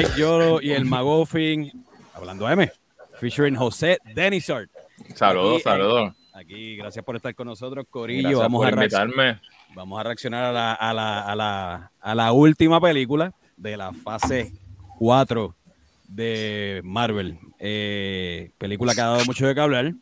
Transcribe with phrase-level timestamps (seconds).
[0.00, 1.84] Mike Yoro y el Magofin,
[2.14, 2.72] hablando M,
[3.18, 4.70] featuring José Denisart.
[5.14, 6.14] Saludos, saludos.
[6.32, 8.22] Aquí, gracias por estar con nosotros, Corillo.
[8.22, 9.40] Gracias Vamos por a, invitarme.
[9.74, 13.92] vamos a reaccionar a la, a, la, a, la, a la última película de la
[13.92, 14.54] fase
[14.98, 15.54] 4
[16.08, 17.38] de Marvel.
[17.58, 19.92] Eh, película que ha dado mucho de qué hablar.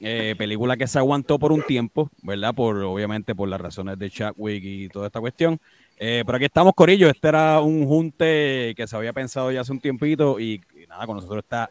[0.00, 2.52] Eh, película que se aguantó por un tiempo, ¿verdad?
[2.52, 5.60] Por obviamente por las razones de Chadwick y toda esta cuestión.
[5.98, 7.08] Eh, pero aquí estamos, Corillo.
[7.08, 11.06] Este era un junte que se había pensado ya hace un tiempito y, y nada,
[11.06, 11.70] con nosotros está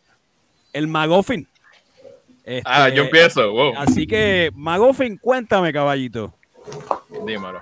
[0.73, 1.47] el Magoffin.
[2.66, 3.52] Ah, Este, yo empiezo.
[3.52, 3.73] Wow.
[3.77, 6.33] Así que, Magoffin, cuéntame, caballito.
[7.25, 7.61] Dímelo.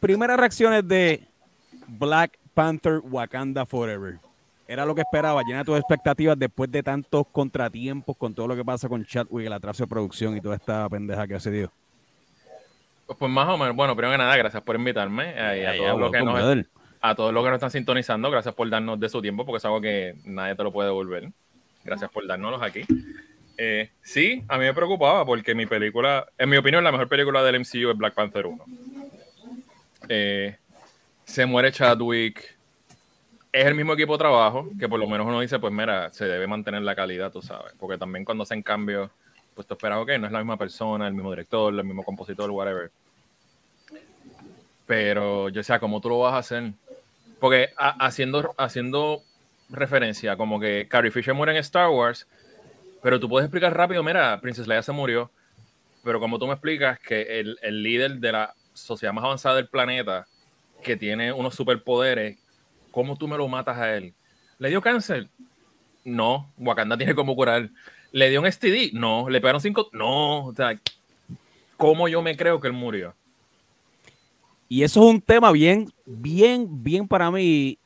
[0.00, 1.22] Primeras reacciones de
[1.86, 4.18] Black Panther Wakanda Forever.
[4.68, 8.64] Era lo que esperaba, llena tus expectativas después de tantos contratiempos con todo lo que
[8.64, 11.70] pasa con Chadwick, el atraso de producción y toda esta pendeja que ha sucedido.
[13.06, 15.32] Pues más o menos, bueno, primero que nada, gracias por invitarme.
[15.36, 16.66] eh, a, todos los que nos, brother.
[17.00, 19.64] a todos los que nos están sintonizando, gracias por darnos de su tiempo, porque es
[19.64, 21.30] algo que nadie te lo puede devolver.
[21.84, 22.82] Gracias por dárnoslos aquí.
[23.58, 27.42] Eh, sí, a mí me preocupaba porque mi película, en mi opinión, la mejor película
[27.42, 28.64] del MCU es Black Panther 1.
[30.08, 30.56] Eh,
[31.24, 32.56] se muere Chadwick.
[33.52, 36.26] Es el mismo equipo de trabajo, que por lo menos uno dice, pues mira, se
[36.26, 37.72] debe mantener la calidad, tú sabes.
[37.78, 39.10] Porque también cuando hacen cambios,
[39.56, 42.50] pues tú esperas, ok, no es la misma persona, el mismo director, el mismo compositor,
[42.50, 42.90] whatever.
[44.86, 46.72] Pero yo decía, ¿cómo tú lo vas a hacer?
[47.40, 49.22] Porque haciendo, haciendo
[49.70, 52.26] referencia, como que Carrie Fisher muere en Star Wars,
[53.02, 55.30] pero tú puedes explicar rápido, mira, Princess Leia se murió,
[56.04, 59.68] pero como tú me explicas que el, el líder de la sociedad más avanzada del
[59.68, 60.26] planeta,
[60.82, 62.38] que tiene unos superpoderes,
[62.90, 64.12] ¿cómo tú me lo matas a él?
[64.58, 65.28] ¿Le dio cáncer?
[66.04, 67.70] No, Wakanda tiene como curar.
[68.16, 68.94] ¿Le dio un STD?
[68.94, 69.28] No.
[69.28, 69.90] ¿Le pegaron cinco?
[69.92, 70.46] No.
[70.46, 70.74] O sea,
[71.76, 73.14] ¿cómo yo me creo que él murió?
[74.70, 77.76] Y eso es un tema bien, bien, bien para mí,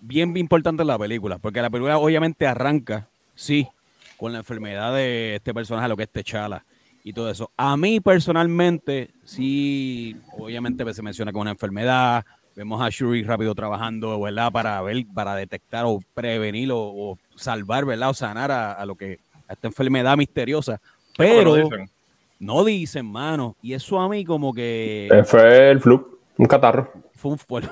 [0.00, 3.06] bien, bien importante en la película, porque la película obviamente arranca,
[3.36, 3.68] sí,
[4.16, 6.64] con la enfermedad de este personaje, lo que es T'Challa
[7.04, 7.52] y todo eso.
[7.56, 12.24] A mí personalmente, sí, obviamente se menciona con una enfermedad,
[12.56, 14.50] vemos a Shuri rápido trabajando, ¿verdad?
[14.52, 18.10] Para ver, para detectar o prevenir o, o salvar, ¿verdad?
[18.10, 20.80] O sanar a, a lo que, a esta enfermedad misteriosa.
[21.16, 21.90] Pero dicen.
[22.38, 26.90] no dicen, mano, y eso a mí como que Eh, Fue el flu, un catarro.
[27.14, 27.70] fue un fuerte.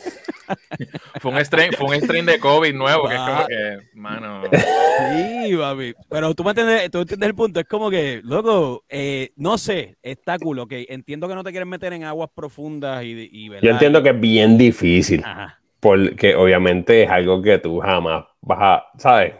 [1.20, 4.42] Fue un strain, fue un strain de COVID nuevo, que es como que, mano.
[4.50, 5.94] Sí, papi.
[6.08, 7.60] Pero tú me entiendes, tú entiendes el punto.
[7.60, 10.72] Es como que, loco, eh, no sé, está cool, ok.
[10.88, 13.62] Entiendo que no te quieren meter en aguas profundas y, y ¿verdad?
[13.62, 15.60] Yo entiendo que es bien difícil, Ajá.
[15.78, 19.34] porque obviamente es algo que tú jamás vas a, ¿sabes?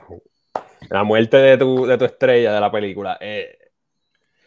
[0.89, 3.19] La muerte de tu, de tu estrella de la película.
[3.21, 3.57] eh,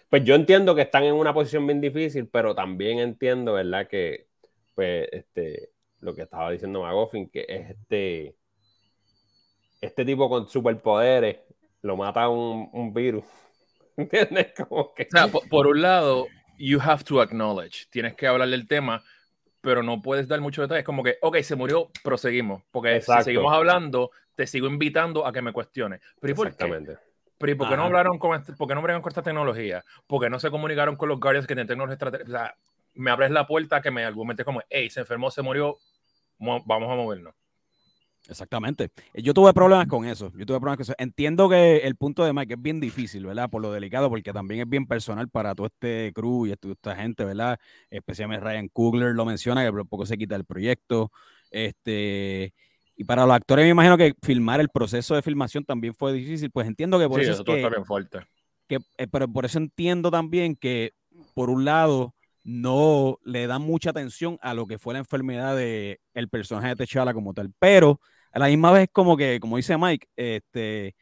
[0.10, 3.88] pues yo entiendo que están en una posición bien difícil, pero también entiendo, ¿verdad?
[3.88, 4.28] Que,
[4.76, 5.73] pues, este,
[6.04, 8.36] lo que estaba diciendo Magoffin, que es este,
[9.82, 11.40] este tipo con superpoderes,
[11.82, 13.26] lo mata un, un virus.
[13.98, 14.54] ¿Entiendes?
[14.56, 15.04] Como que...
[15.04, 16.28] O sea, por, por un lado,
[16.58, 19.04] you have to acknowledge, tienes que hablar del tema,
[19.62, 20.84] pero no puedes dar muchos detalles.
[20.84, 22.64] Como que, ok, se murió, proseguimos.
[22.72, 23.24] Porque Exacto.
[23.24, 26.02] si seguimos hablando, te sigo invitando a que me cuestiones.
[26.20, 26.52] Pero ¿y por qué?
[26.52, 26.98] Exactamente.
[27.38, 29.84] Pero ¿y por qué no hablaron con este- por qué no bregan con esta tecnología?
[30.08, 32.30] ¿Por qué no se comunicaron con los Guardians que tienen tecnología estratégica?
[32.30, 32.56] O sea,
[32.96, 35.78] me abres la puerta que me argumentes como, hey, se enfermó, se murió,
[36.40, 37.34] vamos a movernos.
[38.30, 38.90] Exactamente.
[39.16, 40.32] Yo tuve problemas con eso.
[40.38, 40.94] Yo tuve problemas con eso.
[40.98, 43.50] Entiendo que el punto de Mike es bien difícil, ¿verdad?
[43.50, 47.26] Por lo delicado, porque también es bien personal para todo este crew y esta gente,
[47.26, 47.60] ¿verdad?
[47.90, 51.12] Especialmente Ryan Coogler lo menciona, que por poco se quita el proyecto.
[51.52, 52.54] Este.
[52.96, 56.50] Y para los actores me imagino que filmar el proceso de filmación también fue difícil.
[56.50, 58.20] Pues entiendo que por sí, eso eso es todo que, está bien fuerte.
[58.68, 60.94] que, eh, pero por eso entiendo también que,
[61.34, 66.00] por un lado, no le dan mucha atención a lo que fue la enfermedad de
[66.14, 67.52] el personaje de T'Challa como tal.
[67.60, 68.00] Pero
[68.32, 70.96] a la misma vez, como que, como dice Mike, este,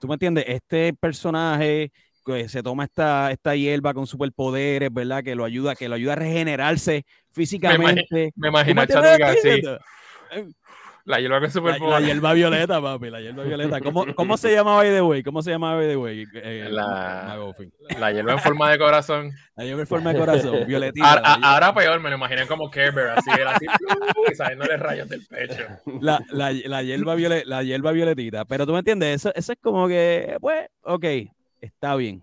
[0.00, 1.92] tú me entiendes, este personaje
[2.24, 5.24] que se toma esta, esta hierba con superpoderes, ¿verdad?
[5.24, 8.32] Que lo ayuda, que lo ayuda a regenerarse físicamente.
[8.36, 8.92] Me ¿Tú imagino así,
[9.34, 9.78] diciendo?
[11.08, 12.00] La hierba con La, superpoder.
[12.00, 13.80] la hierba violeta, papi, la hierba violeta.
[13.80, 15.22] ¿Cómo, cómo se llama by the way?
[15.22, 16.24] ¿Cómo se llama by the way?
[16.34, 17.72] Eh, La- Magoffin.
[17.98, 19.30] La hierba en forma de corazón.
[19.56, 21.10] La hierba en forma de corazón, violetita.
[21.42, 23.66] Ahora, la peor, me lo imaginé como Care Bear, así, era así,
[24.32, 25.64] y saliéndole rayos del pecho.
[26.00, 28.44] la, la, la, hierba violet- la hierba violetita.
[28.44, 31.04] Pero tú me entiendes, eso, eso es como que, pues, ok,
[31.60, 32.22] está bien.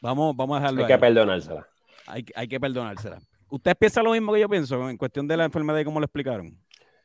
[0.00, 0.98] Vamos, vamos a dejarlo Hay que ahí.
[1.00, 1.68] perdonársela.
[2.06, 3.18] Hay, hay que perdonársela.
[3.50, 6.06] ¿Usted piensa lo mismo que yo pienso en cuestión de la enfermedad y cómo lo
[6.06, 6.56] explicaron?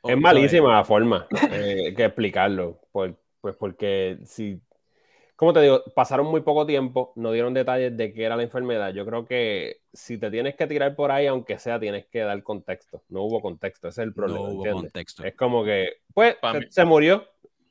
[0.03, 2.79] Es malísima la forma eh, que explicarlo.
[2.91, 4.59] por- pues porque si
[5.37, 8.91] como te digo, pasaron muy poco tiempo, no dieron detalles de qué era la enfermedad.
[8.91, 12.41] Yo creo que si te tienes que tirar por ahí, aunque sea, tienes que dar
[12.41, 13.03] contexto.
[13.09, 14.39] No hubo contexto, ese es el problema.
[14.39, 14.81] No hubo ¿entiendes?
[14.81, 15.23] contexto.
[15.23, 17.23] Es como que, pues, se, se murió.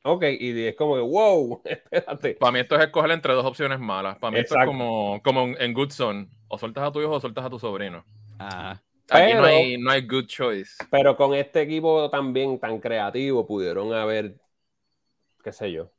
[0.04, 2.34] Ok, y es como que, wow, espérate.
[2.34, 4.16] Para mí esto es escoger entre dos opciones malas.
[4.18, 6.30] Para mí esto es como, como en- en Good Son.
[6.46, 8.04] O sueltas a tu hijo o sueltas a tu sobrino.
[8.38, 8.80] Ajá.
[9.10, 10.76] Aquí no, hay, no hay good choice.
[10.90, 14.36] Pero con este equipo también tan creativo, pudieron haber,
[15.42, 15.90] qué sé yo,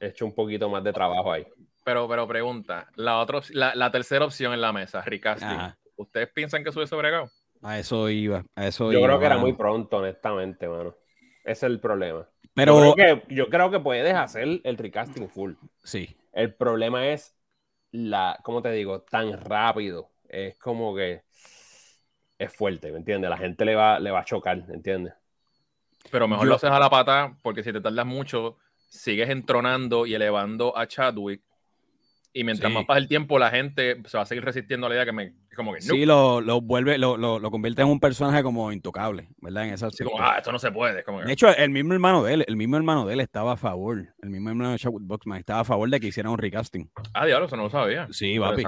[0.00, 1.46] hecho un poquito más de trabajo ahí.
[1.84, 5.48] Pero, pero pregunta, la, otra, la, la tercera opción en la mesa, recasting.
[5.48, 5.78] Ajá.
[5.96, 7.30] ¿Ustedes piensan que eso hubiese bregado?
[7.62, 8.44] A eso iba.
[8.54, 10.96] A eso Yo iba, creo que era muy pronto, honestamente, mano.
[11.44, 12.28] Ese es el problema.
[12.54, 15.54] Pero yo, creo que, yo creo que puedes hacer el recasting full.
[15.84, 16.16] sí.
[16.32, 17.36] El problema es
[17.90, 19.02] la, ¿cómo te digo?
[19.02, 20.10] Tan rápido.
[20.28, 21.24] Es como que
[22.40, 23.30] es fuerte, ¿me entiendes?
[23.30, 25.12] La gente le va, le va a chocar, ¿me entiendes?
[26.10, 28.56] Pero mejor Yo- lo haces a la pata, porque si te tardas mucho,
[28.88, 31.42] sigues entronando y elevando a Chadwick.
[32.32, 32.74] Y mientras Sí.
[32.76, 35.12] más pasa el tiempo, la gente se va a seguir resistiendo a la idea que
[35.12, 35.34] me.
[35.56, 39.30] Como que, Sí, lo, lo vuelve, lo, lo, lo convierte en un personaje como intocable,
[39.42, 39.66] ¿verdad?
[39.66, 41.00] En esa Así como, ah, esto no se puede.
[41.00, 43.20] es Como que- De hecho, el mismo hermano de él, el mismo hermano de él
[43.20, 46.32] estaba a favor, el mismo hermano de Chadwick Boxman estaba a favor de que hicieran
[46.32, 46.88] un recasting.
[47.14, 48.06] ah, diablo, eso no lo sabía.
[48.12, 48.62] Sí, papi.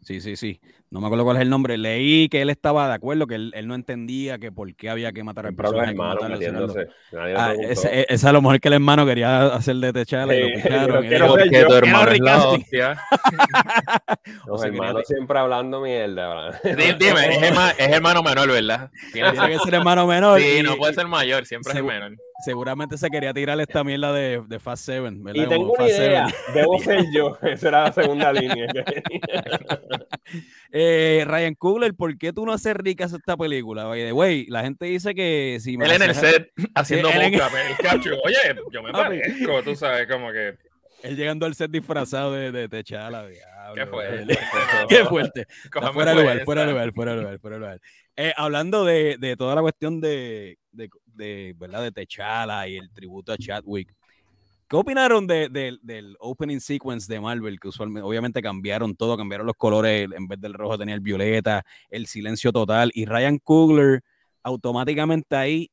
[0.00, 0.60] Sí, sí, sí.
[0.94, 1.76] No me acuerdo cuál es el nombre.
[1.76, 5.10] Leí que él estaba de acuerdo, que él, él no entendía que por qué había
[5.12, 5.94] que matar al personaje.
[5.94, 6.66] como hermanos tal, lesionarlo.
[6.68, 6.96] metiéndose.
[7.12, 9.92] Nadie le Ah, ese, ese es a lo mejor que el hermano quería hacer de
[9.92, 10.88] Techala y lo Sí, y ser
[11.26, 13.00] Porque yo, tu hermano es la hostia.
[14.46, 16.28] Los se hermanos quería- siempre hablando mierda.
[16.28, 16.60] ¿verdad?
[16.98, 18.90] Di- Dime, es, herma- es hermano menor, ¿verdad?
[19.12, 20.40] Tiene- que ser hermano menor.
[20.40, 22.12] Sí, y- no puede ser mayor, siempre es el Segu- menor.
[22.44, 25.44] Seguramente se quería tirar esta mierda de, de Fast Seven, ¿verdad?
[25.44, 26.28] Y tengo Como una Fast idea.
[26.28, 26.54] Seven.
[26.54, 27.38] Debo ser yo.
[27.42, 28.66] Esa era la segunda línea.
[30.86, 33.84] Eh, Ryan Coogler, ¿por qué tú no haces ricas esta película?
[33.84, 37.20] By the way, la gente dice que si me Él en el set haciendo él
[37.22, 37.40] en- el
[37.82, 38.16] capture.
[38.24, 38.36] Oye,
[38.72, 40.56] yo me parezco, tú sabes, como que.
[41.02, 43.74] Él llegando al set disfrazado de, de Techala, diablo.
[43.74, 44.08] ¿Qué fue?
[44.24, 44.38] brother.
[44.88, 45.46] Qué fuerte.
[45.92, 47.80] Fuera de lugar, fuera de lugar, fuera de lugar, fuera de lugar.
[48.16, 51.82] Eh, hablando de, de toda la cuestión de, de, de, ¿verdad?
[51.82, 53.92] de Techala y el tributo a Chadwick,
[54.74, 57.60] ¿qué opinaron de- de- del opening sequence de Marvel?
[57.60, 61.64] Que usualmente, obviamente cambiaron todo, cambiaron los colores, en vez del rojo tenía el violeta,
[61.90, 64.00] el silencio total, y Ryan Coogler
[64.42, 65.70] automáticamente ahí,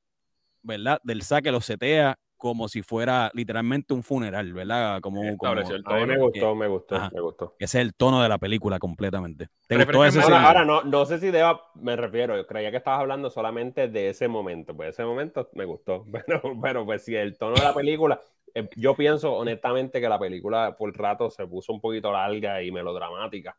[0.61, 0.99] ¿verdad?
[1.03, 4.99] Del saque lo setea como si fuera literalmente un funeral, ¿verdad?
[5.01, 6.25] Como, como el A mí me tono.
[6.25, 7.11] gustó, me gustó, Ajá.
[7.13, 7.55] me gustó.
[7.59, 9.47] ese es el tono de la película completamente.
[9.67, 12.77] ¿Te gustó ese Ahora, ahora no, no sé si deba, me refiero, yo creía que
[12.77, 17.15] estabas hablando solamente de ese momento, pues ese momento me gustó, pero, pero pues si
[17.15, 18.19] el tono de la película,
[18.53, 22.71] eh, yo pienso honestamente que la película por rato se puso un poquito larga y
[22.71, 23.57] melodramática,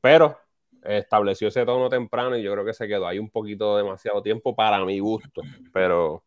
[0.00, 0.38] pero
[0.82, 4.54] estableció ese tono temprano y yo creo que se quedó ahí un poquito demasiado tiempo
[4.54, 5.42] para mi gusto,
[5.72, 6.22] pero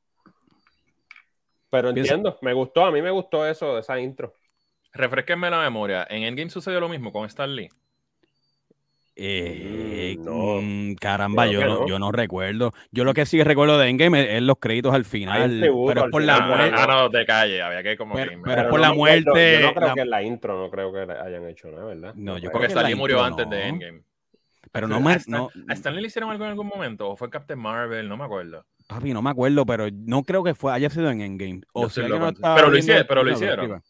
[1.72, 4.34] pero entiendo, me gustó, a mí me gustó eso, esa intro.
[4.92, 6.06] Refresquenme la memoria.
[6.10, 7.70] En Endgame sucedió lo mismo con Stan Lee.
[9.24, 10.62] Eh, Mm, no.
[10.62, 11.88] mm, caramba, yo no, no.
[11.88, 12.74] yo no recuerdo.
[12.92, 15.60] Yo lo que sí recuerdo de Endgame es, los créditos al final.
[15.60, 16.76] pero es por final, la pero- muerte.
[16.80, 17.62] Ah, no, de calle.
[17.62, 20.02] Había que como Pero- que- pero- por no la muerte, Yo no creo la- que
[20.02, 22.14] en la intro, no creo que hayan hecho nada, ¿verdad?
[22.16, 22.62] No, yo creo.
[22.62, 23.68] que Stan la Lee murió antes de.
[23.68, 24.02] Endgame.
[24.72, 25.18] Pero no ¿A me.
[25.28, 27.10] No, ¿A Stan Lee le hicieron algo en algún momento?
[27.10, 28.08] ¿O fue Captain Marvel?
[28.10, 28.66] No me acuerdo.
[28.88, 31.62] papi, no me acuerdo, pero no creo que fue haya sido en Endgame.
[31.72, 33.82] O estaba Pero lo hicieron, pero lo hicieron.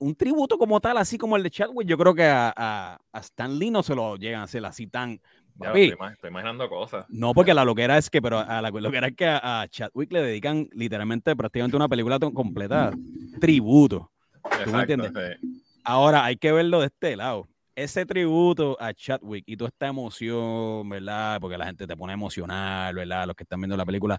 [0.00, 3.20] Un tributo como tal, así como el de Chadwick, yo creo que a, a, a
[3.20, 5.20] Stan Lee no se lo llegan a hacer así tan.
[5.56, 7.04] Ya, estoy, ima- estoy imaginando cosas.
[7.10, 10.10] No, porque la loquera es que, pero a la loquera es que a, a Chadwick
[10.10, 12.92] le dedican literalmente prácticamente una película completa
[13.38, 14.10] tributo.
[14.44, 15.12] Exacto, entiendes?
[15.42, 15.60] sí.
[15.84, 17.46] Ahora hay que verlo de este lado.
[17.74, 21.38] Ese tributo a Chadwick y toda esta emoción, ¿verdad?
[21.40, 23.26] Porque la gente te pone emocional, ¿verdad?
[23.26, 24.18] Los que están viendo la película.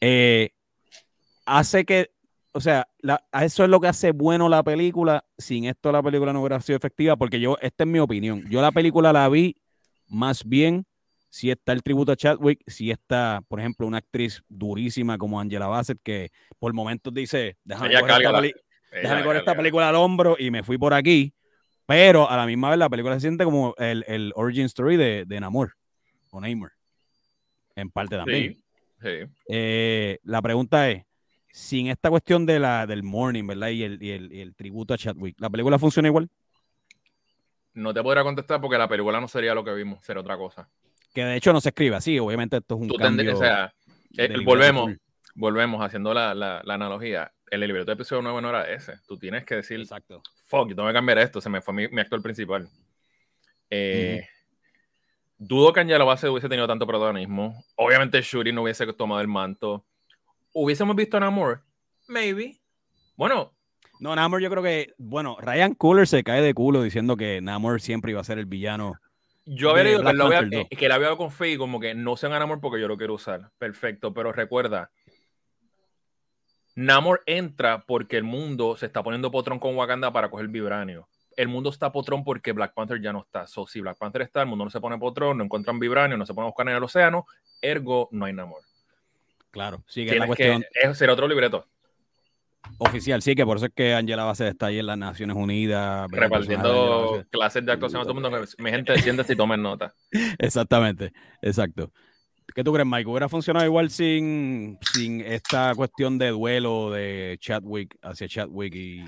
[0.00, 0.50] eh,
[1.44, 2.10] hace que,
[2.52, 5.24] o sea, la- a eso es lo que hace bueno la película.
[5.38, 8.44] Sin esto la película no hubiera sido efectiva, porque yo, esta es mi opinión.
[8.50, 9.56] Yo la película la vi
[10.08, 10.86] más bien
[11.28, 15.68] si está el tributo a Chadwick, si está, por ejemplo, una actriz durísima como Angela
[15.68, 18.40] Bassett, que por momentos dice, déjame Ella coger esta
[19.00, 21.32] déjame esta película al hombro y me fui por aquí.
[21.86, 25.24] Pero a la misma vez la película se siente como el, el origin story de,
[25.24, 25.76] de Namor
[26.30, 26.72] o Namor.
[27.76, 28.54] En parte también.
[28.54, 28.64] Sí,
[29.00, 29.32] sí.
[29.48, 31.04] Eh, la pregunta es,
[31.52, 33.68] sin esta cuestión de la, del morning, ¿verdad?
[33.68, 36.28] Y el, y el- y el tributo a Chadwick, ¿la película funciona igual?
[37.74, 40.68] No te podría contestar porque la película no sería lo que vimos, sería otra cosa.
[41.14, 43.34] Que de hecho no se escribe así, obviamente esto es un Tú cambio.
[43.34, 43.72] o sea,
[44.16, 44.92] eh, volvemos,
[45.34, 47.32] volvemos haciendo la, la, la analogía.
[47.50, 48.94] El libreto de episodio 9 no era ese.
[49.08, 50.22] Tú tienes que decir, Exacto.
[50.46, 52.68] fuck, yo tengo que cambiar esto, se me fue mi, mi actor principal.
[53.70, 54.24] Eh,
[55.36, 57.64] Dudo que Angela Bassett hubiese tenido tanto protagonismo.
[57.76, 59.86] Obviamente Shuri no hubiese tomado el manto.
[60.52, 61.62] ¿Hubiésemos visto a Namor?
[62.08, 62.60] Maybe.
[63.16, 63.52] Bueno,
[64.00, 67.80] No, Namor yo creo que, bueno, Ryan Cooler se cae de culo diciendo que Namor
[67.80, 68.94] siempre iba a ser el villano.
[69.46, 70.66] Yo había leído que, lo había, 2.
[70.70, 73.14] que él había hablado con Faye como que no sean Namor porque yo lo quiero
[73.14, 73.50] usar.
[73.58, 74.90] Perfecto, pero recuerda,
[76.76, 81.08] Namor entra porque el mundo se está poniendo potrón con Wakanda para coger vibranio.
[81.36, 83.46] El mundo está potrón porque Black Panther ya no está.
[83.46, 86.26] So, si Black Panther está, el mundo no se pone potrón, no encuentran vibranio, no
[86.26, 87.26] se pone a buscar en el océano,
[87.60, 88.62] ergo no hay Namor.
[89.50, 91.66] Claro, sí que es la cuestión que, será otro libreto,
[92.78, 96.10] oficial, sí, que por eso es que Angela Bassett está ahí en las Naciones Unidas.
[96.10, 98.46] repartiendo clases de actuación a todo el mundo.
[98.58, 99.94] Mi gente, siéntese y tomen nota.
[100.38, 101.92] Exactamente, exacto.
[102.54, 103.08] ¿Qué tú crees, Mike?
[103.08, 109.04] ¿Hubiera funcionado igual sin, sin esta cuestión de duelo de Chadwick hacia Chadwick y,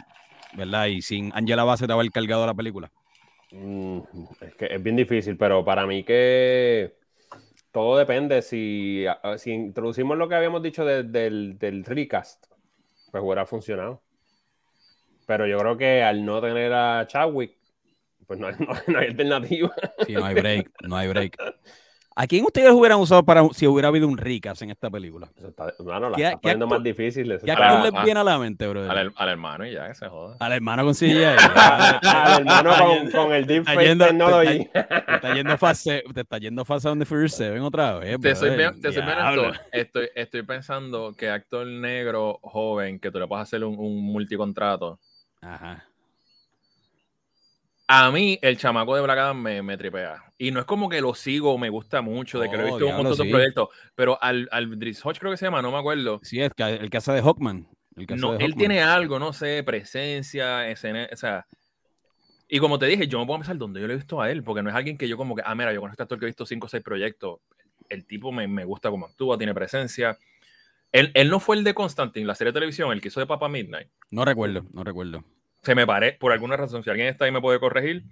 [0.55, 0.87] ¿verdad?
[0.87, 2.93] Y sin Angela Bassett haber cargado la película.
[3.51, 3.99] Mm,
[4.41, 6.95] es que es bien difícil, pero para mí que
[7.73, 8.43] todo depende.
[8.43, 9.05] Si,
[9.39, 12.47] si introducimos lo que habíamos dicho de- del, del recast,
[13.11, 14.03] pues hubiera funcionado.
[15.27, 17.57] Pero yo creo que al no tener a Chadwick,
[18.27, 19.73] pues no hay, no, no hay alternativa.
[20.07, 21.37] Sí, no hay break, no hay break.
[22.15, 25.31] ¿A quién ustedes hubieran usado para si hubiera habido un Ricas en esta película?
[25.37, 27.39] Eso está, mano, la ¿Qué- está poniendo más difícil.
[27.45, 28.91] ¿Qué actor les viene a la mente, bro?
[28.91, 30.37] Al, al hermano y ya, que se joda.
[30.39, 31.25] Al hermano con CGI.
[32.03, 34.69] Al hermano con, con el deep yendo- technology.
[34.73, 38.21] te está yendo Fast Se- te está yendo and the Furious 7 otra vez.
[38.21, 38.51] Te soy
[38.81, 43.65] te soy honesto, estoy, estoy pensando que actor negro joven que tú le puedas hacer
[43.65, 44.99] un, un multicontrato.
[45.41, 45.85] Ajá.
[47.95, 50.25] A mí, el chamaco de Black Adam me, me tripea.
[50.39, 52.77] Y no es como que lo sigo, me gusta mucho, de que lo he Oh,
[52.77, 53.69] visto en un montón de proyectos.
[53.95, 56.19] Pero al, al Dries Hodge creo que se llama, no me acuerdo.
[56.23, 57.69] Sí, es que el que hace de Hawkman.
[57.97, 58.59] El que hace No, de él Hawkman.
[58.59, 61.47] tiene algo, no sé, presencia, escena, o sea.
[62.49, 64.43] Y como te dije, yo me puedo pensar dónde yo lo he visto a él,
[64.43, 66.25] porque no es alguien que yo como que, ah, mira, yo a este actor que
[66.25, 67.41] he visto cinco o seis proyectos.
[67.91, 70.17] El tipo me, me gusta cómo actúa, tiene presencia.
[70.93, 73.27] Él, él no fue el de Constantine, la serie de televisión, el que hizo de
[73.27, 73.89] Papa Midnight.
[74.11, 75.25] No recuerdo, no recuerdo.
[75.63, 78.03] Se me paré, por alguna razón, si alguien está ahí me puede corregir.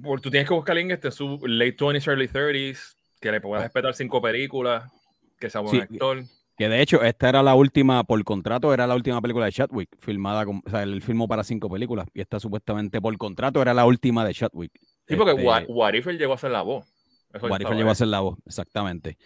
[0.00, 2.94] Por, tú tienes que buscar a alguien que esté en su late 20s, early 30s,
[3.20, 4.90] que le pueda respetar cinco películas,
[5.38, 5.82] que sea buen Sí.
[5.82, 6.22] actor.
[6.56, 9.88] Que de hecho, esta era la última, por contrato, era la última película de Chadwick,
[9.98, 12.06] filmada, con, o sea, él filmó para cinco películas.
[12.14, 14.72] Y esta supuestamente por contrato era la última de Chadwick.
[15.08, 16.86] Sí, porque Este, If él llegó a ser la voz.
[17.32, 19.16] Eso What If estaba él llegó a ser la voz, exactamente.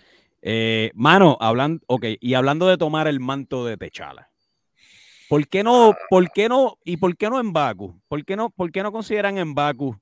[0.40, 4.30] Eh, mano, hablando, ok, y hablando de tomar el manto de Techala.
[5.28, 8.00] ¿Por qué no, por qué no, y por qué no en Baku?
[8.09, 9.97] ¿Por qué no, por qué no consideran en Baku?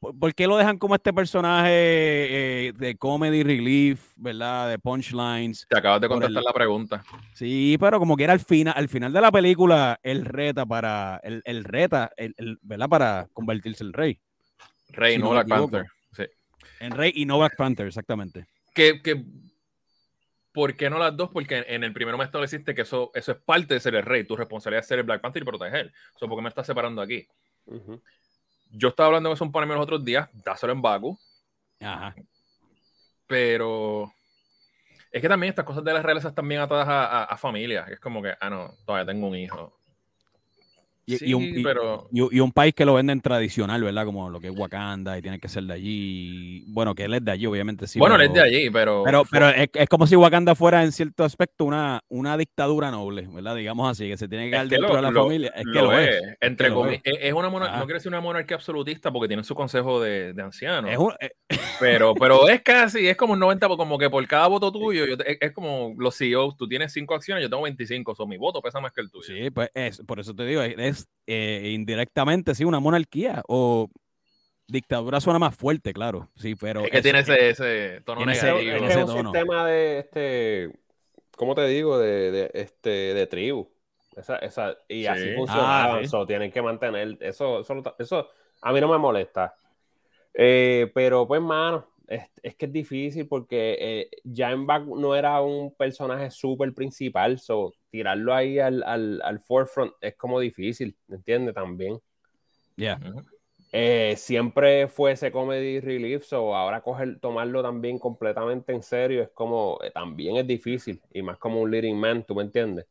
[0.00, 1.70] ¿Por, por qué lo dejan como este personaje
[2.68, 4.68] eh, de comedy relief, verdad?
[4.68, 5.66] De punchlines.
[5.68, 7.04] Te acabas de contestar el- la pregunta.
[7.34, 11.20] Sí, pero como que era al final, al final de la película, él reta para,
[11.24, 12.88] el, el reta, el, ¿verdad?
[12.88, 14.20] Para convertirse en rey.
[14.90, 15.48] Rey, Si no Black.
[15.48, 15.86] Panther.
[16.12, 16.22] Sí.
[16.78, 18.46] En rey y no Black Panther, exactamente.
[18.72, 19.24] Que, que,
[20.58, 21.30] ¿Por qué no las dos?
[21.32, 24.24] Porque en el primero me estableciste que eso, eso es parte de ser el rey.
[24.24, 25.92] Tu responsabilidad es ser el Black Panther y proteger.
[26.16, 27.28] O sea, ¿Por qué me estás separando aquí?
[27.66, 28.02] Ujú.
[28.72, 31.16] Yo estaba hablando de eso un panel los otros días, dáselo en Baku,
[31.80, 32.12] Ajá.
[33.28, 34.12] pero
[35.12, 37.86] es que también estas cosas de las realezas están bien atadas a, a, a familia.
[37.88, 39.77] Es como que, ah, no, todavía tengo un hijo.
[41.10, 44.04] Y, sí, y un, y- pero y- y un país que lo venden tradicional, ¿verdad?
[44.04, 46.64] Como lo que es Wakanda y tiene que ser de allí.
[46.68, 47.98] Bueno, que él es de allí, obviamente sí.
[47.98, 50.92] bueno, él es de allí, pero, Pero, pero es, es como si Wakanda fuera en
[50.92, 53.56] cierto aspecto una, una dictadura noble, ¿verdad?
[53.56, 55.52] Digamos así, que se tiene que que dentro lo- de la lo- familia.
[55.56, 56.08] Es que lo es.
[56.08, 56.22] es.
[56.40, 57.18] Entre comi- es.
[57.22, 57.78] es una Ajá.
[57.78, 60.90] no quiero decir una monarquía absolutista porque tienen su consejo de, de ancianos.
[60.90, 61.30] Es un- eh,
[61.80, 65.16] Pero, pero es casi, es como un 90, como que por cada voto tuyo, yo
[65.16, 68.60] te- es, como los CEOs, tú tienes 5 acciones, yo tengo 25, so mi voto
[68.60, 69.24] pesa más que el tuyo.
[69.26, 73.88] sí, pues es, por eso te digo, es, es, eh, indirectamente, sí, una monarquía o
[74.66, 76.28] dictadura suena más fuerte, claro.
[76.36, 76.82] Sí, pero.
[76.84, 78.76] es que eso- tiene ese, ese tono ese- negativo.
[78.86, 79.32] Es ese un tono.
[79.32, 80.70] sistema de este,
[81.36, 81.98] ¿cómo te digo?
[81.98, 83.70] De, de, este, de tribu.
[84.16, 85.06] Esa, esa, y Sí.
[85.06, 86.02] así Ah, funcionaban.
[86.02, 86.08] sí.
[86.08, 87.16] so, tienen que mantener.
[87.20, 88.28] Eso, eso, lo- eso
[88.62, 89.54] a mí no me molesta.
[90.34, 95.14] Eh, pero pues, mano, es, es que es difícil porque eh, ya en Back no
[95.16, 97.38] era un personaje súper principal.
[97.40, 101.54] So, tirarlo ahí al, al, al forefront es como difícil, ¿me entiendes?
[101.54, 102.00] También.
[102.76, 102.98] Ya.
[103.70, 109.28] Eh, siempre fue ese comedy relief, so ahora coger, tomarlo también completamente en serio es
[109.30, 112.86] como, eh, también es difícil, y más como un leading man, ¿tú me entiendes?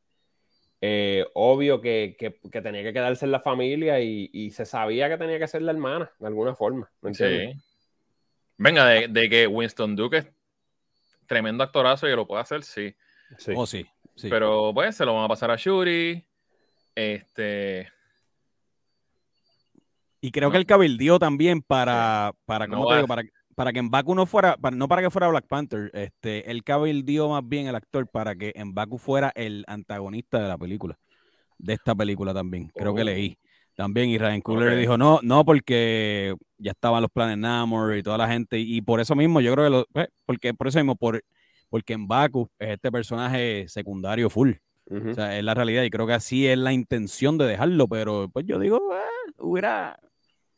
[0.81, 5.09] Eh, obvio que, que- que tenía que quedarse en la familia y, y se sabía
[5.09, 7.45] que tenía que ser la hermana, de alguna forma, ¿me entiendes?
[7.45, 7.62] Sí.
[8.58, 10.28] Venga, de, de que Winston Duke es
[11.28, 12.96] tremendo actorazo y lo puede hacer, sí.
[13.38, 13.54] Sí.
[13.56, 13.86] Oh, sí.
[14.16, 14.30] sí.
[14.30, 16.26] Pero pues se lo van a pasar a Shuri.
[16.96, 17.92] Este.
[20.22, 20.52] Y creo No.
[20.54, 23.08] que el cabildió también para, para No ¿cómo te digo?
[23.08, 23.24] Para,
[23.56, 26.64] para que en Baku no fuera, para- no para que fuera Black Panther, este, el
[26.64, 30.98] cabildió más bien el actor para que en Baku fuera el antagonista de la película.
[31.60, 32.72] de esta película también.
[32.76, 33.06] Creo que Oh.
[33.06, 33.38] leí
[33.77, 34.10] también.
[34.10, 34.79] Y Ryan Coogler Ok.
[34.79, 38.60] dijo, no, no, porque ya estaban los planes Namor y toda la gente.
[38.60, 41.24] Y por eso mismo, yo creo que lo, pues, porque por eso mismo, por,
[41.69, 44.51] porque en Baku es este personaje secundario full.
[44.89, 48.29] O sea, es la realidad y creo que así es la intención de dejarlo, pero
[48.31, 50.00] pues yo digo, eh, hubiera,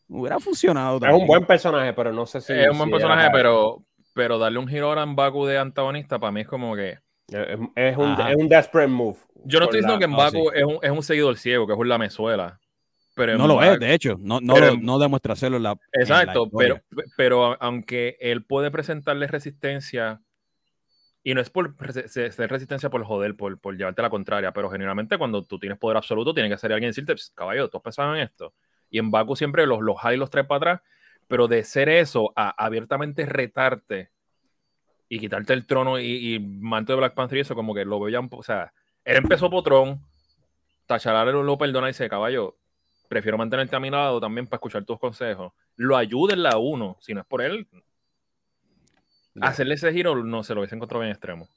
[0.08, 2.54] hubiera funcionado es un buen personaje, pero no sé si.
[2.54, 3.84] es un buen si personaje, era- pero,
[4.14, 7.00] pero darle un giro ahora en Baku de antagonista para mí es como que.
[7.30, 9.18] Es, es un, es un desperate move.
[9.46, 10.60] Yo no estoy diciendo la- que en no, Baku sí.
[10.60, 12.60] es, un, es un seguidor ciego, que es un lamezuela.
[13.20, 15.72] Pero No lo es, de hecho, no, no, pero lo- no demuestra serlo en la.
[15.72, 15.78] en
[16.10, 16.80] la Exacto, pero,
[17.18, 20.22] pero aunque él puede presentarle resistencia,
[21.22, 21.76] y no es por
[22.08, 25.98] ser resistencia por joder, por, por llevarte la contraria, pero generalmente cuando tú tienes poder
[25.98, 28.54] absoluto, tiene que ser alguien decirte, "Pss, caballo, tú has pensado en esto.
[28.90, 30.82] Y en Baku siempre los, los jala y los trae para atrás,
[31.28, 34.12] pero de ser eso a abiertamente retarte
[35.10, 38.00] y quitarte el trono y, y manto de Black Panther y eso, como que lo
[38.00, 38.72] poco, o sea,
[39.04, 40.00] él empezó potrón,
[40.86, 42.58] Tacharar lo perdona y dice, caballo,
[43.10, 45.52] prefiero mantenerte a mi lado también para escuchar tus consejos.
[45.76, 47.68] Lo ayuda en la uno, si no es por él,
[49.42, 51.50] hacerle ese giro no se lo hubiese encontrado bien extremo.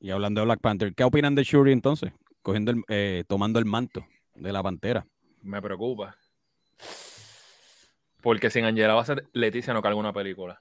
[0.00, 2.12] Y hablando de Black Panther, ¿qué opinan de Shuri entonces?
[2.42, 4.04] Cogiendo el, eh, tomando el manto
[4.34, 5.06] de la pantera.
[5.42, 6.16] Me preocupa.
[8.20, 10.60] Porque sin Angela va a ser Leticia no carga una película.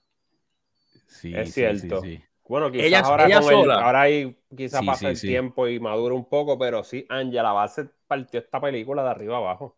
[1.08, 2.02] Sí, Es sí, cierto.
[2.02, 2.24] sí, sí.
[2.48, 3.76] Bueno, quizás Ella- ahora, ella con el- sola.
[3.86, 5.28] ahora ahí quizás Sí, pasa sí, el sí.
[5.28, 9.76] tiempo y madura un poco, pero sí, Angela Bassett partió esta película de arriba abajo.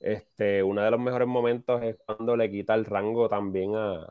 [0.00, 4.06] Este, uno de los mejores momentos es cuando le quita el rango también a.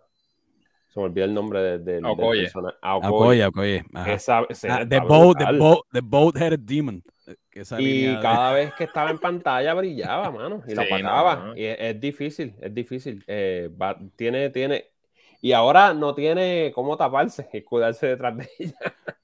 [0.88, 2.42] Se me olvidó el nombre de, de- del Okoye.
[2.44, 2.78] personaje.
[2.82, 3.46] A Okoye.
[3.48, 3.84] Okoye.
[4.08, 7.04] Esa- Ah, the, boat, the, boat, the boat-headed demon.
[7.26, 10.82] eh, que esa Y de- cada vez que estaba en pantalla brillaba, mano, y lo
[10.84, 11.36] Sí, apagaba.
[11.38, 11.58] no, no.
[11.58, 13.24] Y es, es difícil, es difícil.
[13.28, 14.86] Eh, va- tiene, tiene,
[15.44, 18.78] y ahora no tiene cómo taparse y cuidarse detrás de ella.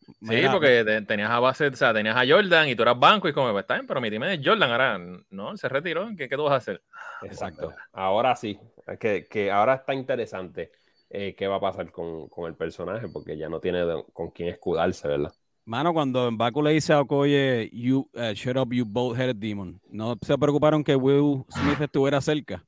[0.05, 2.99] Sí, Mira, porque te- tenías a base, o sea, tenías a Jordan y tú eras
[2.99, 4.99] banco y como, pues está bien, pero mi team es Jordan, ahora
[5.29, 6.81] no, se retiró, ¿qué, qué tú vas a hacer?
[7.23, 7.73] Exacto.
[7.93, 8.59] Ahora sí,
[8.99, 10.71] que, que ahora está interesante
[11.09, 14.31] eh, qué va a pasar con, con el personaje, porque ya no tiene de- con
[14.31, 15.31] quién escudarse, ¿verdad?
[15.65, 19.79] Mano, cuando en Baku le dice a Okoye, you, eh, shut up, you boat-headed demon,
[19.89, 22.65] ¿no se preocuparon que Will Smith estuviera cerca?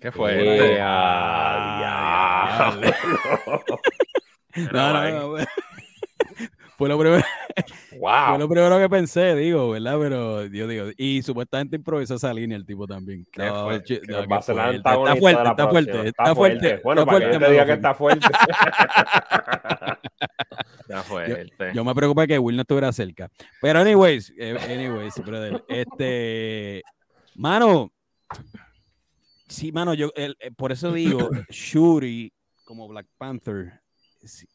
[0.00, 0.76] ¿Qué fue?
[0.76, 0.80] Eh,
[4.72, 5.46] No, no, no, fue-
[6.78, 7.24] Fue lo, primero,
[7.90, 8.38] fue wow.
[8.38, 9.98] lo primero que pensé, digo, ¿verdad?
[9.98, 13.26] Pero yo digo, y supuestamente improvisó esa línea el tipo también.
[13.32, 13.82] ¿Qué No, fue?
[13.82, 16.80] Que no, el fuerte, está fuerte, está fuerte, está fuerte.
[16.84, 18.28] Bueno, está para que yo te diga que está fuerte.
[20.88, 21.72] Ya fuerte.
[21.74, 23.28] Yo me preocupé que Will no estuviera cerca.
[23.60, 26.82] Pero anyways, eh, anyways, brother, este,
[27.34, 27.90] mano,
[29.48, 32.32] sí, mano, yo, el- eh, por eso digo, Shuri
[32.68, 33.80] como Black Panther,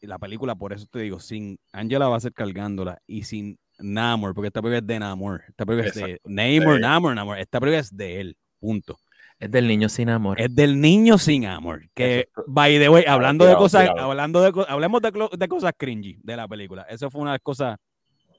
[0.02, 4.34] la película, por eso te digo, sin Angela va a ser cargándola y sin Namor,
[4.34, 6.80] porque esta película es de Namor, esta película es de Namor, Sí.
[6.80, 8.96] Namor, Namor, esta película es de él, punto.
[9.40, 10.40] Es del niño sin amor.
[10.40, 11.82] Es del niño sin amor.
[11.92, 14.10] Que, Eso- by the way, hablando de tirado, cosas, tirado.
[14.12, 16.82] hablando de, hablemos de, de cosas cringy de la película.
[16.88, 17.76] Eso fue una de las cosas,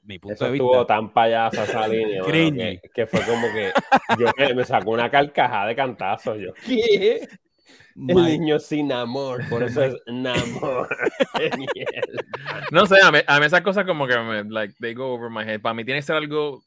[0.04, 0.86] mi punto Eso de estuvo vista.
[0.86, 3.72] tan payasa esa línea, mano, que, que fue como que
[4.18, 6.34] yo me, me sacó una carcajada de cantazo.
[6.36, 7.28] Yo, ¿qué?
[7.96, 10.88] El My- niño sin amor, por eso es Namor.
[12.70, 15.30] No sé, a mí, a mí esas cosas como que me, like, they go over
[15.30, 15.60] my head.
[15.60, 16.62] Para mí tiene que ser algo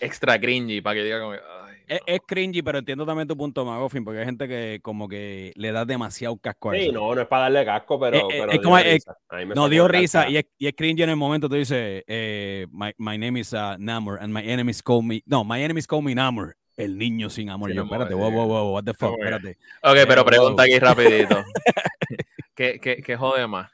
[0.00, 1.38] extra cringy para que diga como, ay,
[1.86, 2.06] es, no.
[2.14, 5.70] es cringy, pero entiendo también tu punto, Magofin, porque hay gente que como que le
[5.72, 6.92] da demasiado casco a Sí, eso.
[6.92, 9.16] no, no es para darle casco, pero, Eh, eh, pero es dio como- risa.
[9.28, 11.48] A mí me No dio risa y es, y es cringy en el momento.
[11.48, 15.22] Tú dices, eh, my, my name is uh, Namor and my enemies call me.
[15.26, 16.54] No, my enemies call me Namor.
[16.82, 17.72] El niño sin amor.
[17.72, 19.58] Yo, espérate, wow, wow, wow, what the fuck, que- espérate.
[19.82, 20.26] Ok, Eh, pero wow.
[20.30, 21.44] pregunta aquí rapidito.
[22.54, 23.70] ¿Qué, qué, qué jode más?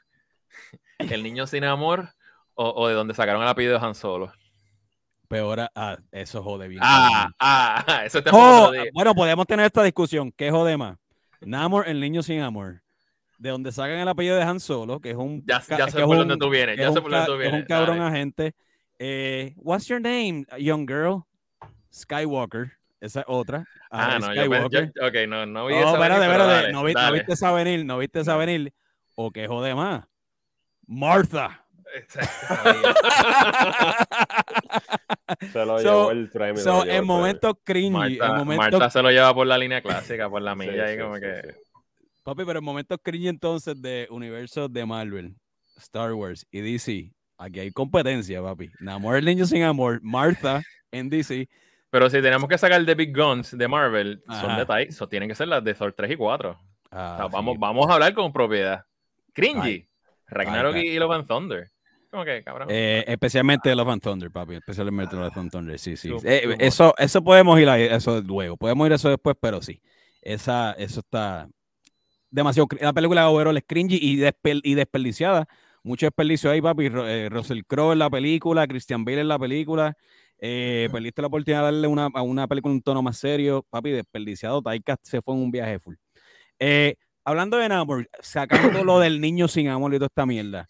[0.99, 2.09] ¿El niño sin amor
[2.53, 4.31] o, o de donde sacaron el apellido de Han Solo?
[5.27, 6.81] Peor, a- ah, eso jode bien.
[6.83, 10.31] Ah, ah, eso te Oh, bueno, podemos tener esta discusión.
[10.31, 10.97] ¿Qué jode más?
[11.41, 12.81] Namor, el niño sin amor.
[13.37, 15.43] De donde sacan el apellido de Han Solo, que es un.
[15.47, 17.61] Ya, ya sé por dónde tú vienes, ya sé por dónde tú que es vienes.
[17.61, 18.09] un cabrón dale.
[18.09, 18.53] agente.
[18.99, 21.23] Eh, what's your name, young girl?
[21.93, 22.73] Skywalker.
[23.01, 23.65] Esa es otra.
[23.91, 26.61] Ah, Ah, no, yo, yo- ok, no, no vi Oh, esa espérate, venir, pero espérate,
[26.63, 27.17] dale, No, vi- no dale.
[27.17, 28.73] viste esa venir, no viste esa venir.
[29.15, 30.05] O que jode más.
[30.87, 31.65] Martha.
[35.51, 36.61] Se lo So- llevó el premio.
[36.63, 40.29] So, en momentos cringy, en Marta, momentos Marta se lo lleva por la línea clásica,
[40.29, 41.41] por la milla Sí, ahí sí, como sí, que...
[41.43, 41.49] sí.
[42.23, 45.35] Papi, pero en momentos cringy entonces de universo de Marvel,
[45.77, 48.69] Star Wars y DC, aquí hay competencia, papi.
[48.79, 51.47] Namor el niño sin amor, Martha en DC.
[51.89, 55.35] Pero si tenemos que sacar de Big Guns de Marvel, son detalles, so tienen que
[55.35, 56.51] ser las de Thor 3 y 4.
[56.51, 56.57] O
[56.91, 57.31] Ah, sea, sí.
[57.33, 58.83] vamos, vamos a hablar con propiedad.
[59.33, 59.87] Cringy.
[60.27, 61.69] Ragnarok Ay, y Love and Thunder.
[62.11, 62.67] Como que, cabrón.
[62.71, 64.55] Eh, especialmente Love and Thunder, papi.
[64.55, 66.11] Especialmente Love and Thunder, sí, sí.
[66.23, 68.57] Eh, eso, eso podemos ir a eso luego.
[68.57, 69.81] Podemos ir a eso después, pero sí.
[70.21, 71.47] Esa, eso está
[72.29, 72.67] demasiado.
[72.81, 75.47] La película overall es cringy y, despe- y desperdiciada.
[75.83, 76.87] Mucho desperdicio ahí, papi.
[76.91, 79.95] Eh, Russell Crowe en la película, Christian Bale en la película.
[80.41, 83.65] Eh, perdiste la oportunidad de darle una, a una película un tono más serio.
[83.69, 84.61] Papi, desperdiciado.
[84.61, 85.95] Taika se fue en un viaje full.
[86.59, 90.69] Eh, hablando de Namor, sacando lo del niño sin amor y toda esta mierda.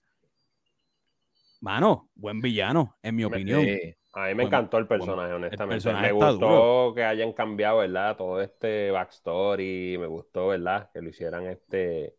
[1.61, 3.61] Mano, buen villano, en mi opinión.
[3.61, 3.95] Sí.
[4.13, 5.75] A mí me Bueno, encantó el personaje, honestamente.
[5.75, 6.93] personaje me gustó duro.
[6.95, 8.17] que hayan cambiado, ¿verdad?
[8.17, 9.97] Todo este backstory.
[9.99, 10.89] Me gustó, ¿verdad?
[10.91, 12.15] Que lo hicieran este.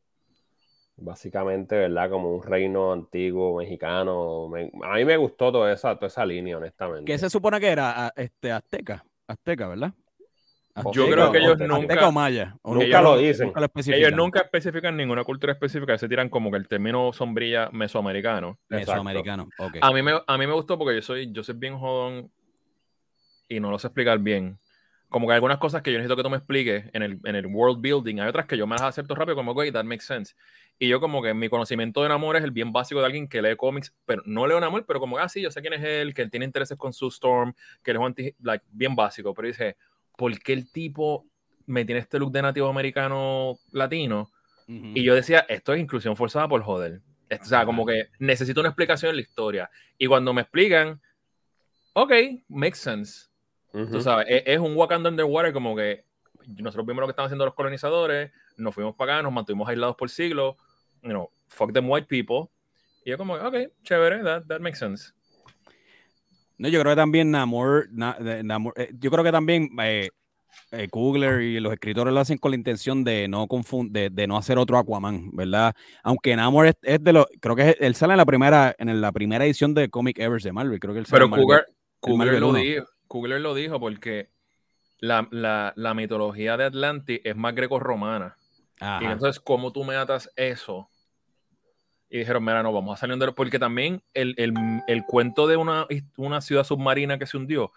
[1.03, 2.11] Básicamente, ¿verdad?
[2.11, 4.49] Como un reino antiguo mexicano.
[4.49, 7.11] Me- a mí me gustó toda esa, toda esa línea, honestamente.
[7.11, 8.07] ¿Qué se supone que era?
[8.07, 9.05] A- Este, Azteca.
[9.27, 9.93] Azteca, ¿verdad?
[10.77, 12.57] Yo Azteca creo que o- ellos Azteca nunca- o Maya.
[12.63, 13.47] o Nunca ellos lo dicen.
[13.47, 13.99] nunca lo especifican.
[14.01, 18.59] Ellos nunca especifican ninguna cultura específica, se tiran como que el término sombrilla mesoamericano.
[18.69, 19.49] Mesoamericano.
[19.59, 19.77] Ok.
[19.81, 22.31] A mí, me, a mí me gustó porque yo soy, yo soy bien jodón
[23.49, 24.59] y no lo sé explicar bien.
[25.09, 27.35] Como que hay algunas cosas que yo necesito que tú me expliques en el, en
[27.35, 28.21] el world building.
[28.21, 30.37] Hay otras que yo me las acepto rápido, como, güey, that makes sense.
[30.83, 33.43] Y yo, como que mi conocimiento de Namor es el bien básico de alguien que
[33.43, 36.15] lee cómics, pero no leo Namor, pero como, ah, sí, yo sé quién es él,
[36.15, 39.35] que él tiene intereses con su Storm, que él es un anti, like, bien básico.
[39.35, 39.77] Pero dice,
[40.17, 41.27] ¿por qué el tipo
[41.67, 44.31] me tiene este look de nativo americano latino?
[44.69, 44.93] Ujú.
[44.95, 47.03] Y yo decía, esto es inclusión forzada por joder.
[47.31, 49.71] O sea, como que necesito una explicación en la historia.
[49.99, 50.99] Y cuando me explican,
[51.93, 52.13] ok,
[52.49, 53.29] makes sense.
[53.75, 53.93] Ujú.
[53.93, 56.07] Tú sabes, es, es un Wakanda Underwater como que
[56.47, 59.95] nosotros vimos lo que estaban haciendo los colonizadores, nos fuimos para acá, nos mantuvimos aislados
[59.97, 60.57] por siglos,
[61.03, 62.51] you know, fuck them white people.
[63.05, 65.13] Y yo como, ok, chévere, that, that makes sense.
[66.59, 70.11] No, yo creo que también Namor, Na- Namor- eh, yo creo que también eh,
[70.73, 74.27] eh, Kugler y los escritores lo hacen con la intención de no confund- de, de
[74.27, 75.75] no hacer otro Aquaman, ¿verdad?
[76.03, 79.01] Aunque Namor es, es de los, creo que es- él sale en la primera, en
[79.01, 81.65] la primera edición de Comic Evers de Marvel, creo que él sale Pero Marvel.
[82.17, 84.29] Marvel lo dijo, Cougar lo dijo porque
[84.99, 88.37] la, la, la mitología de Atlantis es más greco-romana.
[89.01, 90.90] Y entonces, ¿cómo tú me atas eso?
[92.11, 93.33] Y dijeron, mira, no, vamos a salir de...
[93.33, 94.53] Porque también el, el-
[94.89, 97.71] el cuento de una, una ciudad submarina que se hundió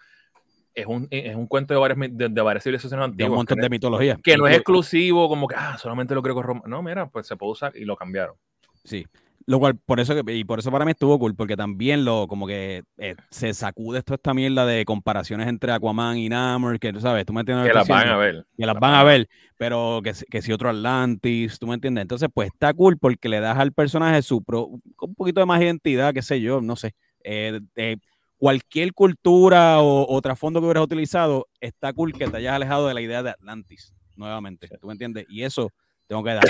[0.74, 3.62] es un, es un cuento de varias, de, de varias civilizaciones de un montón que,
[3.62, 4.18] de mitología.
[4.22, 6.68] que no es exclusivo, como que, ah, solamente lo creo romanos.
[6.68, 8.34] No, mira, pues se puede usar y lo cambiaron.
[8.82, 9.06] Sí.
[9.46, 12.46] Lo cual, por eso y por eso para mí estuvo cool, porque también lo, como
[12.46, 17.00] que eh, se sacude toda esta mierda de comparaciones entre Aquaman y Namor, que tú
[17.00, 17.66] sabes, tú me entiendes.
[17.68, 18.46] Que las van a ver.
[18.56, 19.28] que las van a ver,
[19.58, 22.02] pero que, si- que si otro Atlantis, tú me entiendes.
[22.02, 24.66] Entonces, pues está cool porque le das al personaje su pro-
[25.00, 26.94] un poquito de más identidad, qué sé yo, no sé.
[27.22, 27.96] Eh, eh,
[28.38, 32.94] cualquier cultura o, o trasfondo que hubieras utilizado, está cool que te hayas alejado de
[32.94, 35.26] la idea de Atlantis, nuevamente, tú me entiendes.
[35.28, 35.70] Y eso
[36.06, 36.44] tengo que dar.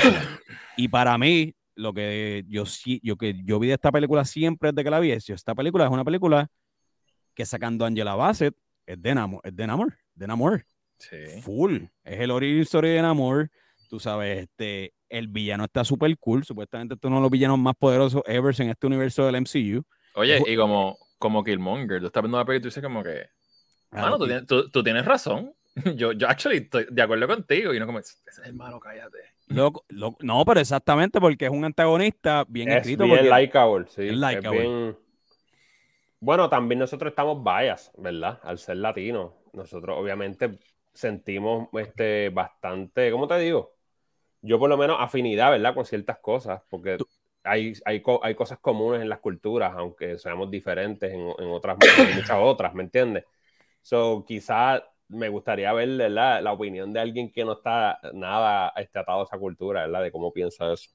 [0.76, 4.70] y para mí, lo que yo sí, yo que yo vi de esta película siempre
[4.72, 6.48] desde que la vi, es esta película es una película
[7.34, 8.54] que sacando a Angela Bassett
[8.86, 10.66] es de Namor, es de Namor, de Namor
[10.98, 11.40] Sí.
[11.42, 11.78] full.
[12.04, 13.50] Es el origin story de Namor.
[13.90, 16.44] Tú sabes, este, el villano está súper cool.
[16.44, 19.84] Supuestamente este es uno de los villanos más poderosos ever en este universo del MCU.
[20.14, 23.26] Oye, y como, como Killmonger, tú estás viendo la película y tú dices como que,
[23.90, 25.52] mano, tú, tú- tú tienes razón.
[25.96, 29.18] Yo, yo actually estoy de acuerdo contigo y no como, ese es el malo, cállate.
[29.48, 33.04] loco- loco- no, pero exactamente porque es un antagonista bien Es escrito.
[33.04, 34.02] bien porque- likeable, sí.
[34.06, 34.60] es Es likeable.
[34.60, 34.98] bien-
[36.20, 38.38] Bueno, también nosotros estamos bias, ¿verdad?
[38.44, 39.32] Al ser latinos.
[39.52, 40.58] Nosotros obviamente
[40.92, 43.74] sentimos este bastante, ¿cómo te digo?
[44.42, 45.74] Yo por lo menos afinidad, ¿verdad?
[45.74, 47.08] Con ciertas cosas, porque Tú-
[47.42, 52.14] hay, hay, hay cosas comunes en las culturas, aunque seamos diferentes en, en otras, en
[52.16, 53.24] muchas otras, ¿me entiendes?
[53.82, 56.42] So, quizás me gustaría ver, ¿verdad?
[56.42, 60.02] La opinión de alguien que no está nada este, atado a esa cultura, ¿verdad?
[60.02, 60.90] De cómo piensa eso.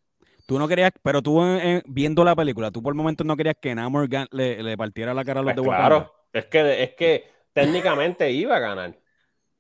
[0.45, 3.55] Tú no querías, pero tú en- en- viendo la película, tú por momentos no querías
[3.61, 5.87] que Namor le, le partiera la cara a los Pues de Wakanda.
[5.87, 8.95] claro, es que, es que técnicamente iba a ganar.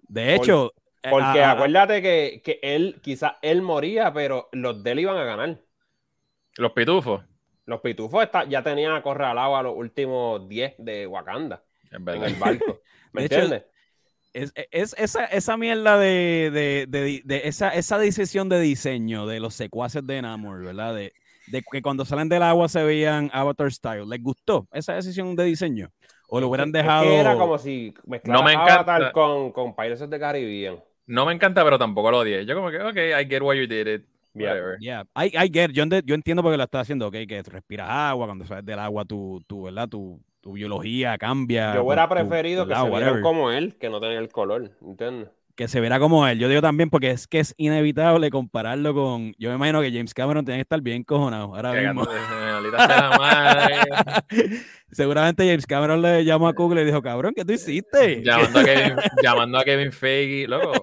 [0.07, 4.83] De hecho, eh, Porque a- a- acuérdate que, que él, quizás él moría, pero los
[4.83, 5.59] de él iban a ganar.
[6.57, 7.23] Los pitufos.
[7.65, 12.81] Los pitufos está- ya tenían acorralado a los últimos 10 de Wakanda en el barco.
[13.13, 13.63] ¿Me De hecho, entiendes?
[14.33, 19.39] Es, es- esa, esa mierda de, de- de- de esa, esa decisión de diseño de
[19.39, 20.93] los secuaces de Namor, ¿verdad?
[20.95, 21.13] De,
[21.47, 24.05] de que cuando salen del agua se veían Avatar Style.
[24.07, 25.89] ¿Les gustó esa decisión de didiseño?
[26.27, 27.05] ¿O lo hubieran Es que dejado?
[27.11, 27.91] era como si
[28.25, 28.75] No me encanta.
[28.75, 30.77] Avatar con, con Pirates of the Caribbean.
[31.07, 32.45] No me encanta, pero tampoco lo odié.
[32.45, 34.05] Yo como que, ok, I get why you did it.
[34.35, 34.49] Yeah.
[34.49, 34.77] Whatever.
[34.79, 37.89] Yeah, I, I get, yo, yo entiendo por qué lo estás haciendo, ok, que respiras
[37.89, 39.89] agua, cuando sales del agua tu, tu, ¿verdad?
[39.89, 41.75] tu, tu biología cambia.
[41.75, 43.21] Yo hubiera tu- preferido que se whatever.
[43.21, 44.71] como él, que no tenía el color.
[44.81, 45.29] ¿Entiendes?
[45.55, 46.39] que se verá como él.
[46.39, 49.33] Yo digo también porque es que es inevitable compararlo con.
[49.37, 52.07] Yo me imagino que James Cameron tiene que estar bien cojonado ahora mismo.
[54.91, 58.23] Seguramente James Cameron le llamó a Google y dijo, cabrón, ¿qué tú hiciste?
[58.23, 60.71] Llamando a Kevin, llamando a Kevin Feige, loco.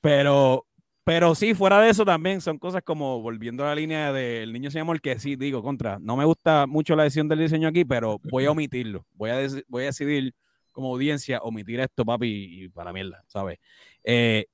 [0.00, 0.66] pero,
[1.04, 4.70] pero sí, fuera de eso también son cosas como volviendo a la línea del niño
[4.70, 5.98] se llama el que sí, digo, contra.
[6.00, 9.06] No me gusta mucho la decisión del diseño aquí, pero voy a omitirlo.
[9.12, 9.36] Voy a,
[9.68, 10.34] voy a decidir
[10.72, 13.58] como audiencia omitir esto, papi, y para mierda, ¿sabes?
[14.02, 14.46] Eh,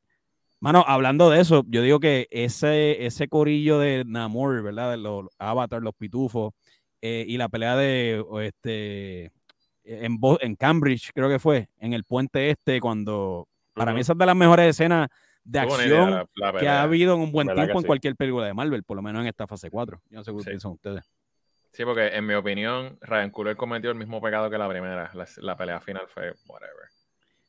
[0.58, 4.90] mano, hablando de eso, yo digo que ese, ese corillo de Namor, ¿verdad?
[4.90, 6.52] De los Avatar, los pitufos,
[7.00, 9.32] eh, y la pelea de este
[9.84, 14.18] en, en Cambridge, creo que fue, en el puente este, cuando para mí esa es
[14.18, 15.08] de las mejores escenas
[15.50, 18.96] de acción que ha habido en un buen tiempo en cualquier película de Marvel, por
[18.96, 20.00] lo menos en esta fase 4.
[20.08, 21.04] Yo no sé qué piensan ustedes.
[21.72, 25.10] Sí, porque en mi opinión, Ryan Coogler cometió el mismo pecado que la primera.
[25.36, 26.88] La, pelea final fue whatever.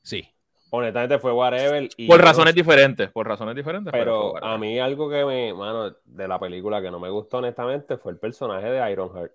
[0.02, 0.28] Sí.
[0.72, 1.90] Honestamente fue whatever.
[2.08, 3.92] por razones diferentes, por razones diferentes.
[3.92, 7.98] Pero, a mí algo que me, mano, de la película que no me gustó honestamente
[7.98, 9.34] fue el personaje de Ironheart.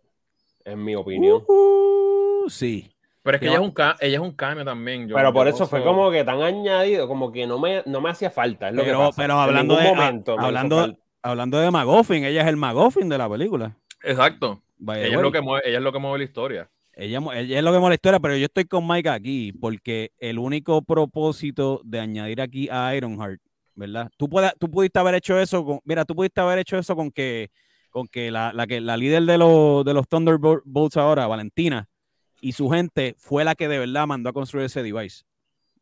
[0.65, 1.45] En mi opinión.
[1.47, 2.96] Uh, sí.
[3.27, 5.11] Pero es que ella, es un ella es un cambio también.
[5.13, 8.31] pero por eso fue como que tan añadido, como que no me, no me hacía
[8.31, 8.71] falta.
[8.75, 9.89] pero, pero hablando de
[10.39, 13.77] hablando, hablando de Magoffin, ella es el Magoffin de la película.
[14.03, 16.71] Exacto ella, es lo que mueve, ella es lo que mueve la historia.
[16.95, 20.13] Ella, ella, es lo que mueve la historia, pero yo estoy con Mike aquí porque
[20.19, 23.41] el único propósito de añadir aquí a Ironheart,
[23.75, 24.11] ¿verdad?
[24.17, 27.51] Tú, tú pudiste haber hecho eso con, mira, tú pudiste haber hecho eso con que,
[27.91, 31.89] con que la, la que la líder de los, de los Thunderbolts ahora, Valentina,
[32.41, 35.25] y su gente fue la que de verdad mandó a construir ese device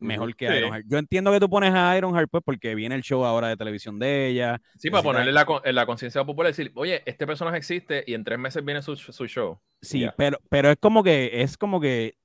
[0.04, 0.86] mejor que Ironheart.
[0.88, 3.98] Yo entiendo que tú pones a Ironheart pues porque viene el show ahora de televisión
[3.98, 4.60] de ella.
[4.78, 8.24] Sí, para ponerle la, en la conciencia popular decir, oye, este personaje existe y en
[8.24, 9.58] tres meses viene su, show.
[9.80, 12.16] Sí, pero, pero es como que, es como que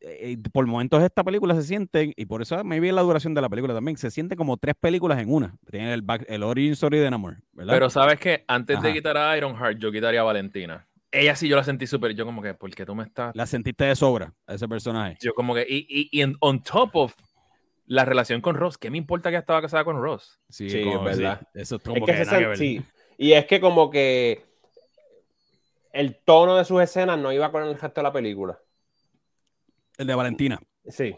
[0.00, 3.40] eh, por momentos esta película se siente, y por eso me vi la duración de
[3.40, 5.54] la película también, se siente como tres películas en una.
[5.70, 7.74] Tiene el, el origin story de Namor, ¿verdad?
[7.74, 11.56] Pero sabes que antes de quitar a Ironheart, yo quitaría a Valentina ella sí yo
[11.56, 13.34] la sentí súper, yo como que, ¿por qué tú me estás...?
[13.34, 15.16] La sentiste de sobra, a ese personaje.
[15.20, 17.14] Yo como que, y, y, y on top of
[17.90, 18.78] la relación con Ross.
[18.78, 20.38] ¿Qué me importa que estaba casada con Ross?
[20.48, 21.40] Sí, es verdad.
[21.54, 22.80] eso es como que, sí.
[23.18, 24.44] Y es que como que
[25.92, 28.60] el tono de sus escenas no iba con el resto de la película.
[29.98, 30.60] El de Valentina.
[30.86, 31.16] Sí.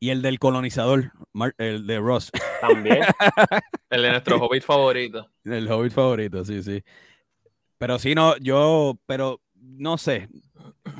[0.00, 1.12] Y el del colonizador,
[1.56, 2.32] el de Ross.
[2.60, 2.98] También.
[3.90, 5.30] el de nuestro hobbit favorito.
[5.44, 6.82] El hobbit favorito, sí, sí.
[7.80, 10.28] Pero sí, no, yo, pero no sé,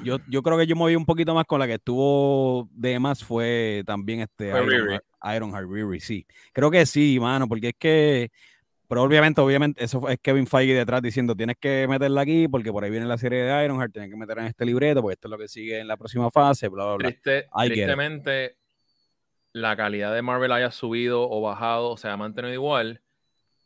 [0.02, 2.98] yo, yo creo que yo me moví un poquito más con la que estuvo de
[2.98, 6.26] más fue también este Iron, Ironheart Riri, sí.
[6.54, 8.30] Creo que sí, mano, porque es que,
[8.88, 12.82] pero obviamente, obviamente, eso es Kevin Feige detrás diciendo, tienes que meterla aquí porque por
[12.82, 15.32] ahí viene la serie de Ironheart, tienes que meterla en este libreto porque esto es
[15.32, 17.66] lo que sigue en la próxima fase, bla, bla, bla.
[17.66, 18.56] tristemente,
[19.52, 23.02] la calidad de Marvel haya subido o bajado, o sea, ha mantenido igual,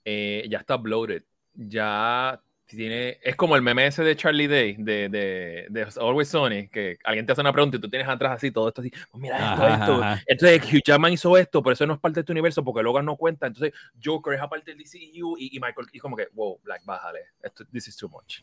[0.05, 1.23] eh, ya está bloated.
[1.57, 6.69] Ya tiene, es como el meme ese de Charlie Day, de, de, de, Always Sony,
[6.71, 9.21] que alguien te hace una pregunta y tú tienes atrás así todo esto así, pues
[9.21, 10.23] mira esto, esto.
[10.27, 13.05] Entonces Hugh Jackman hizo esto, pero eso no es parte de tu universo porque Logan
[13.05, 13.47] no cuenta.
[13.47, 13.73] Entonces
[14.03, 17.65] Joker es aparte del DCU y, y Michael, y como que, wow, Black, bájale, esto,
[17.67, 18.41] this is too much.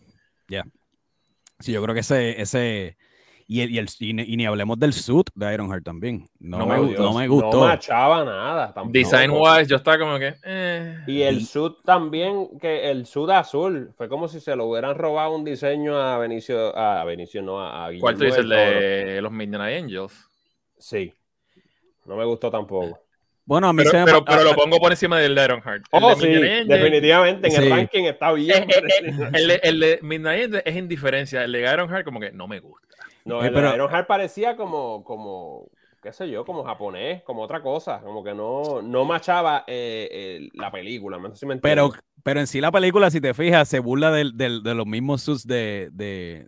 [0.48, 0.66] Ya.
[1.60, 2.98] Sí, yo creo que ese, ese,
[3.52, 6.26] y, y, el, y, ni hablemos del suit de Ironheart también.
[6.40, 7.52] No, me, no me, gustó.
[7.52, 8.74] No machaba nada.
[8.74, 8.94] Tampoco.
[8.94, 10.36] Design wise, yo estaba como que.
[10.46, 11.00] Eh.
[11.06, 15.36] Y el suit también, que el suit azul, fue como si se lo hubieran robado
[15.36, 16.74] un diseño a Benicio.
[16.78, 18.40] A Benicio, no a, a ¿Cuál tú dices?
[18.40, 20.14] El de los Midnight Angels.
[20.78, 21.14] Sí.
[22.06, 23.02] No me gustó tampoco.
[23.44, 25.84] Bueno, a mí pero, se pero, lo pongo por encima del de Ironheart.
[25.92, 27.50] Oh, sí, definitivamente.
[27.50, 28.66] En el ranking está bien.
[29.34, 31.44] el, de, el de Midnight Angels es indiferencia.
[31.44, 32.91] El de Ironheart, como que no me gusta.
[33.26, 33.74] No, eh, el pero...
[33.74, 35.68] Ironheart parecía como, como,
[36.02, 40.72] qué sé yo, como japonés, como otra cosa, como que no, no machaba eh, la
[40.72, 41.20] película.
[41.62, 41.92] pero,
[42.24, 45.46] pero en sí la película, si te fijas, se burla de, de los mismos sus
[45.46, 46.48] de, de,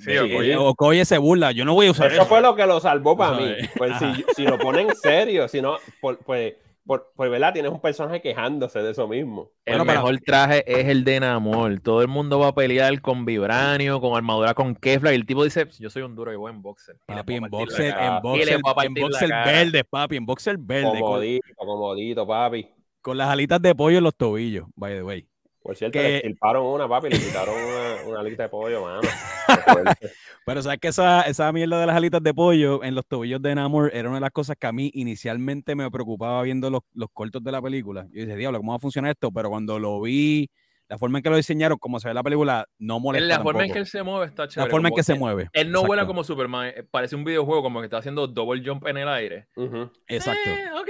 [0.00, 0.56] Sí, Okoye.
[0.56, 1.52] Okoye se burla.
[1.52, 2.22] Yo no voy a usar eso.
[2.22, 3.54] Eso fue lo que lo salvó para mí.
[3.76, 8.20] Pues si, si, lo ponen serio, si no, pues por, por verdad, tienes un personaje
[8.20, 9.50] quejándose de eso mismo.
[9.64, 11.80] El mejor traje es el de Namor.
[11.80, 15.12] Todo el mundo va a pelear con vibranio, con armadura con Kevlar.
[15.12, 16.96] Y el tipo dice: Yo soy un duro y buen boxer.
[17.06, 21.00] Papi, en boxer, en boxer, en boxer verde, papi, en boxer verde.
[21.00, 22.68] Comodito, comodito, papi.
[23.00, 25.29] Con las alitas de pollo en los tobillos, by the way.
[25.62, 26.22] Por cierto, que...
[26.24, 29.00] le quitaron una, papi, le quitaron una, una alita de pollo, mano.
[30.46, 33.54] Pero sabes que esa, esa mierda de las alitas de pollo en los tobillos de
[33.54, 37.08] Namor era una de las cosas que a mí inicialmente me preocupaba viendo los, los
[37.12, 38.06] cortos de la película.
[38.10, 39.30] Yo dije, diablo, ¿cómo va a funcionar esto?
[39.30, 40.48] Pero cuando lo vi,
[40.88, 43.28] la forma en que lo diseñaron, como se ve en la película, no molesta.
[43.28, 43.72] la forma en tampoco.
[43.74, 44.66] que él se mueve está chévere.
[44.66, 45.48] La forma en que se mueve.
[45.52, 46.08] Él no vuela Exacto.
[46.08, 49.46] como Superman, eh, parece un videojuego como que está haciendo double jump en el aire.
[49.56, 49.90] Ujú.
[50.08, 50.50] Exacto.
[50.50, 50.88] Eh, ok,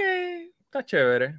[0.65, 1.35] está chévere.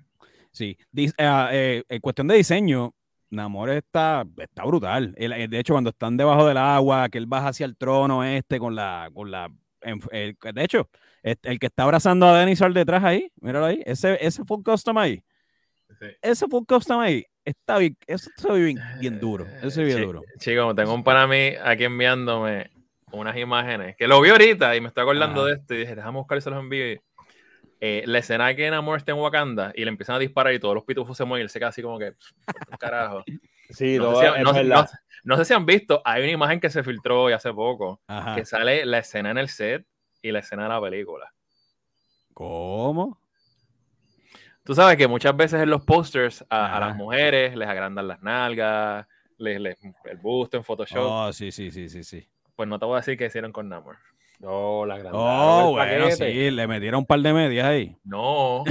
[0.52, 0.76] Sí.
[0.92, 2.94] Dis- eh, eh, en cuestión de diseño,
[3.32, 5.14] Namor está, está brutal.
[5.16, 8.58] Eh, de hecho, cuando están debajo del agua, que él baja hacia el trono este
[8.58, 9.10] con la.
[9.14, 9.48] Con la
[9.80, 10.88] el- de hecho,
[11.22, 14.96] el que está abrazando a Dennis al detrás ahí, míralo ahí, ese, ese full custom
[14.98, 15.24] ahí,
[15.98, 16.06] Sí.
[16.20, 20.22] ese full custom ahí, está bien, eso ve bien, bien duro, eso bien Chi- duro.
[20.38, 22.70] Chico, tengo un para mí aquí enviándome
[23.12, 25.48] unas imágenes que lo vi ahorita y me estoy acordando Ajá.
[25.50, 27.00] de esto y dije, déjame buscar y se los envío.
[27.84, 30.72] Eh, la escena que Namor está en Wakanda y le empiezan a disparar y todos
[30.72, 33.24] los pitufos se mueven y él se queda así como que, "Pff, por un carajo.
[33.70, 34.88] Sí, No sé, si, es no- verdad.
[34.92, 38.00] no- no sé si han visto, hay una imagen que se filtró hoy hace poco,
[38.06, 38.34] Ajá.
[38.36, 39.84] que sale la escena en el set
[40.20, 41.32] y la escena de la película.
[42.34, 43.18] ¿Cómo?
[44.64, 49.06] Tú sabes que muchas veces en los posters a, las mujeres les agrandan las nalgas,
[49.38, 50.98] les, les- el busto en Photoshop.
[51.04, 52.28] Oh, sí, sí, sí, sí, sí.
[52.54, 53.96] Pues no te voy a decir que hicieron con Namor.
[54.42, 55.12] No, la gran.
[55.14, 57.96] Oh, bueno, sí, le metieron un par de medias ahí.
[58.04, 58.64] No.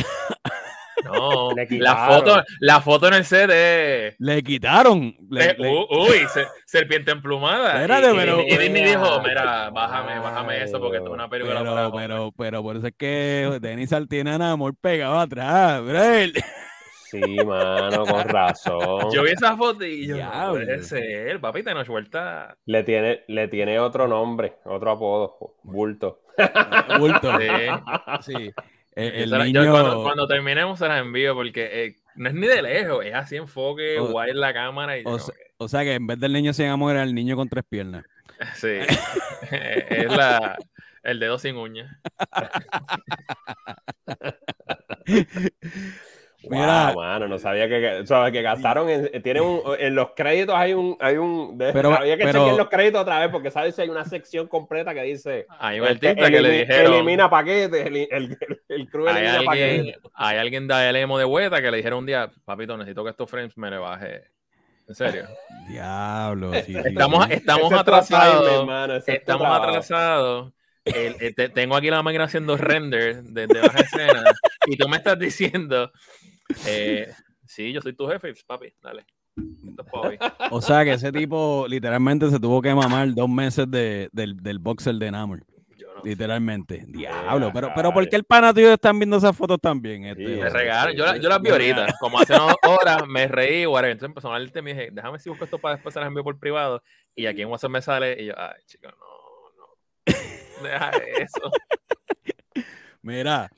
[1.04, 1.52] No.
[1.56, 4.16] Le la, foto, la foto en el set es.
[4.20, 5.16] Le quitaron.
[5.30, 7.74] le- eh, le- uy, se- serpiente emplumada.
[7.82, 11.30] Espérate, y, y- pero- y Disney dijo: Mira, bájame, bájame eso porque esto es una
[11.30, 12.08] película para pero, jóvenes".
[12.10, 16.32] pero, pero por eso es que Denis tiene a Namor pegado atrás, brother.
[17.12, 19.12] Sí, mano, con razón.
[19.14, 22.56] Yo vi esa foto y yo, no puede ser, papi, te nos vuelta.
[22.66, 26.22] Le tiene, le tiene otro nombre, otro apodo, bulto.
[26.98, 27.38] Bulto.
[27.38, 28.34] Sí.
[28.34, 28.54] Sí.
[28.96, 29.64] El, niño.
[29.64, 33.14] yo cuando, cuando terminemos se las envío porque eh, no es ni de lejos, es
[33.14, 34.98] así enfoque, O- guay en la cámara.
[34.98, 37.36] Y o, se- o sea que en vez del niño sin amor era el niño
[37.38, 38.04] con tres piernas.
[38.56, 38.68] sí,
[39.52, 40.58] es la,
[41.04, 42.02] el dedo sin uña.
[46.50, 46.92] Mira.
[46.94, 50.74] Wow, mano, no sabía que, sabes que gastaron en, tiene un, en los créditos hay
[50.74, 53.76] un, hay un, de- Pero- había que pero- chequear los créditos otra vez porque sabes
[53.76, 56.94] si hay una sección completa que dice Hay un artista que le dijeron.
[56.94, 59.46] elimina paquetes, el, el, el, el crew Hay elimina alguien,
[59.86, 60.12] paquetes.
[60.16, 63.70] hay alguien de Hueta que le dijeron un día, papito, necesito que estos frames me
[63.70, 64.24] le baje.
[64.88, 65.26] En serio.
[65.70, 66.54] Diablo.
[66.66, 67.34] sí, Estamos, sí.
[67.34, 68.66] estamos atrasados.
[68.66, 70.54] mano, Estamos atrasados.
[70.84, 74.24] El- te- tengo aquí la máquina haciendo render de, de baja escena
[74.66, 75.92] y tú me estás diciendo,
[76.66, 77.12] eh,
[77.46, 79.06] sí, yo soy tu jefe, papi, dale.
[79.38, 80.20] Esto es.
[80.52, 84.60] O sea que ese tipo literalmente se tuvo que mamar dos meses de, del, del
[84.60, 85.40] boxer de Namor.
[85.40, 86.84] No- Literalmente.
[86.88, 87.52] Diablo.
[87.54, 90.06] Pero, pero ¿por qué el pana tuyo están viendo esas fotos también?
[90.06, 93.92] Este, Sí, Me regaron, yo, las vi ahorita, como hace unas horas, me reí, whatever.
[93.92, 96.08] Entonces empezó a hablar y me dije, déjame si busco esto para después se las
[96.08, 96.82] envío por privado.
[97.16, 98.96] Y aquí en WhatsApp me sale y yo, ay, chico, no,
[99.58, 100.64] no.
[100.64, 101.52] Deja eso.
[103.02, 103.52] Mira,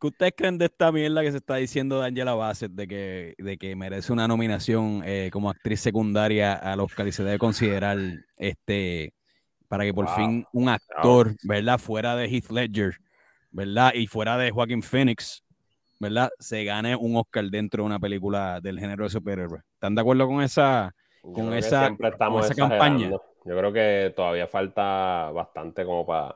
[0.00, 3.34] ¿qué ustedes creen de esta mierda que se está diciendo de Angela Bassett de que,
[3.38, 7.98] de que merece una nominación eh, como actriz secundaria al Oscar y se debe considerar
[8.36, 9.12] este
[9.68, 10.14] para que por Wow.
[10.14, 11.78] fin un actor, ¿verdad?
[11.78, 12.96] Fuera de Heath Ledger,
[13.52, 13.92] ¿verdad?
[13.94, 15.44] Y fuera de Joaquin Phoenix,
[16.00, 16.30] ¿verdad?
[16.40, 19.62] Se gane un Oscar dentro de una película del género de superhéroes.
[19.74, 20.92] ¿Están de acuerdo con esa?
[21.20, 23.10] Con esa- con esa campaña.
[23.44, 26.34] Yo creo que todavía falta bastante como para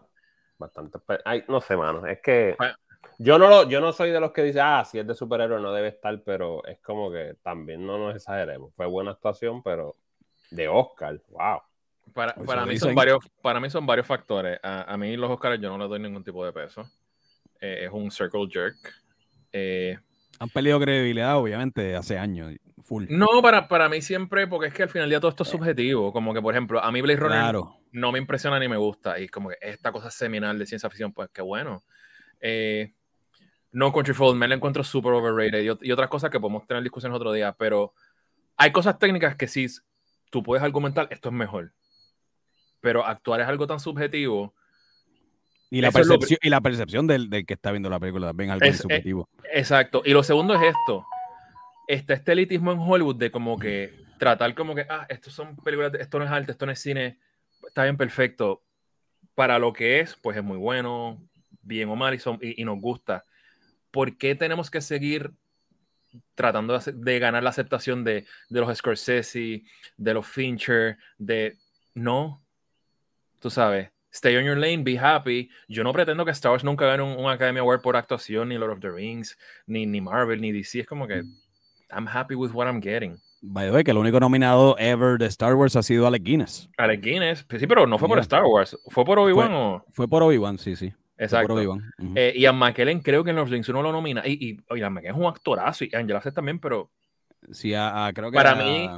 [0.59, 0.99] bastante.
[1.01, 2.07] pe- Ay, no sé, mano.
[2.07, 2.75] Es que Bueno.
[3.19, 5.61] Yo no lo, yo no soy de los que dicen, ah, si es de superhéroe
[5.61, 8.73] no debe estar, pero es como que también no nos exageremos.
[8.75, 9.97] Fue buena actuación, pero
[10.51, 11.61] de Oscar, wow.
[12.13, 14.59] Para, para, mí son varios, para mí son varios factores.
[14.63, 16.89] A, a mí los Oscars yo no les doy ningún tipo de peso.
[17.61, 18.77] Eh, es un circle jerk.
[19.53, 19.97] Eh,
[20.39, 22.53] Han perdido credibilidad, obviamente, hace años.
[22.83, 23.07] Full.
[23.09, 25.49] no, para, para mí siempre, porque es que al final del día todo esto es
[25.49, 26.13] subjetivo.
[26.13, 27.77] Como que, por ejemplo, a mí Blade Runner Claro.
[27.93, 29.19] no me impresiona ni me gusta.
[29.19, 31.83] Y como que esta cosa seminal de ciencia ficción, pues qué bueno.
[32.41, 32.93] Eh,
[33.75, 35.63] no Country for Old Men la encuentro súper overrated.
[35.63, 37.53] Y, y otras cosas que podemos tener discusiones otro día.
[37.59, 37.93] Pero
[38.57, 39.67] hay cosas técnicas que sí
[40.31, 41.73] tú puedes argumentar, esto es mejor.
[42.81, 44.55] Pero actuar es algo tan subjetivo.
[45.71, 48.29] Y la es lo percepción, y la percepción del, del que está viendo la película
[48.29, 49.29] también algo Es- eh, subjetivo.
[49.53, 50.03] Exacto.
[50.05, 51.05] Y lo segundo es esto.
[51.89, 55.93] Está este elitismo en Hollywood de como que tratar como que, ah, estos son películas,
[55.99, 57.19] esto no es arte, esto no es cine.
[57.67, 58.63] Está bien, perfecto.
[59.35, 61.21] Para lo que es, pues es muy bueno,
[61.63, 63.25] bien o mal, y, son- y- y nos gusta.
[63.95, 65.31] ¿Por qué tenemos que seguir
[66.35, 69.63] tratando de, ganar la aceptación de, de los Scorsese,
[69.97, 71.57] de los Fincher, de...
[71.95, 72.43] No.
[73.39, 73.91] Tú sabes.
[74.13, 75.49] Stay on your lane, be happy.
[75.69, 78.59] Yo no pretendo que Star Wars nunca gane un, un Academy Award por actuación, ni
[78.59, 80.81] Lord of the Rings, ni, ni Marvel, ni DC.
[80.81, 81.23] Es como que
[81.93, 83.21] I'm happy with what I'm getting.
[83.43, 86.69] By the way, que el único nominado ever de Star Wars ha sido Alec Guinness.
[86.79, 88.19] Alec Guinness, sí, pero no fue por.
[88.19, 89.85] Star Wars, fue por Obi-Wan o.
[89.93, 90.93] Fue por Obi-Wan, sí, sí.
[91.17, 91.55] Exacto.
[92.17, 94.23] Eh, y a McKellen creo que en los Rings uno lo nomina.
[94.27, 96.91] Y, y oye, Ian McKellen es un actorazo y Angela Bassett también, pero
[97.53, 98.89] sí, a- a- creo que para a- mí,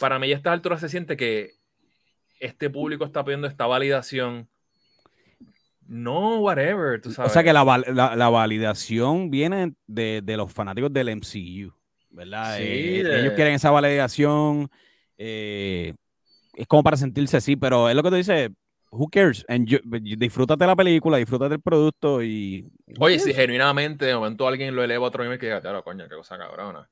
[0.00, 1.52] para mí a estas alturas se siente que
[2.40, 4.48] este público está pidiendo esta validación.
[5.86, 7.30] No, whatever, tú sabes.
[7.30, 11.72] O sea que la, la- la validación viene de, de los fanáticos del MCU,
[12.10, 12.56] ¿verdad?
[12.58, 14.70] Sí, Eh, de- Ellos quieren esa validación.
[15.16, 15.94] eh,
[16.54, 18.50] es como para sentirse así, pero es lo que tú dices.
[18.90, 19.44] Who cares?
[19.48, 19.82] Enjoy-
[20.16, 22.70] disfrútate la película, disfrútate el producto y.
[22.98, 26.08] Oye, si genuinamente de momento alguien lo eleva a otro nivel, que diga, "Claro, coño,
[26.08, 26.88] qué cosa cabrona.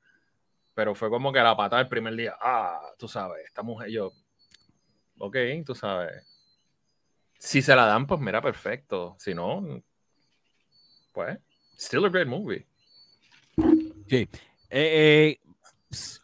[0.75, 4.13] Pero fue como que la patada el primer día, ah, tú sabes, esta mujer, yo,
[5.19, 6.23] ok, tú sabes.
[7.39, 9.17] Si se la dan, pues mira, perfecto.
[9.19, 9.83] Si no,
[11.13, 11.39] pues,
[11.79, 12.67] still a great movie.
[14.09, 14.29] Eh,
[14.71, 15.41] eh,
[15.91, 16.21] s-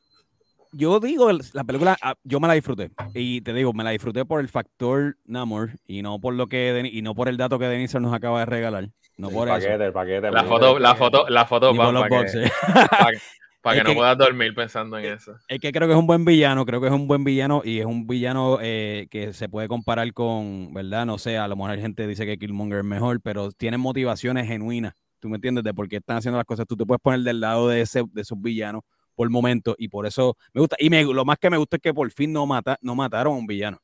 [0.72, 2.90] yo digo, la película, ah, yo me la disfruté.
[3.14, 6.90] Y te digo, me la disfruté por el factor Namor y no por lo que
[6.90, 8.88] y no por el dato que Denise nos acaba de regalar.
[9.16, 9.56] No el por eso.
[9.58, 10.30] paquete, el paquete.
[10.30, 12.50] La foto, la foto, la foto los para que, boxes.
[13.62, 15.34] pa' que- no puedas dormir pensando en eso.
[15.48, 17.78] Es que creo que es un buen villano, creo que es un buen villano y
[17.78, 21.06] es un villano eh, que se puede comparar con, ¿verdad?
[21.06, 24.48] No sé, a lo mejor hay gente dice que Killmonger es mejor, pero tiene motivaciones
[24.48, 25.62] genuinas, ¿tú me entiendes?
[25.64, 26.66] De por qué están haciendo las cosas.
[26.66, 28.82] Tú te puedes poner del lado de, ese, de esos villanos
[29.14, 30.76] por el momento y por eso me gusta.
[30.78, 33.34] Y me- lo más que me gusta es que por fin no, mata, no mataron
[33.34, 33.78] a un villano.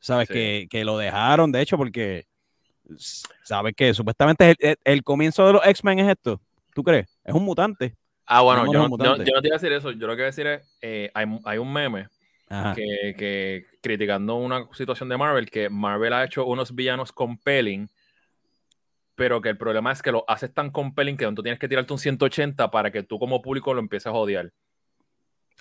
[0.00, 0.28] ¿Sabes?
[0.28, 0.34] Sí.
[0.34, 2.26] Que, que lo dejaron, de hecho, porque,
[3.44, 3.74] ¿sabes?
[3.76, 6.40] Que supuestamente el, el- el comienzo de los X-Men es esto.
[6.74, 7.06] ¿Tú crees?
[7.24, 7.94] Es un mutante.
[8.26, 9.90] Ah, bueno, yo no, yo- yo no te iba a decir eso.
[9.92, 12.08] Yo lo que iba a decir es, eh, hay, hay un meme
[12.74, 17.88] que, que criticando una situación de Marvel, que Marvel ha hecho unos villanos compelling,
[19.14, 21.92] pero que el problema es que lo haces tan compelling que tú tienes que tirarte
[21.92, 24.50] un 180 para que tú como público lo empieces a odiar.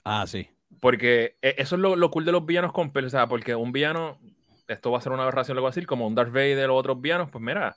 [0.04, 0.50] Ah, sí.
[0.80, 3.72] Porque eh, eso es lo, lo cool de los villanos compelling, o sea, porque un
[3.72, 4.20] villano,
[4.68, 6.76] esto va a ser una aberración, lo voy a decir, como un Darth Vader o
[6.76, 7.76] otros villanos, pues mira,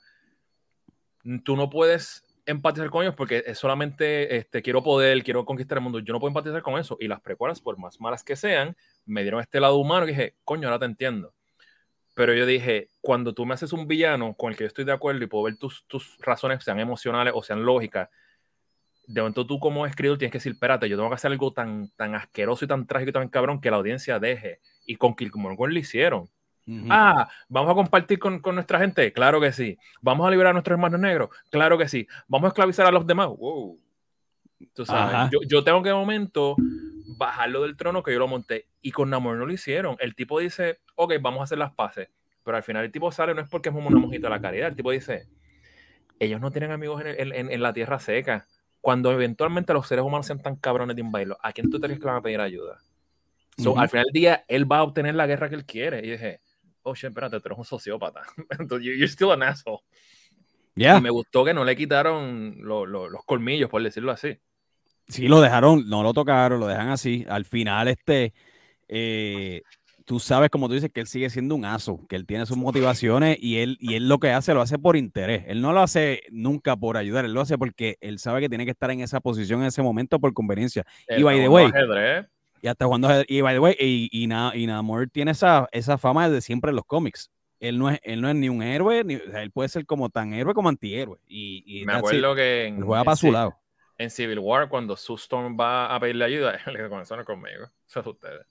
[1.43, 5.99] tú no puedes empatizar con ellos porque solamente este, quiero poder, quiero conquistar el mundo.
[5.99, 6.97] Yo no puedo empatizar con eso.
[6.99, 10.35] Y las precuelas, por más malas que sean, me dieron este lado humano y dije,
[10.43, 11.33] coño, ahora te entiendo.
[12.13, 14.93] Pero yo dije, cuando tú me haces un villano con el que yo estoy de
[14.93, 18.09] acuerdo y puedo ver tus, tus razones, sean emocionales o sean lógicas,
[19.07, 21.89] de momento tú como escritor tienes que decir, espérate, yo tengo que hacer algo tan,
[21.95, 24.59] tan asqueroso y tan trágico y tan cabrón que la audiencia deje.
[24.85, 26.29] Y con Killmonger lo hicieron.
[26.89, 29.13] Ah, ¿vamos a compartir con, con nuestra gente?
[29.13, 29.77] Claro que sí.
[30.01, 31.29] ¿Vamos a liberar a nuestros hermanos negros?
[31.51, 32.07] Claro que sí.
[32.27, 33.27] ¿Vamos a esclavizar a los demás?
[33.27, 33.79] Wow.
[34.73, 36.55] Tú sabes, yo, yo tengo que de momento
[37.17, 38.65] bajarlo del trono que yo lo monté.
[38.81, 39.95] Y con Namor no lo hicieron.
[39.99, 42.09] El tipo dice, ok, vamos a hacer las paces.
[42.43, 44.69] Pero al final el tipo sale, no es porque es una mojita de la caridad.
[44.69, 45.27] El tipo dice,
[46.19, 48.47] ellos no tienen amigos en, el- en- en la tierra seca.
[48.85, 51.99] Cuando eventualmente los seres humanos sean tan cabrones de invadirlos, ¿a quién tú te crees
[51.99, 52.77] que van a pedir ayuda?
[53.57, 53.79] So, Ujú.
[53.79, 56.05] Al final del día, él va a obtener la guerra que él quiere.
[56.05, 56.39] Y dije,
[56.83, 58.21] oh, shit, espérate, tú eres un sociópata.
[58.59, 59.79] Entonces, you- you're still an asshole.
[60.75, 60.97] Ya.
[60.97, 64.37] Y me gustó que no le quitaron lo- lo- los colmillos, por decirlo así.
[65.07, 67.25] Sí, lo dejaron, no lo tocaron, lo dejan así.
[67.27, 68.33] Al final, este,
[68.87, 69.63] eh,
[70.05, 72.57] tú sabes, como tú dices, que él sigue siendo un aso, que él tiene sus
[72.57, 75.43] motivaciones y él, y él lo que hace, lo hace por interés.
[75.47, 78.65] Él no lo hace nunca por ayudar, él lo hace porque él sabe que tiene
[78.65, 80.85] que estar en esa posición en ese momento por conveniencia.
[81.09, 82.27] Y by the way, jugando ajedrez.
[82.61, 85.97] Y hasta cuando, y by the way, y, y, Na- y Namor tiene esa, esa
[85.97, 87.29] fama de siempre en los cómics.
[87.59, 89.85] Él no es, él no es ni un héroe, ni, o sea, él puede ser
[89.85, 91.17] como tan héroe como antihéroe.
[91.27, 93.55] Y, y Me acuerdo que en, juega para su lado.
[93.97, 97.15] en Civil War, cuando Sue Storm va a pedirle ayuda, él le dice, "Con eso
[97.15, 98.45] no es conmigo, eso es ustedes.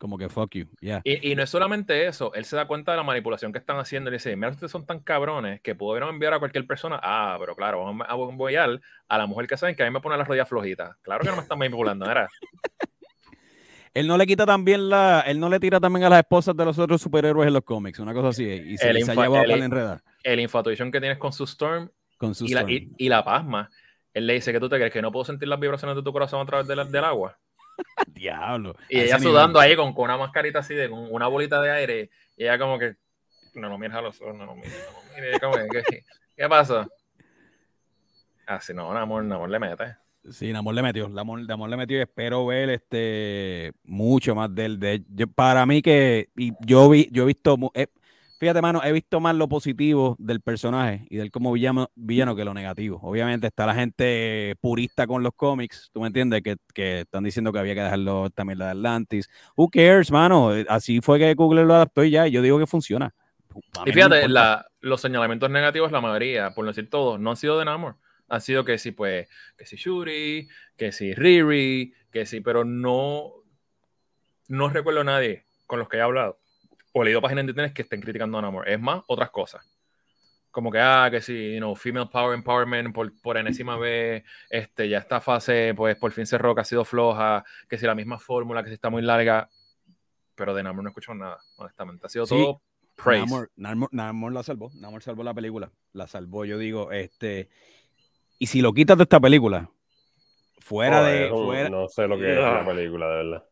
[0.00, 0.64] Como que fuck you.
[0.80, 1.02] Yeah.
[1.04, 3.78] Y, y no es solamente eso, él se da cuenta de la manipulación que están
[3.78, 6.98] haciendo y dice, mira, ustedes son tan cabrones que pudieron enviar a cualquier persona.
[7.02, 10.00] Ah, pero claro, vamos a enviar a la mujer que saben que a mí me
[10.00, 10.96] pone las rodillas flojitas.
[11.02, 12.26] Claro que no me están manipulando, era.
[13.92, 16.64] Él no le quita también la, él no le tira también a las esposas de
[16.64, 18.44] los otros superhéroes en los cómics, una cosa así.
[18.44, 21.44] Y se El les ha llevado el- la enredar El infatuation que tienes con Sue
[21.46, 23.68] Storm con sus y la, y, y la pasma.
[24.14, 26.12] Él le dice que tú te crees que no puedo sentir las vibraciones de tu
[26.12, 27.36] corazón a través de la- del agua.
[28.06, 28.76] Diablo.
[28.88, 29.70] Y ella sudando nivel.
[29.72, 32.10] ahí con, con una mascarita así, de, con una bolita de aire.
[32.36, 32.96] Y ella como que,
[33.54, 35.40] no, no mires a los ojos, no, no mires, no, mires.
[35.40, 36.04] Como que, ¿qué,
[36.36, 36.88] ¿Qué pasa?
[38.46, 39.96] Así no, amor, amor le mete.
[40.30, 44.78] Sí, Namor le metió, Namor, Namor le metió y espero ver este mucho más del
[44.78, 47.86] de yo- para mí que y yo vi yo he visto eh,
[48.40, 52.44] fíjate mano, he visto más lo positivo del personaje y del como villano, villano que
[52.44, 52.98] lo negativo.
[53.02, 57.52] Obviamente está la gente purista con los cómics, tú me entiendes que, que están diciendo
[57.52, 59.28] que había que dejarlo también la de Atlantis.
[59.56, 60.52] Who cares, mano?
[60.68, 63.14] Así fue que Google lo adaptó y ya, y yo digo que funciona.
[63.84, 67.58] Y fíjate, la- los señalamientos negativos, la mayoría, por no decir todos, no han sido
[67.58, 67.96] de Namor.
[68.28, 69.28] Han sido que sí, pues,
[69.58, 73.32] que si Shuri, que si Riri, que sí, pero no,
[74.48, 76.39] no recuerdo a nadie con los que he hablado
[76.92, 78.68] o leído páginas de internet que estén criticando a Namor.
[78.68, 79.66] Es más, otras cosas.
[80.50, 84.88] Como que, ah, que si, you know, female power empowerment por, por enésima vez, este,
[84.88, 88.18] ya esta fase, pues, por fin cerró, que ha sido floja, que si la misma
[88.18, 89.48] fórmula, que si está muy larga.
[90.34, 92.06] pero de Namor no he escuchado nada, honestamente.
[92.06, 92.34] Ha sido Sí.
[92.34, 92.62] todo
[92.96, 93.26] praise.
[93.26, 94.70] Namor, Namor- Namor la salvó.
[94.74, 95.70] Namor salvó la película.
[95.92, 97.50] La salvó, yo digo, este.
[98.38, 99.68] Y si lo quitas de esta película,
[100.58, 101.28] fuera de.
[101.28, 102.62] fuera- No sé lo que es Ah.
[102.62, 103.44] la película, de verdad.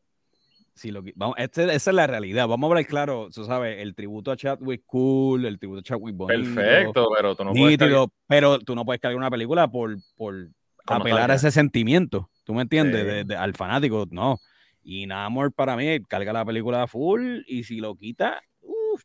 [0.79, 2.49] Si lo vamos, este- esa es la realidad.
[2.49, 6.17] Vamos a hablar claro, tú sabes, el tributo a Chadwick cool, el tributo a Chadwick
[6.17, 6.55] bonito.
[6.55, 10.49] Perfecto, pero tú no puedes nítido, pero tú no puedes cargar una película por, por
[10.87, 12.31] apelar a ese sentimiento.
[12.45, 13.03] ¿Tú me entiendes?
[13.03, 13.07] Sí.
[13.07, 14.39] De- de- al fanático, no.
[14.83, 19.03] Y Namor para mí carga la película full y si lo quita, uff,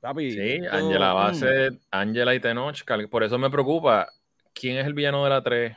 [0.00, 0.32] papi.
[0.32, 1.14] Sí, Angela mm.
[1.14, 2.82] Bassett, Angela y Tenoch.
[3.08, 4.08] Por eso me preocupa.
[4.52, 5.76] ¿Quién es el villano de la 3?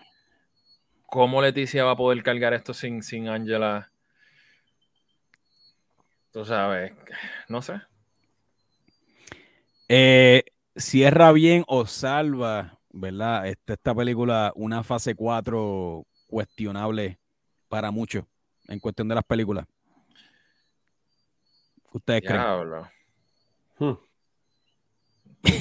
[1.06, 3.92] ¿Cómo Leticia va a poder cargar esto sin, sin Angela?
[6.34, 6.92] Tú sabes,
[7.48, 7.80] no sé.
[9.88, 10.44] Eh,
[10.76, 13.48] cierra bien o salva, ¿verdad?
[13.48, 17.20] Este- esta película, una fase 4 cuestionable
[17.68, 18.26] para muchos
[18.68, 19.68] en cuestión de las películas.
[21.92, 22.42] ¿Qué ¿Ustedes creen?
[23.78, 23.94] Hmm.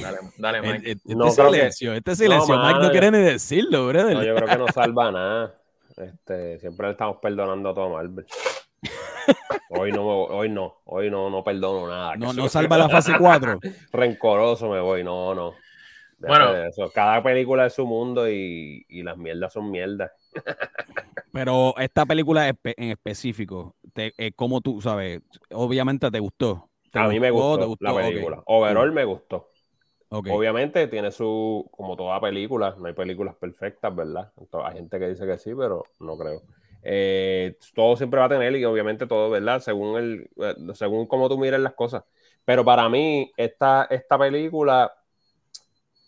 [0.01, 0.91] Dale, dale, Mike.
[0.91, 4.13] este No, creo que- silencio, este silencio, Mike mano, no yo- quiere ni decirlo, brother.
[4.15, 5.61] No, yo creo que no salva nada.
[5.97, 8.25] Este, siempre le estamos perdonando a todo Marvel.
[9.69, 12.15] Hoy no, me- hoy no, hoy no, no perdono nada.
[12.15, 13.59] no, no salva la fase 4.
[13.91, 15.53] Rencoroso me voy, no, no.
[16.19, 16.53] Bueno.
[16.55, 16.89] eso.
[16.93, 20.11] Cada película es su mundo y, y las mierdas son mierdas.
[21.31, 25.21] Pero esta película en específico, te, eh, como tú sabes,
[25.51, 26.69] obviamente te gustó.
[26.91, 27.67] ¿Te A mí me gustó?
[27.67, 28.43] gustó, ¿Te la película.
[28.45, 29.47] Overall me gustó.
[30.09, 34.31] Obviamente tiene su, como toda película, no hay películas perfectas, ¿verdad?
[34.37, 36.43] Entonces, hay gente que dice que sí, pero no creo.
[36.83, 39.61] Eh, todo siempre va a tener y obviamente todo, ¿verdad?
[39.61, 42.03] Según el, eh, según cómo tú mires las cosas.
[42.45, 44.93] Pero para mí, esta, esta película,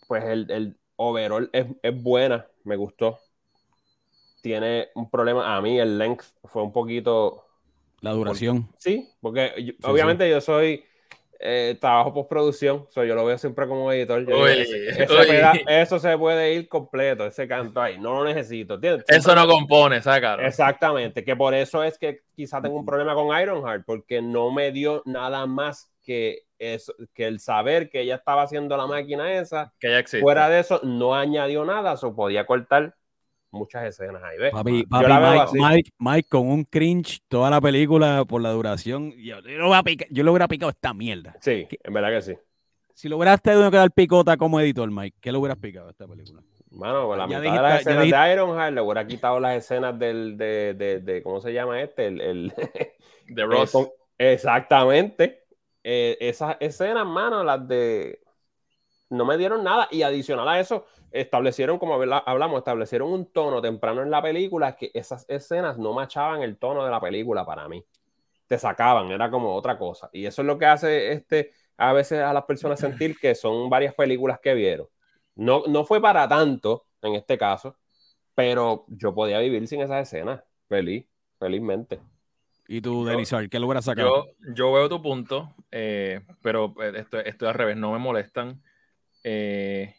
[0.06, 3.18] pues el, el overall es, es buena, me gustó.
[4.42, 7.44] Tiene un problema, a mí el length fue un poquito,
[8.00, 8.68] La duración.
[8.78, 10.84] Sí, porque yo- Sí, obviamente yo soy
[11.40, 14.20] eh, trabajo postproducción, so yo lo veo siempre como editor.
[14.20, 15.26] Yo digo, Oye, ese oye.
[15.28, 18.74] peda- eso se puede ir completo, ese canto ahí, no lo necesito.
[18.74, 19.04] ¿entiendes?
[19.08, 20.42] Eso no compone, sácalo.
[20.42, 24.72] Exactamente, que por eso es que quizá tengo un problema con Ironheart, porque no me
[24.72, 29.72] dio nada más que, eso, que el saber que ella estaba haciendo la máquina esa.
[29.80, 30.20] Que ya existe.
[30.22, 32.94] Fuera de eso, no añadió nada, o podía cortar
[33.50, 34.38] muchas escenas ahí.
[34.38, 34.52] ¿ves?
[34.52, 35.58] Papi, papi Mike, así.
[35.58, 39.12] Mike, Mike con un cringe toda la película por la duración.
[39.12, 41.36] Yo, yo lo, hubiera yo picado esta mierda.
[41.40, 42.34] Sí, en verdad que sí.
[42.94, 45.90] Si lo hubieras tenido que dar picota como editor, Mike, ¿qué le hubieras picado a
[45.90, 46.42] esta película?
[46.70, 49.56] Mano, la Ya mitad dijiste- de las escenas dijiste- de Ironheart le hubiera quitado las
[49.56, 52.06] escenas del, de, de, de- ¿cómo se llama este?
[52.06, 52.54] El, el-
[53.26, 53.74] De Ross.
[54.18, 55.42] eh, exactamente.
[55.84, 58.20] Eh, esas escenas, mano, las de...
[59.10, 59.88] No me dieron nada.
[59.90, 64.76] Y adicional a eso, establecieron, como habla- hablamos, establecieron un tono temprano en la película
[64.76, 67.84] que esas escenas no machaban el tono de la película para mí.
[68.46, 70.08] Te sacaban, era como otra cosa.
[70.12, 73.68] Y eso es lo que hace este, a veces a las personas sentir que son
[73.70, 74.88] varias películas que vieron.
[75.34, 77.76] No, no fue para tanto en este caso,
[78.34, 80.42] pero yo podía vivir sin esas escenas.
[80.68, 81.06] Feliz,
[81.38, 82.00] felizmente.
[82.68, 84.26] Y tú, Denizar, ¿qué hubieras sacado?
[84.46, 88.60] Yo, yo veo tu punto, eh, pero eh, esto, esto al revés, no me molestan.
[89.28, 89.92] Eh,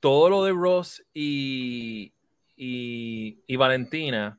[0.00, 2.12] todo lo de Ross y,
[2.56, 4.38] y, y Valentina,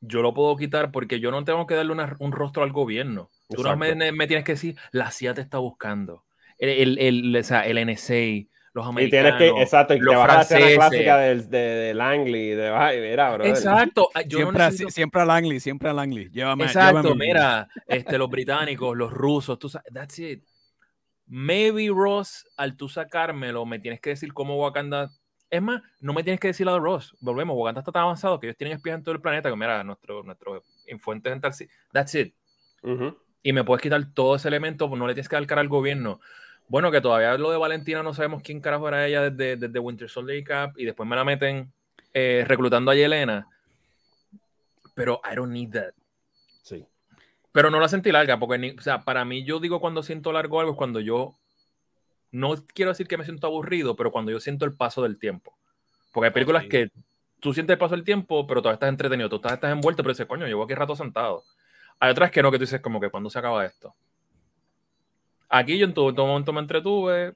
[0.00, 3.30] yo lo puedo quitar porque yo no tengo que darle una- un rostro al gobierno.
[3.48, 6.24] Tú no me, me tienes que decir, la CIA te está buscando.
[6.58, 9.38] El, el, el, o sea, el NSA, los Y tienes americanos.
[9.38, 10.76] que, exacto, y te los vas a la escena franceses.
[10.78, 13.44] clásica del- de, de Langley, de, ay, mira, bro.
[13.44, 14.08] Exacto.
[14.26, 16.28] Yo no siempre, a- necesito- siempre a Langley, siempre a Langley.
[16.30, 17.26] Llévame, Exacto, llévame.
[17.26, 20.44] mira, este, los británicos, los rusos, tú sabes, that's it.
[21.34, 25.10] Maybe Ross, al tú sacármelo, me tienes que decir cómo Wakanda.
[25.48, 27.16] Es más, no me tienes que decir de Ross.
[27.20, 29.82] Volvemos, Wakanda está tan avanzado que ellos tienen espías en todo el planeta que, mira,
[29.82, 30.62] nuestro, nuestro
[30.98, 31.52] fuentes en tal.
[31.90, 32.34] That's it.
[32.82, 33.16] Ujú.
[33.42, 35.68] Y me puedes quitar todo ese elemento, pues no le tienes que dar cara al
[35.68, 36.20] gobierno.
[36.68, 40.10] Bueno, que todavía lo de Valentina no sabemos quién carajo era ella desde, desde Winter
[40.10, 41.72] Soldier y Cap, y después me la meten
[42.12, 43.48] eh, reclutando a Yelena.
[44.94, 45.94] Pero I don't need that.
[46.60, 46.86] Sí.
[47.52, 50.32] Pero no la sentí larga, porque ni- o sea, para mí yo digo cuando siento
[50.32, 51.36] largo algo es cuando yo,
[52.30, 55.54] no quiero decir que me siento aburrido, pero cuando yo siento el paso del tiempo.
[56.12, 56.68] Porque hay películas sí.
[56.70, 56.90] que
[57.40, 60.14] tú sientes el paso del tiempo, pero todavía estás entretenido, tú estás, estás envuelto, pero
[60.14, 61.44] dices, coño, llevo aquí rato sentado.
[62.00, 63.94] Hay otras que no, que tú dices como que cuando se acaba esto.
[65.48, 67.34] Aquí yo en todo, en todo momento me entretuve,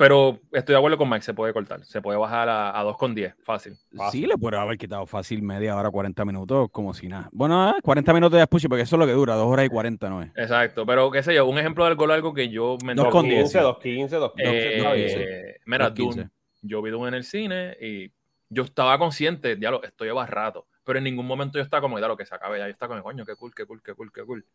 [0.00, 3.34] pero estoy de acuerdo con Mike, se puede cortar, se puede bajar a, a 2,10,
[3.42, 3.76] fácil.
[4.10, 7.28] Sí, le puede haber quitado fácil media hora, 40 minutos, como si nada.
[7.32, 9.68] Bueno, ah, 40 minutos de escuche, porque eso es lo que dura, 2 horas y
[9.68, 10.30] 40, ¿no es?
[10.36, 13.26] Exacto, pero qué sé yo, un ejemplo de algo largo que yo me Dos con
[13.26, 13.58] 2.15, 10, sí.
[13.58, 14.32] 2.15, 2.15.
[14.38, 15.94] Eh, mira, 2.15.
[15.94, 16.30] Dune.
[16.62, 18.10] Yo vi Dune en el cine y
[18.48, 21.98] yo estaba consciente, ya lo estoy lleva rato, pero en ningún momento yo estaba como,
[21.98, 23.92] ya lo que se acabe ya, yo estaba como, coño, qué cool, qué cool, qué
[23.92, 24.46] cool, qué cool.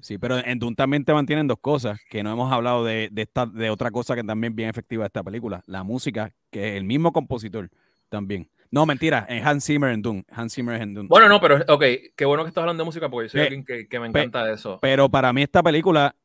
[0.00, 3.22] Sí, pero en Dune también te mantienen dos cosas, que no hemos hablado de, de,
[3.22, 6.76] esta, de otra cosa que también bien efectiva de esta película, la música, que es
[6.76, 7.70] el mismo compositor
[8.08, 8.48] también.
[8.70, 10.24] No, mentira, en Hans Zimmer en Dune.
[10.32, 11.08] Hans Zimmer en Dune.
[11.08, 11.84] Bueno, no, pero ok,
[12.16, 14.50] qué bueno que estás hablando de música porque yo soy alguien que, que me encanta
[14.50, 14.80] eso.
[14.82, 16.16] Pero para mí esta película,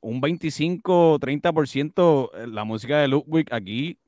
[0.00, 3.98] un 25, 30%, eh, la música de Ludwig aquí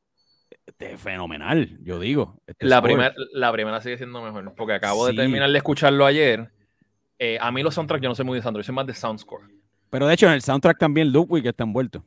[0.79, 2.41] es fenomenal, yo digo.
[2.49, 5.15] Este La, primer- la primera sigue siendo mejor porque acabo Sí.
[5.15, 6.51] de terminar de escucharlo ayer.
[7.19, 8.95] Eh, a mí los soundtracks yo no soy muy de soundtrack, yo soy más de
[8.95, 9.45] soundscore.
[9.91, 12.05] Pero de hecho, en el soundtrack también Ludwig está envuelto.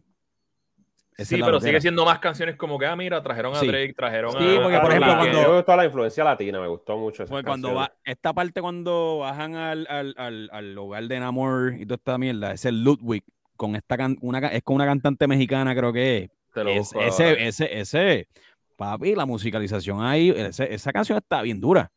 [1.17, 1.69] Esa sí, es la pero loquera.
[1.71, 3.65] sigue siendo más canciones como que, ah, mira, trajeron a Sí.
[3.67, 4.61] Drake, trajeron Sí, a...
[4.61, 5.31] porque, a por ejemplo, Rihanna.
[5.31, 8.61] cuando- Me gustó la influencia latina, me gustó mucho esa Fue cuando va, esta parte
[8.61, 12.83] cuando bajan al, al, al, al hogar de Namor y toda esta mierda, es el
[12.83, 13.23] Ludwig
[13.55, 16.29] con esta can- una, es con una cantante mexicana, creo que es.
[16.53, 18.27] Te lo Es- busco ese, ese, ese,
[18.75, 21.89] papi, la musicalización ahí, ese- esa canción está bien dura.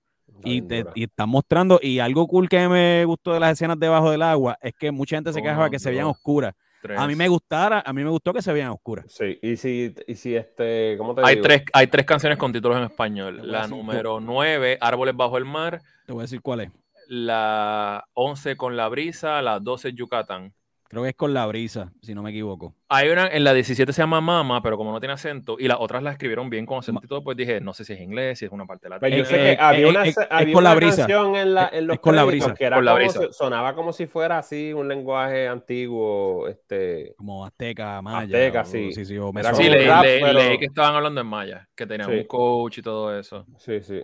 [0.45, 4.11] Y, te, y están mostrando, y algo cool que me gustó de las escenas debajo
[4.11, 6.55] del agua es que mucha gente se quejaba Uno, que se veían oscuras.
[6.83, 6.99] Tres.
[6.99, 9.05] A mí me gustara, a mí me gustó que se veían oscuras.
[9.09, 11.47] Sí, y si, y si este, ¿cómo te Hay digo?
[11.47, 13.41] tres, hay tres canciones con títulos en español.
[13.45, 15.83] La número 9, Árboles bajo el mar.
[16.07, 16.71] Te voy a decir cuál es.
[17.07, 19.43] La 11 con la brisa.
[19.43, 20.55] La 12 Yucatán.
[20.91, 22.75] Creo que es con la brisa, si no me equivoco.
[22.89, 25.77] Hay una, en la 17 se llama Mama, pero como no tiene acento, y las
[25.79, 28.41] otras las escribieron bien con acento y todo, pues dije, no sé si es inglés,
[28.41, 29.17] si es una parte Pues latina.
[29.17, 30.97] yo Eh, sé que eh, había eh, una, eh, es había con la una brisa.
[30.97, 32.55] canción en, la, en los Es con la brisa.
[32.55, 33.21] que era Con la como brisa.
[33.21, 38.19] si- sonaba como si fuera así un lenguaje antiguo, este, Como Azteca, Maya.
[38.37, 38.93] Azteca, o- sí.
[38.93, 41.69] sí, sí, o Era Sí, leí, rap, leí- pero- leí que estaban hablando en maya,
[41.77, 42.17] que tenían Sí.
[42.17, 43.47] un coach y todo eso.
[43.59, 44.03] sí, sí.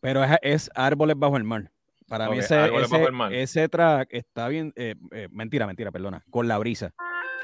[0.00, 1.70] Pero es, es Árboles bajo el mar.
[2.08, 4.72] Para mí Ok, ese, ese, bajo ese track está bien.
[4.76, 6.22] eh, eh, mentira, mentira, perdona.
[6.30, 6.92] Con la brisa.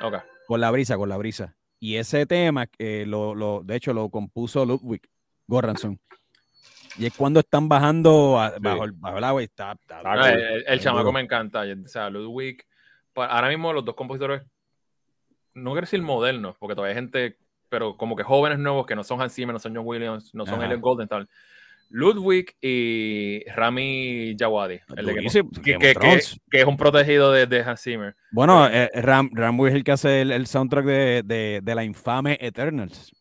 [0.03, 0.15] Ok.
[0.47, 1.57] Con la brisa, con la brisa.
[1.81, 5.03] Y ese tema, eh, lo, lo, de hecho, lo compuso Ludwig
[5.49, 5.99] Goranson.
[6.97, 9.73] Y es cuando están bajando a- bajo, el, bajo el agua y está.
[9.73, 10.31] está- Ah, No, cool.
[10.31, 11.13] el, el- el chamaco duro.
[11.13, 11.63] me encanta.
[11.63, 12.63] O sea, Ludwig.
[13.13, 14.43] pa- Ahora mismo los dos compositores,
[15.55, 17.39] no quiero decir modernos, porque todavía hay gente,
[17.69, 20.47] pero como que jóvenes nuevos que no son Hans Zimmer, no son John Williams, no
[20.47, 20.63] son.
[20.63, 21.29] Elliot Golden, tal.
[21.91, 26.19] Ludwig y Rami Jawadi, el de Durísimo, que,
[26.53, 28.17] es un protegido de, de Hans Zimmer.
[28.31, 31.85] Bueno, eh, Ram, Rambo es el que hace el, el soundtrack de, de, de la
[31.85, 33.13] infame Eternals.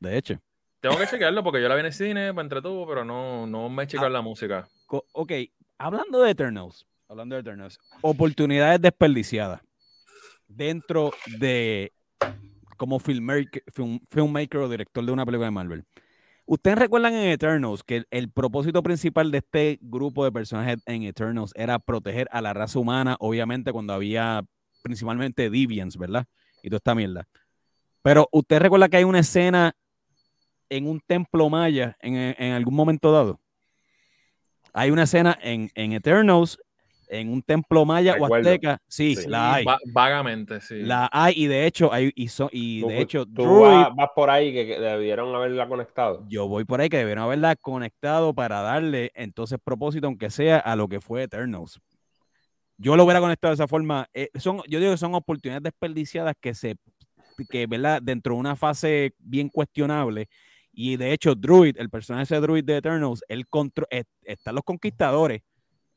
[0.00, 0.40] De hecho.
[0.80, 3.68] Tengo que chequearlo porque yo la vi en el cine, me entretuvo, pero no, no
[3.70, 4.68] me he checado la música.
[5.12, 5.32] Ok,
[5.78, 9.62] hablando de Eternals, hablando de Eternals, oportunidades desperdiciadas
[10.46, 11.92] dentro de
[12.76, 15.84] como filmmaker, film- filmmaker o director de una película de Marvel.
[16.46, 21.52] Ustedes recuerdan en Eternals que el, propósito principal de este grupo de personajes en Eternals
[21.54, 24.44] era proteger a la raza humana, obviamente cuando había
[24.82, 26.26] principalmente Deviants, ¿verdad?
[26.62, 27.26] Y toda esta mierda.
[28.02, 29.74] Pero usted recuerda que hay una escena
[30.68, 33.40] en un templo maya en, en algún momento dado.
[34.74, 36.58] Hay una escena en, en Eternals,
[37.08, 38.80] en un templo maya o azteca.
[38.88, 39.28] Sí, Sí.
[39.28, 39.64] la hay.
[39.64, 40.80] Va- vagamente, sí.
[40.82, 43.88] La hay, y de hecho, hay, y, so- y Tú- de hecho, tú Druid, vas,
[43.96, 46.24] vas por ahí que, que debieron haberla conectado.
[46.28, 50.76] yo voy por ahí que debieron haberla conectado para darle entonces propósito, aunque sea a
[50.76, 51.80] lo que fue Eternals.
[52.76, 54.08] Yo lo hubiera conectado de esa forma.
[54.12, 56.74] Eh, son, yo digo que son oportunidades desperdiciadas que se,
[57.48, 58.02] que, ¿verdad?
[58.02, 60.28] Dentro de una fase bien cuestionable.
[60.72, 64.64] Y de hecho, Druid, el personaje de Druid de Eternals, él contro eh, están los
[64.64, 65.42] conquistadores.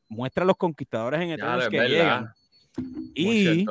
[0.08, 1.90] Muestra a los conquistadores en Ya, Eternals es que verdad.
[1.90, 2.34] llegan.
[3.14, 3.66] Y,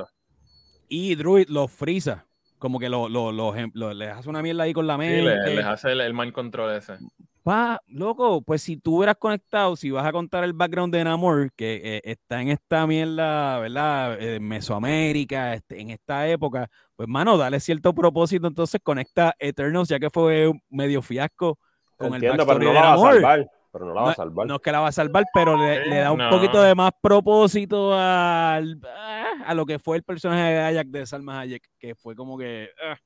[0.88, 2.26] y Druid los frisa.
[2.60, 5.22] Como que lo, lo, lo- lo- les hace una mierda ahí con la Sí, mente.
[5.50, 6.98] le- les hace el, el mind control ese.
[7.44, 11.52] Pa, loco, pues si tú hubieras conectado, si vas a contar el background de Namor,
[11.54, 14.18] que eh, está en esta mierda, ¿verdad?
[14.22, 19.98] Eh, Mesoamérica, este, en esta época, pues mano, dale cierto propósito, entonces conecta Eternals, ya
[20.00, 21.58] que fue medio fiasco
[21.96, 23.50] con Entiendo, el pero backstory no de la va a Namor.
[23.78, 24.48] Pero no la va a salvar.
[24.48, 26.30] no es que la va a salvar, pero le, da un no.
[26.30, 31.06] poquito de más propósito al- ah, a lo que fue el personaje de Ajax de
[31.06, 32.98] Salma Hayek, que fue como que, ah,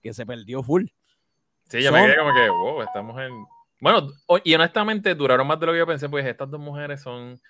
[0.00, 0.84] que se perdió full.
[1.68, 3.32] Sí, yo me quedé como que, wow, estamos en.
[3.80, 4.08] Bueno,
[4.44, 7.40] y honestamente duraron más de lo que yo pensé, pues estas dos mujeres son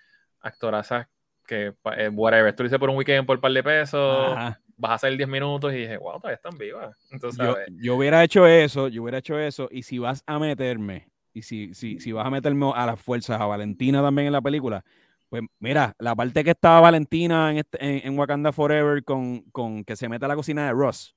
[0.40, 1.06] actorazas
[1.46, 4.60] que, eh, whatever, tú lo hice por un weekend por un par de pesos, Ajá.
[4.76, 6.96] vas a hacer 10 minutos y dije, wow, todavía están vivas.
[7.10, 11.11] Entonces, yo, yo hubiera hecho eso, yo hubiera hecho eso, y si vas a meterme,
[11.34, 14.42] y si, si, si vas a meterme a las fuerzas, a Valentina también en la
[14.42, 14.84] película,
[15.28, 19.82] pues mira, la parte que estaba Valentina en, este- en, en Wakanda Forever con, con
[19.84, 21.14] que se mete a la cocina de Ross,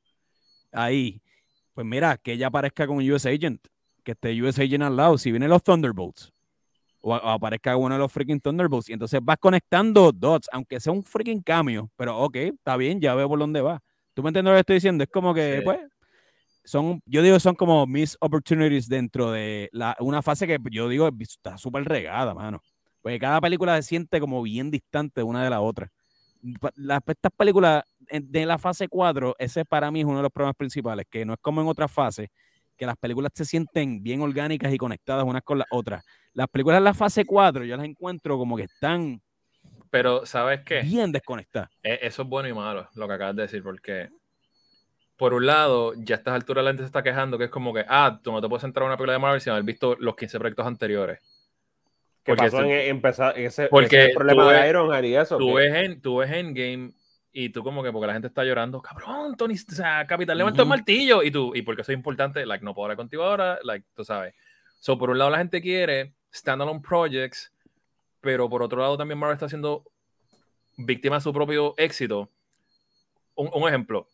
[0.71, 1.21] ahí,
[1.73, 3.61] pues mira, que ella aparezca con US Agent,
[4.03, 6.31] que esté US Agent al lado, si vienen los Thunderbolts,
[7.01, 10.93] o, o aparezca uno de los freaking Thunderbolts, y entonces vas conectando dots, aunque sea
[10.93, 13.81] un freaking cambio, pero ok, está bien, ya veo por dónde va.
[14.13, 15.03] ¿Tú me entiendes lo que estoy diciendo?
[15.03, 15.63] Es como que, Sí.
[15.65, 15.79] pues,
[16.65, 21.09] son, yo digo, son como mis opportunities dentro de la, una fase que yo digo
[21.19, 22.61] está súper regada, mano.
[23.01, 25.89] Porque cada película se siente como bien distante una de la otra.
[26.75, 30.55] las- estas películas de la fase 4, ese para mí es uno de los problemas
[30.55, 32.29] principales, que no es como en otras fases,
[32.77, 36.03] que las películas se sienten bien orgánicas y conectadas unas con las otras.
[36.33, 39.21] Las películas de la fase 4 yo las encuentro como que están
[39.89, 40.81] Pero, ¿sabes qué?
[40.81, 41.69] bien desconectadas.
[41.81, 44.09] E- Eso es bueno y malo, lo que acabas de decir, porque
[45.17, 47.73] por un lado, ya a estas alturas la gente se está quejando que es como
[47.73, 49.95] que, ah, tú no te puedes entrar a una película de Marvel sin haber visto
[49.99, 51.19] los 15 proyectos anteriores.
[52.23, 55.37] ¿Qué Porque pasó tú- en empezar ese, porque ese el problema de ves- y eso?
[55.37, 56.91] Tú ves, en, tú ves Endgame
[57.31, 60.61] y tú como que porque la gente está llorando, cabrón, Tony, o sea, Capitán levanta
[60.61, 60.69] el Ujú.
[60.77, 63.85] martillo y tú, y porque eso es importante, like, no puedo hablar contigo ahora, like,
[63.95, 64.33] tú sabes.
[64.79, 67.51] So, por un lado la gente quiere standalone projects,
[68.21, 69.83] pero por otro lado también Marvel está siendo
[70.77, 72.29] víctima de su propio éxito.
[73.35, 74.07] Un, un ejemplo,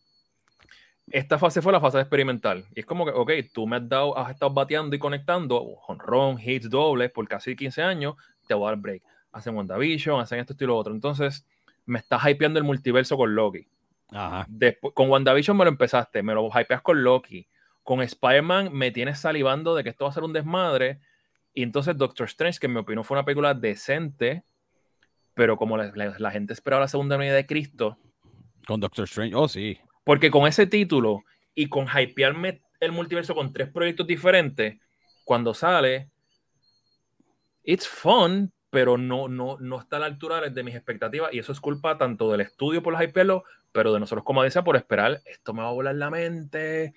[1.12, 2.66] esta fase fue la fase experimental.
[2.76, 6.38] Y es como que, ok, tú me has dado, has estado bateando y conectando, honrón,
[6.44, 8.16] hits dobles por casi 15 años,
[8.48, 9.04] te voy a dar break.
[9.32, 10.94] Hacen WandaVision, hacen esto, esto y lo otro.
[10.94, 11.46] Entonces,
[11.86, 13.66] me estás hypeando el multiverso con Loki.
[14.10, 14.46] Ajá.
[14.50, 17.48] Después, con WandaVision me lo empezaste, me lo hypeas con Loki.
[17.84, 21.00] Con Spider-Man me tienes salivando de que esto va a ser un desmadre.
[21.54, 24.44] Y entonces Doctor Strange, que en mi opinión fue una película decente,
[25.34, 27.98] pero como la, la- la gente esperaba la segunda venida de Cristo,
[28.68, 29.34] Con Doctor Strange.
[29.36, 29.80] Oh, sí.
[30.04, 31.24] Porque con ese título
[31.54, 34.80] y con hypearme el multiverso con tres proyectos diferentes,
[35.24, 36.10] cuando sale,
[37.64, 41.34] it's fun, pero no, no, no está a la altura de mis expectativas.
[41.34, 44.76] Y eso es culpa tanto del estudio por hypearlo, pero de nosotros como audiencia por
[44.76, 46.94] esperar, esto me va a volar la mente.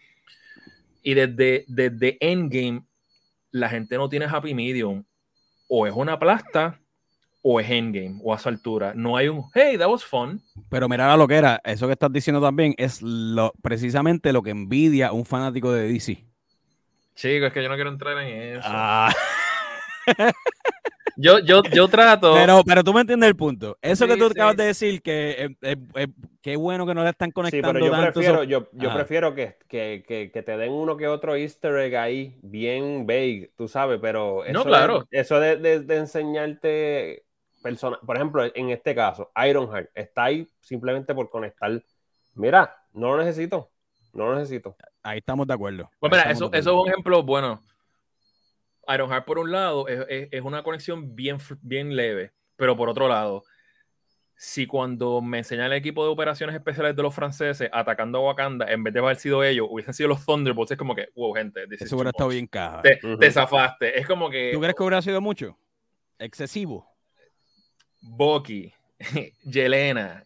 [1.02, 2.84] Y desde, desde Endgame,
[3.50, 5.04] la gente no tiene happy medium.
[5.68, 6.80] O es una plasta,
[7.46, 8.94] o es Endgame, o a su altura.
[8.96, 10.40] No hay un, hey, that was fun.
[10.70, 14.50] Pero mira lo que era, eso que estás diciendo también es lo, precisamente lo que
[14.50, 16.24] envidia un fanático de DC.
[17.14, 18.68] Chicos, es que yo no quiero entrar en eso.
[18.68, 19.12] Ah,
[21.16, 22.34] Yo, yo, yo trato.
[22.34, 23.78] pero, pero tú me entiendes el punto.
[23.80, 24.30] Eso que Sí, tú sí.
[24.32, 26.08] acabas de decir, que eh, eh, eh,
[26.42, 28.20] qué bueno que no le están Sí, conectando pero yo tanto.
[28.20, 32.38] prefiero, yo, prefiero que, que, que, que te den uno que otro easter egg ahí,
[32.42, 35.06] bien vague, tú sabes, pero No, eso, claro.
[35.10, 37.24] de, eso de, de- de enseñarte
[37.64, 41.82] persona, por ejemplo, en este caso, Ironheart está ahí simplemente por conectar.
[42.34, 43.70] Mira, no lo necesito,
[44.12, 44.76] no lo necesito.
[45.02, 45.90] Ahí estamos de acuerdo.
[45.98, 47.64] Pues mira, eso, eso es un ejemplo bueno.
[48.86, 53.08] Ironheart, por un lado, es, es- es una conexión bien, bien leve, pero por otro
[53.08, 53.44] lado,
[54.36, 58.70] si cuando me enseñan el equipo de operaciones especiales de los franceses atacando a Wakanda,
[58.70, 61.64] en vez de haber sido ellos, hubiesen sido los Thunderbolts, es como que, wow, gente,
[61.70, 62.82] Eso hubiera estado bien caja.
[62.82, 63.98] Te, zafaste.
[63.98, 65.56] Es como que ¿Tú crees que hubiera sido mucho?
[66.18, 66.93] Excesivo.
[68.04, 68.72] Bucky,
[69.44, 70.24] Yelena.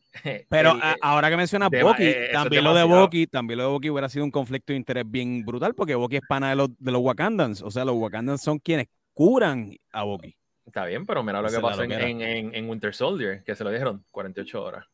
[0.48, 2.84] Pero el- a- ahora que mencionas Bucky, eh, también lo de.
[2.84, 6.16] Bucky, también lo de Bucky hubiera sido un conflicto de interés bien brutal, porque Bucky
[6.16, 7.62] es pana de los, de los Wakandans.
[7.62, 10.34] O sea, los Wakandans son quienes curan a Bucky.
[10.66, 14.62] Está bien, pero mira lo que pasó en, Winter Soldier, que se lo dijeron 48
[14.62, 14.84] horas.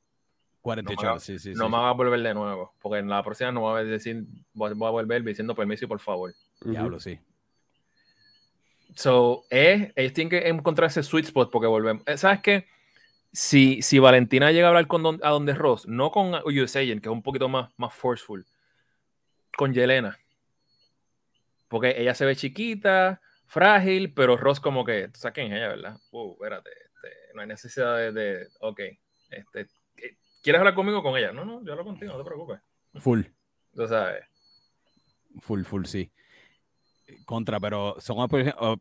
[0.60, 1.52] 48 No me horas, sí, sí.
[1.54, 1.70] no sí.
[1.70, 4.24] me va a volver de nuevo, porque en la próxima no voy a decir,
[4.54, 6.32] voy a voy a volver diciendo permiso y por favor.
[6.64, 7.18] Diablo, sí.
[8.94, 12.02] So, eh, ellos tienen que encontrar ese sweet spot porque volvemos.
[12.06, 12.66] Eh, ¿Sabes qué?
[13.32, 17.02] Si, si Valentina llega a hablar con don- a donde Ross, no con US Agent,
[17.02, 18.46] que es un poquito más, más forceful,
[19.56, 20.16] con Yelena.
[21.68, 25.68] Porque ella se ve chiquita, frágil, pero Ross como que, tú sabes quién es ella,
[25.68, 25.96] ¿verdad?
[26.12, 28.80] Uh, espérate, este, no hay necesidad de, de- ok,
[29.30, 29.60] este,
[29.96, 31.32] eh, ¿quieres hablar conmigo o con ella?
[31.32, 32.60] No, no, yo hablo contigo, no te preocupes.
[33.00, 33.22] Full,
[33.74, 34.24] Tú sabes.
[35.40, 36.12] full, full, sí.
[37.24, 38.28] Contra, pero son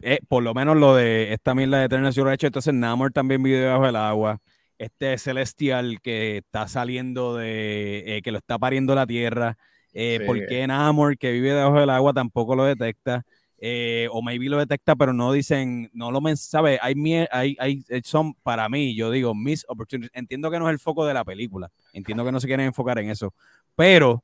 [0.01, 2.47] eh, por lo menos lo de esta mierda de Eternal hecho.
[2.47, 4.39] Entonces, Namor también vive debajo del agua.
[4.77, 8.17] Este Celestial que está saliendo de.
[8.17, 9.57] eh, que lo está pariendo la tierra.
[9.93, 10.25] Eh, Sí.
[10.25, 13.23] ¿Por qué Namor, que vive debajo del agua, tampoco lo detecta?
[13.65, 16.79] Eh, o maybe lo detecta, pero no dicen, no lo men ¿sabes?
[16.81, 16.95] Hay,
[17.31, 20.11] hay, hay, son para mí, yo digo, mis opportunities.
[20.13, 22.99] Entiendo que no es el foco de la película, entiendo que no se quieren enfocar
[22.99, 23.33] en eso,
[23.73, 24.21] pero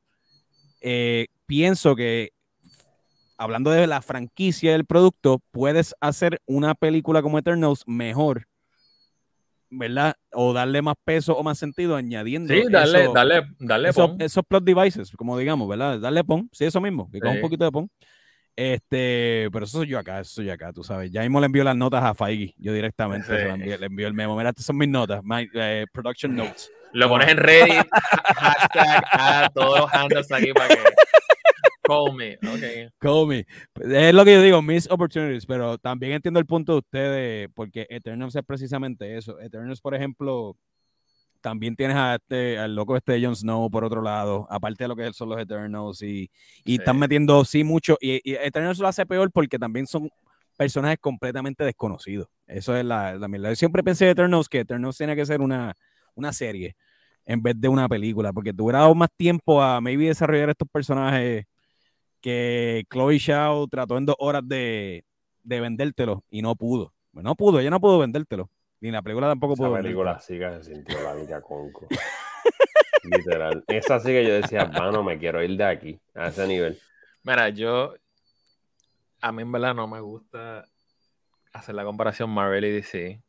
[0.81, 2.31] eh, pienso que
[3.39, 8.45] hablando de la franquicia del producto, puedes hacer una película como Eternals mejor,
[9.71, 10.15] ¿verdad?
[10.33, 14.21] O darle más peso o más sentido añadiendo Sí, darle, eso- darle, darle esos, pon.
[14.21, 15.99] esos plot devices, como digamos, ¿verdad?
[15.99, 17.89] Darle pon, sí, eso mismo, que con un poquito de pon.
[18.55, 21.09] Este, pero eso soy yo acá, eso soy yo acá, tú sabes.
[21.11, 23.31] Ya mismo le envío las notas a Feige, yo directamente Sí.
[23.47, 24.35] las envío- le envío el memo.
[24.35, 26.69] Mira, estas son mis notas, my, eh, production notes.
[26.91, 27.87] Lo pones en Reddit,
[28.35, 30.81] hashtag, a todos los handles aquí para que.
[31.89, 32.35] Call me.
[32.35, 32.91] Ok.
[32.99, 33.45] Call me.
[33.97, 37.87] Es lo que yo digo, mis opportunities, pero también entiendo el punto de ustedes, porque
[37.89, 39.39] Eternals es precisamente eso.
[39.39, 40.55] Eternals, por ejemplo,
[41.41, 44.95] también tienes a este, al loco este Jon Snow por otro lado, aparte de lo
[44.95, 46.29] que son los Eternals, y,
[46.65, 46.75] y Sí.
[46.75, 50.09] están metiendo, sí, mucho, y, y Eternals lo hace peor porque también son
[50.57, 52.27] personajes completamente desconocidos.
[52.45, 53.49] Eso es la, la mierda.
[53.49, 55.73] Yo siempre pensé de Eternals que Eternals tiene que ser una,
[56.15, 56.75] una serie.
[57.25, 61.45] en vez de una película, porque dado más tiempo a maybe desarrollar estos personajes
[62.21, 65.03] que Chloe Shaw trató en dos horas de,
[65.43, 66.93] de vendértelo y no pudo.
[67.13, 68.49] No pudo, ella no pudo vendértelo.
[68.81, 69.73] Ni la película tampoco pudo.
[69.75, 71.87] Esa película sí que se sintió la vida conco.
[73.03, 73.63] Literal.
[73.67, 76.79] Esa sí que yo decía, mano, me quiero ir de aquí, a ese nivel.
[77.23, 77.95] Mira, yo.
[79.21, 80.65] A mí en verdad no me gusta
[81.51, 83.21] hacer la comparación Marvel y DC.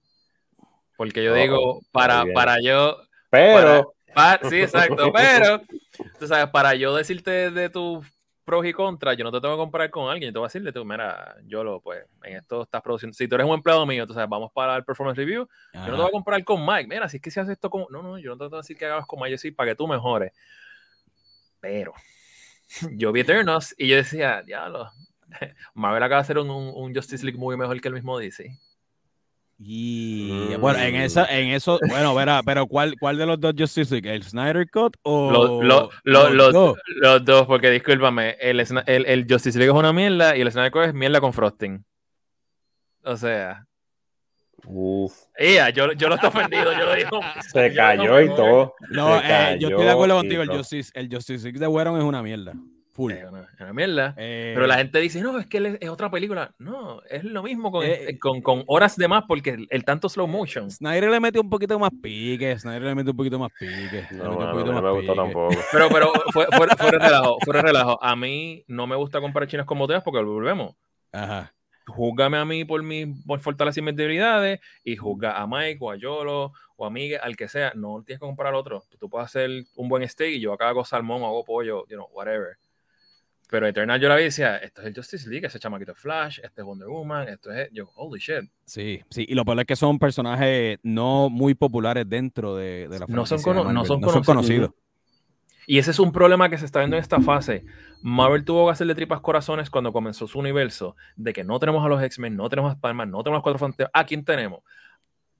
[0.96, 2.34] Porque yo Oh, digo, para, bien.
[2.34, 2.96] para yo.
[3.30, 5.10] Pero, para- sí, exacto.
[5.12, 5.62] Pero,
[6.18, 8.06] tú sabes, para yo decirte de tus
[8.44, 10.30] pros y contras, yo no te tengo que comparar con alguien.
[10.30, 13.14] Yo te voy a decirle, tú, mira, yo lo, pues, en esto estás produciendo.
[13.14, 15.48] Si tú eres un empleado mío, sabes, vamos para el performance review.
[15.72, 16.88] Yo no te voy a comparar con Mike.
[16.88, 17.86] Mira, si es que si haces esto con.
[17.90, 19.70] No, no, yo no te voy a decir que hagas con Mike, yo sí, para
[19.70, 20.32] que tú mejores.
[21.60, 21.92] Pero
[22.92, 24.90] yo vi Eternals y yo decía, diablo,
[25.74, 28.58] Marvel acaba de hacer un, un- un Justice League muy mejor que el mismo DC.
[29.62, 30.60] Y Mm.
[30.60, 34.10] bueno, en esa, en eso, bueno, verá, pero ¿cuál, cuál de los dos Justice League?
[34.10, 36.78] ¿El Snyder Cut o Los, los- los- los- dos?
[36.86, 40.70] los dos, porque discúlpame, el, el, el Justice League es una mierda y el Snyder
[40.70, 41.84] Cut es mierda con frosting.
[43.04, 43.66] O sea,
[44.64, 47.20] uff, ella, yo, yo lo estoy ofendido, yo lo digo.
[47.52, 48.74] se cayó no y todo.
[48.90, 50.48] No, eh, yo estoy de acuerdo contigo, el.
[50.48, 52.54] Justice, el Justice League de Whedon es una mierda.
[53.00, 53.12] Full.
[53.12, 54.14] Es una, una mierda.
[54.18, 56.54] Eh, Pero la gente dice, no, es que es, es otra película.
[56.58, 60.08] No, es lo mismo con, Eh, con, con horas de más porque el, el tanto
[60.10, 60.70] slow motion.
[60.70, 64.06] Snyder le metió un poquito más pique, Snyder le metió un poquito más pique.
[64.10, 65.54] No, mano, poquito no me gustó tampoco.
[65.72, 67.98] Pero, pero fue- fuera, fuera de relajo, fuera de relajo.
[68.04, 70.76] A mí no me gusta comparar chinas con botellas porque volvemos.
[71.12, 71.54] Ajá.
[71.86, 75.90] Júzgame a mí por mis por fortalezas y mis debilidades y juzga a Mike o
[75.90, 77.72] a Yolo o a Miguel, al que sea.
[77.74, 78.84] No tienes que comparar al otro.
[79.00, 81.96] Tú puedes hacer un buen steak y yo acá hago salmón o hago pollo, you
[81.96, 82.58] know, whatever.
[83.50, 85.98] Pero Eternal yo la vi y decía, esto es el Justice League, ese chamaquito es
[85.98, 87.68] Flash, este es Wonder Woman, esto es...
[87.72, 88.48] Yo, holy shit.
[88.64, 89.26] Sí, sí.
[89.28, 93.26] Y lo peor es que son personajes no muy populares dentro de, de la No
[93.26, 93.38] son
[93.74, 94.26] no son conocidos.
[94.26, 94.70] conocidos.
[95.66, 97.64] Y ese es un problema que se está viendo en esta fase.
[98.02, 101.88] Marvel tuvo que hacerle tripas corazones cuando comenzó su universo, de que no tenemos a
[101.88, 103.90] los X-Men, no tenemos a Spider-Man, no tenemos a los Cuatro Fantásticos.
[103.92, 104.62] ¿A quién tenemos?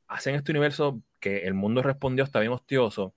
[0.09, 3.15] Hacen este universo que el mundo respondió, está bien hostioso.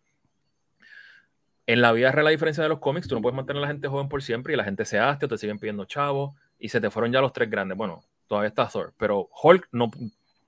[1.65, 3.67] En la vida real, la diferencia de los cómics, tú no puedes mantener a la
[3.67, 6.69] gente joven por siempre y la gente se haste o te siguen pidiendo chavos y
[6.69, 7.77] se te fueron ya los tres grandes.
[7.77, 9.89] Bueno, todavía está Thor, pero Hulk no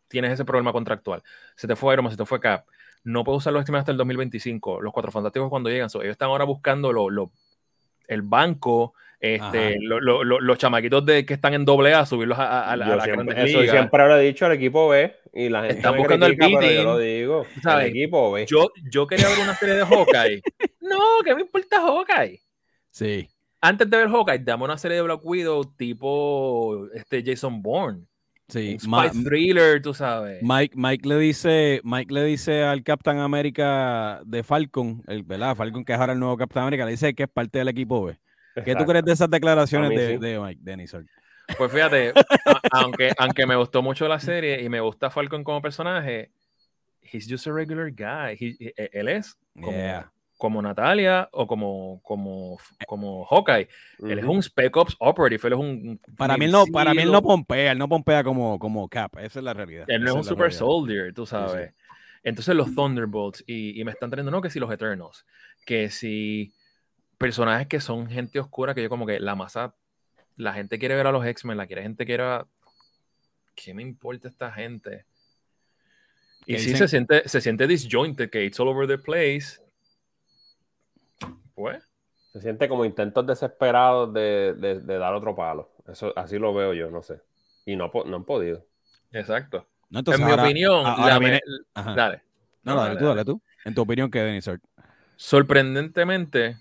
[0.07, 1.23] tienes ese problema contractual.
[1.55, 2.65] Se te fue Iron Man, se te fue Cap
[3.05, 4.81] no puedo usar los X-Men hasta el 2025.
[4.81, 7.31] Los Cuatro Fantásticos cuando llegan, ellos están ahora buscando lo, lo-
[8.07, 8.93] el banco.
[9.33, 12.71] Este, lo- lo- lo- los chamaquitos de, que están en doble A, subirlos a, a-
[12.71, 13.75] a la- a siempre, grandes eso ligas.
[13.75, 16.77] siempre lo he dicho al equipo B y la gente Están buscando el critica, beating,
[16.77, 17.45] yo lo digo.
[17.63, 17.85] ¿sabes?
[17.85, 18.45] El equipo B.
[18.45, 20.41] Yo, yo quería ver una serie de Hawkeye.
[20.81, 22.39] no, ¿qué me importa Hawkeye?
[22.91, 23.27] Sí.
[23.61, 28.01] Antes de ver Hawkeye, dame una serie de Black Widow tipo este Jason Bourne.
[28.47, 28.77] Sí.
[28.87, 30.37] Ma- thriller, tú sabes.
[30.43, 35.55] Mike, Mike le dice, Mike le dice al Captain America de Falcon, el, ¿verdad?
[35.55, 38.05] Falcon que es ahora el nuevo Captain America, le dice que es parte del equipo
[38.05, 38.19] B.
[38.63, 40.17] ¿Qué tú crees de esas declaraciones mí de, sí.
[40.17, 41.07] de Mike Denison?
[41.57, 42.11] Pues fíjate,
[42.45, 46.31] a- aunque, aunque me gustó mucho la serie y me gusta Falcon como personaje,
[47.01, 48.35] he's just a regular guy.
[48.39, 50.11] He- he- él es como, Yeah.
[50.37, 53.67] como Natalia o como, como, como Hawkeye.
[54.07, 56.01] Él es un Spec Ops Operative, él es un...
[56.17, 59.17] Para mí, él no, para mí él no pompea, él no pompea como, como Cap,
[59.19, 59.85] esa es la realidad.
[59.87, 60.59] Él no es un super realidad.
[60.59, 61.73] soldier, tú sabes.
[62.23, 65.27] Entonces los Thunderbolts, y, y me están trayendo, no, que si los Eternals,
[65.63, 66.53] que si
[67.17, 69.73] personajes que son gente oscura, que yo como que la masa,
[70.37, 72.47] la gente quiere ver a los X-Men, la quiere gente quiere ver a-
[73.55, 75.05] ¿Qué me importa esta gente?
[76.45, 79.59] Y sí dicen- se siente, se siente disjointed, que it's all over the place.
[81.53, 81.83] Pues,
[82.33, 85.71] Se siente como intentos desesperados de, de- de dar otro palo.
[85.87, 87.21] Eso, así lo veo yo, no sé.
[87.65, 88.65] Y no, han podido.
[89.13, 89.65] exacto.
[89.89, 91.95] No, entonces en mi ahora- opinión, ahora la viene- me- Ajá.
[91.95, 92.21] dale.
[92.63, 93.15] No, No, dale, dale, tú, dale.
[93.15, 93.41] dale tú.
[93.63, 94.49] En tu opinión, ¿qué, Denis?
[95.15, 96.57] Sorprendentemente,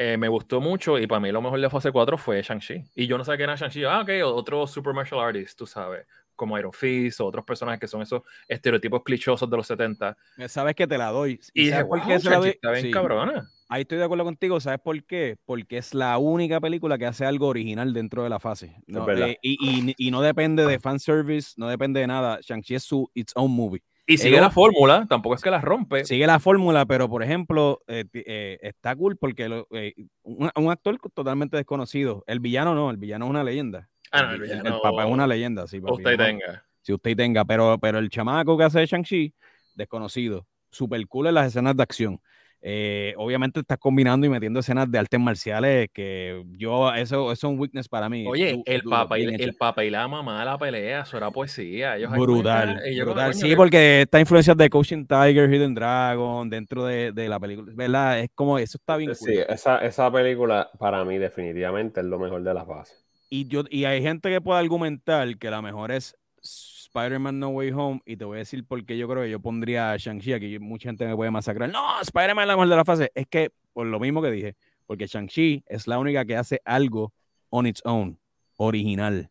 [0.00, 2.84] eh, me gustó mucho y para mí lo mejor de fase 4 fue Shang-Chi.
[2.94, 3.84] Y yo no sabía que era Shang-Chi.
[3.84, 7.88] Ah, ok, otro super martial artist, tú sabes, como Iron Fist o otros personajes que
[7.88, 10.16] son esos estereotipos clichosos de los 70.
[10.46, 11.40] Sabes que te la doy.
[11.52, 12.48] Y dije, sabes por qué se la doy?
[12.50, 12.90] está bien Sí.
[12.92, 13.50] cabrona.
[13.70, 15.36] Ahí estoy de acuerdo contigo, ¿sabes por qué?
[15.44, 18.76] Porque es la única película que hace algo original dentro de la fase.
[18.86, 19.28] No, verdad.
[19.28, 19.58] eh, y,
[19.90, 22.38] y- y no depende de fanservice, no depende de nada.
[22.40, 23.82] Shang-Chi es su its own movie.
[24.08, 26.04] Y sigue Ellos- la fórmula, tampoco es que la rompe.
[26.06, 30.70] Sigue la fórmula, pero por ejemplo, eh, eh, está cool porque lo- eh, un, un
[30.70, 32.24] actor totalmente desconocido.
[32.26, 33.88] El villano no, el villano es una leyenda.
[34.10, 35.78] Ah, no, el el, villano- papá es una leyenda, sí.
[35.80, 36.64] papi, Usted no- tenga.
[36.80, 39.34] Si usted tenga, pero, pero el chamaco que hace de Shang-Chi,
[39.74, 40.46] desconocido.
[40.70, 42.20] Super cool en las escenas de acción.
[42.60, 47.44] Eh, obviamente estás combinando y metiendo escenas de artes marciales que yo, eso, eso es
[47.44, 48.24] un weakness para mí.
[48.26, 51.96] Oye, el y, bien el papá y la mamá de la pelea, eso era poesía.
[51.96, 53.34] Ellos Brutal, brutal.
[53.34, 57.72] Sí, que- porque está influencia de Coaching Tiger, Hidden Dragon, dentro de, de la película,
[57.76, 58.20] ¿verdad?
[58.20, 59.28] Es como, eso está bien cool.
[59.28, 62.94] Sí, esa, esa película para mí definitivamente es lo mejor de la fase.
[63.30, 67.70] Y, yo, y hay gente que puede argumentar que la mejor es Spider-Man No Way
[67.72, 68.00] Home.
[68.06, 70.32] Y te voy a decir por qué yo creo que yo pondría a Shang-Chi.
[70.32, 71.70] Aquí mucha gente me puede masacrar.
[71.70, 73.12] No, Spider-Man es la mejor de la fase.
[73.14, 77.12] Es que, por lo mismo que dije, porque Shang-Chi es la única que hace algo
[77.50, 78.18] on its own,
[78.56, 79.30] original.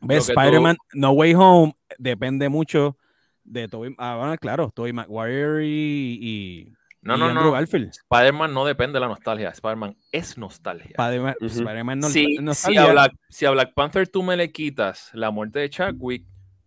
[0.00, 0.26] ¿Ves?
[0.26, 2.96] Tú- Spider-Man No Way Home depende mucho
[3.44, 3.94] de Tobey.
[3.98, 6.72] Ah, bueno, claro, Tobey Maguire y, y,
[7.04, 7.52] No, y no, Andrew no.
[7.52, 7.90] Garfield.
[7.90, 9.50] Spider-Man no depende de la nostalgia.
[9.50, 10.96] Spider-Man es nostalgia.
[10.96, 12.84] Spider-Man, no, si, si, nostalgia.
[12.84, 16.26] a Black, si a Black Panther tú me le quitas la muerte de Chadwick,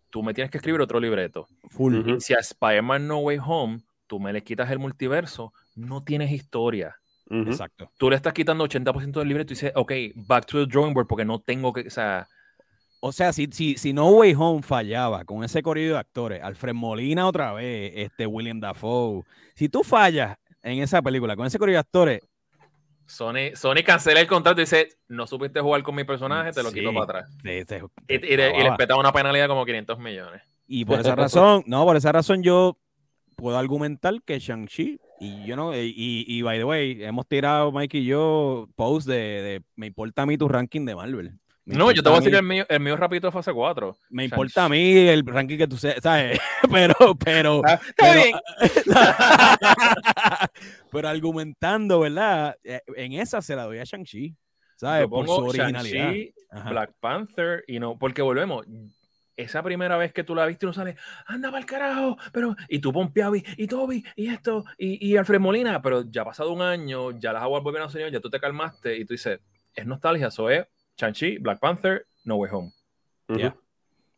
[0.10, 1.48] tú me tienes que escribir otro libreto.
[1.70, 2.20] full.
[2.20, 6.96] Si a Spider-Man No Way Home tú me le quitas el multiverso, no tienes historia.
[7.30, 7.92] Exacto.
[7.98, 11.08] Tú le estás quitando 80% del libreto y dices, ok, back to the drawing board
[11.08, 12.28] porque no tengo que, o sea,
[13.00, 16.74] O sea, si, si, si No Way Home fallaba con ese corrido de actores, Alfred
[16.74, 19.24] Molina otra vez, este William Dafoe,
[19.56, 22.22] si tú fallas en esa película con ese corrido de actores,
[23.06, 26.72] Sony, Sony cancela el contrato y dice, no supiste jugar con mi personaje, te lo
[26.72, 26.80] Sí.
[26.80, 27.38] quito para atrás.
[27.42, 30.42] te- te- Y, te y le- y petaba una penalidad como 500 millones.
[30.68, 32.78] Y por esa razón, no, por esa razón yo
[33.38, 37.72] puedo argumentar que Shang-Chi, y yo no, y, y, y by the way, hemos tirado
[37.72, 41.32] Mike y yo post de, de me importa a mí tu ranking de Marvel.
[41.68, 43.98] No, yo te voy a decir el mío, el mío rapidito de fase 4.
[44.10, 46.40] Me importa a mí el ranking que tú seas, ¿sabes?
[46.72, 48.36] Pero, pero, Ah, está pero, bien.
[50.92, 52.56] pero argumentando, ¿verdad?
[52.64, 54.36] Eh, En esa se la doy a Shang-Chi,
[54.76, 55.08] ¿sabes?
[55.08, 56.14] Por su originalidad.
[56.70, 58.66] Black Panther y no, porque volvemos.
[59.36, 60.96] Esa primera vez que tú la viste, uno sale,
[61.28, 65.16] anda para el carajo, pero, y tú pompeado, y, y Toby, y esto, y, y
[65.16, 68.20] Alfred Molina, pero ya ha pasado un año, ya las aguas vuelven a señor, ya
[68.20, 69.40] tú te calmaste, y tú dices,
[69.76, 70.66] es nostalgia, eso es
[70.98, 72.72] Shang-Chi, Black Panther, No Way Home.
[73.30, 73.40] Ujú.
[73.40, 73.56] Ya.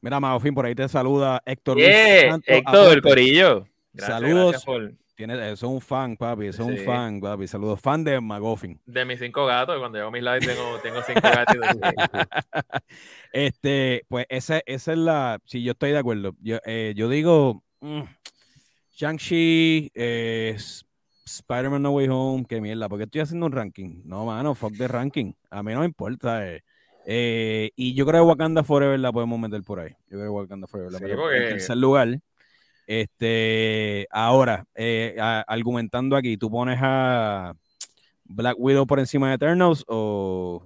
[0.01, 1.87] Mira, Magofín, por ahí te saluda Héctor Yeah,
[2.21, 3.67] Luis Santos Héctor, el corillo.
[3.91, 4.51] Gracias, Saludos.
[4.51, 6.85] gracias por- Tiene, eso es un fan, papi, eso es un Sí.
[6.85, 7.45] fan, papi.
[7.47, 8.79] Saludos, fan de Magofin.
[8.85, 11.67] de mis cinco gatos, cuando llego a mis lives tengo, tengo cinco gatitos.
[11.73, 11.79] sí.
[13.33, 16.35] Este, pues esa, esa es la, sí, yo estoy de acuerdo.
[16.41, 18.01] Yo, eh, yo digo, mm,
[18.95, 20.55] Shang-Chi, eh,
[21.25, 24.01] Spider-Man No Way Home, qué mierda, porque estoy haciendo un ranking.
[24.05, 25.33] No, mano, fuck the ranking.
[25.49, 26.47] A mí no me importa.
[26.47, 26.63] eh.
[27.11, 29.89] Eh, y yo creo que Wakanda Forever la podemos meter por ahí.
[30.09, 32.19] Yo creo que Wakanda Forever la Sí, porque- En tercer lugar,
[32.85, 37.53] este, ahora, eh, a- argumentando aquí, ¿tú pones a
[38.25, 40.63] Black Widow por encima de Eternals o,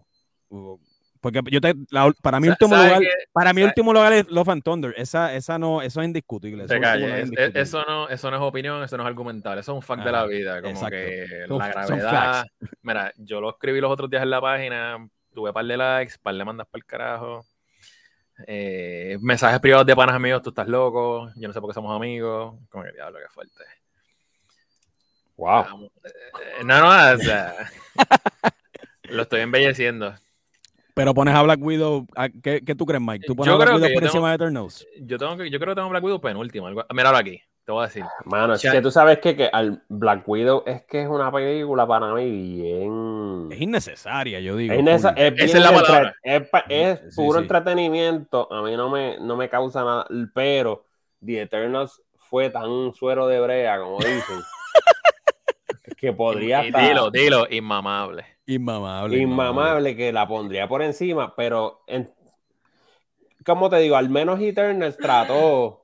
[0.50, 0.80] o-
[1.22, 3.08] porque yo te, la para Sa- último ¿sabes lugar, qué?
[3.32, 4.94] para sa- último lugar es Love and Thunder.
[4.98, 6.66] Esa, esa no, eso es indiscutible.
[6.66, 7.06] Eso, calle.
[7.06, 7.62] es Es- indiscutible.
[7.62, 10.10] eso, no, eso no es opinión, eso no es argumental, eso es un fact de
[10.10, 10.62] Ajá, la vida.
[10.62, 10.92] Como exacto.
[10.98, 12.46] que Son- la gravedad.
[12.82, 16.36] Mira, yo lo escribí los otros días en la página, tuve par de likes, par
[16.36, 17.46] de mandas para el carajo.
[18.48, 21.96] eh, mensajes privados de panas amigos, tú estás loco, yo no sé por qué somos
[21.96, 22.56] amigos.
[22.70, 23.64] Como que diablo, qué fuerte.
[25.38, 25.90] Wow.
[26.04, 27.54] Eh, no, no, o sea,
[29.10, 30.14] lo estoy embelleciendo.
[30.94, 33.26] Pero pones a Black Widow, ¿a- ¿qué, qué tú crees, Mike?
[33.26, 34.88] ¿Tú pones Yo a Black creo Widow que por yo encima de Eternals?
[35.02, 36.68] Yo, tengo que, yo creo que tengo Black Widow penúltimo.
[36.68, 38.04] algo- Míralo aquí, te voy a decir.
[38.26, 41.88] Mano, es que tú sabes que, que al Black Widow es que es una película
[41.88, 43.50] para mí bien.
[43.52, 44.74] Es innecesaria, yo digo.
[44.74, 46.16] Es, es Esa bien es la entre- palabra.
[46.24, 47.44] Es, pa- es Sí, puro sí.
[47.44, 48.52] entretenimiento.
[48.52, 50.06] A mí no me, no me causa nada.
[50.34, 50.86] Pero
[51.26, 54.42] The Eternals fue tan suero de brea, como dicen,
[55.98, 58.26] que podría Y estar dilo, dilo, inmamable.
[58.46, 59.18] Inmamable.
[59.18, 61.34] inmamable que la pondría por encima.
[61.36, 62.12] Pero, en,
[63.46, 65.83] como te digo, al menos Eternals trató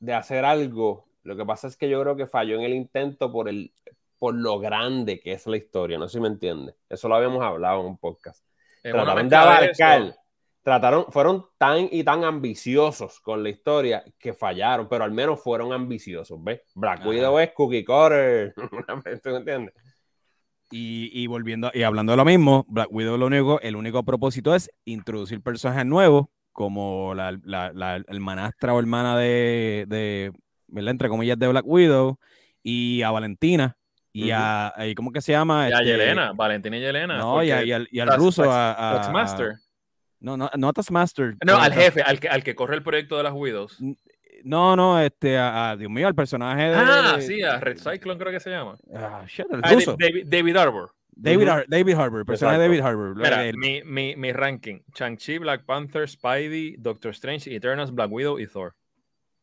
[0.00, 1.06] de hacer algo.
[1.22, 3.72] Lo que pasa es que yo creo que falló en el intento por el
[4.18, 5.98] por lo grande que es la historia.
[5.98, 6.74] No sé si me entiendes.
[6.88, 8.44] Eso lo habíamos hablado en un podcast
[8.82, 10.16] En una trataron de abarcar,
[10.62, 15.72] trataron, fueron tan y tan ambiciosos con la historia que fallaron, pero al menos fueron
[15.72, 16.60] ambiciosos, ¿ves?
[16.74, 17.06] Black.
[17.06, 18.54] Widow es cookie cutter,
[19.22, 19.74] ¿tú me entiendes?
[20.70, 24.54] Y, y volviendo y hablando de lo mismo, Black Widow lo único, el único propósito
[24.54, 30.32] es introducir personajes nuevos, como la, la, la hermanastra o hermana de, de,
[30.68, 30.90] ¿verdad?
[30.92, 32.18] Entre comillas, de Black Widow,
[32.62, 33.76] y a Valentina,
[34.12, 35.68] y a, y ¿cómo que se llama?
[35.68, 37.16] Y a Este, Yelena, Valentina y Yelena.
[37.18, 38.94] No, y, a- al, y al ruso, a, a-.
[40.18, 40.72] No, no, no a.
[41.44, 43.78] No, al a- jefe, al que, al que corre el proyecto de las Widows.
[44.42, 46.74] No, no, este, a, a- Dios mío, al personaje de...
[46.76, 48.76] Ah, sí, a Red Cyclone creo que se llama.
[48.94, 49.96] Ah, shit, el Ah, ruso.
[49.98, 50.92] David, David Arbor.
[51.22, 51.48] David.
[51.48, 52.64] Har- David Harbour, personaje de.
[52.68, 53.14] David Harbour.
[53.16, 54.80] Mira, el- mi, mi, mi ranking.
[54.94, 58.74] Shang-Chi, Black Panther, Spidey, Doctor Strange, Eternals, Black Widow y Thor.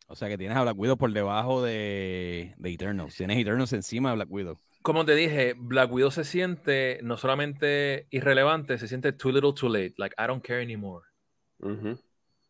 [0.07, 3.15] O sea que tienes a Black Widow por debajo de, de Eternals.
[3.15, 4.57] Tienes Eternals encima de Black Widow.
[4.81, 9.67] como te dije, Black Widow se siente no solamente irrelevante, se siente too little too
[9.67, 9.93] late.
[9.97, 11.03] Like, I don't care anymore.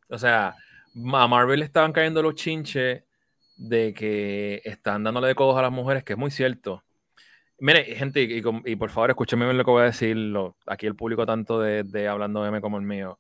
[0.10, 0.50] O sea,
[0.96, 3.04] a Marvel le estaban cayendo los chinches
[3.58, 6.84] de que están dándole de codos a las mujeres, que es muy cierto.
[7.60, 10.16] Mire, gente, y, y por favor, escúcheme bien lo que voy a decir.
[10.68, 13.20] aquí el público tanto de, de Hablando M como el mío.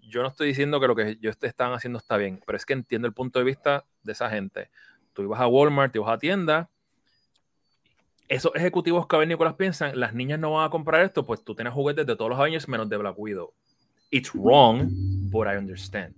[0.00, 2.64] Yo no estoy diciendo que lo que ellos te están haciendo está bien, pero es
[2.64, 4.70] que entiendo el punto de vista de esa gente.
[5.12, 6.70] Tú ibas a Walmart, ibas a tienda.
[8.28, 12.06] Esos ejecutivos cavernícolas piensan, las niñas no van a comprar esto, pues tú tienes juguetes
[12.06, 13.52] de todos los años menos de Black Widow.
[14.10, 14.88] It's wrong,
[15.30, 16.14] but I understand.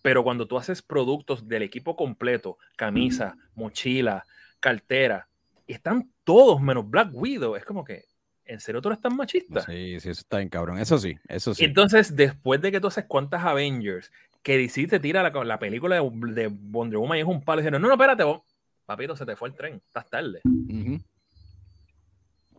[0.00, 4.24] Pero cuando tú haces productos del equipo completo, camisa, mochila,
[4.60, 5.28] cartera,
[5.66, 8.06] están todos menos Black Widow, es como que,
[8.44, 9.60] ¿en serio tú eres tan machista?
[9.60, 10.78] Sí, sí, eso está bien cabrón.
[10.78, 11.64] Eso sí, eso sí.
[11.64, 14.10] Entonces, después de que tú haces cuántas Avengers,
[14.42, 17.60] que DC te tira la, la película de, de Wonder Woman y es un palo
[17.60, 18.42] y dicen, no, no, espérate, vos,
[18.84, 20.40] papito, se te fue el tren, estás tarde.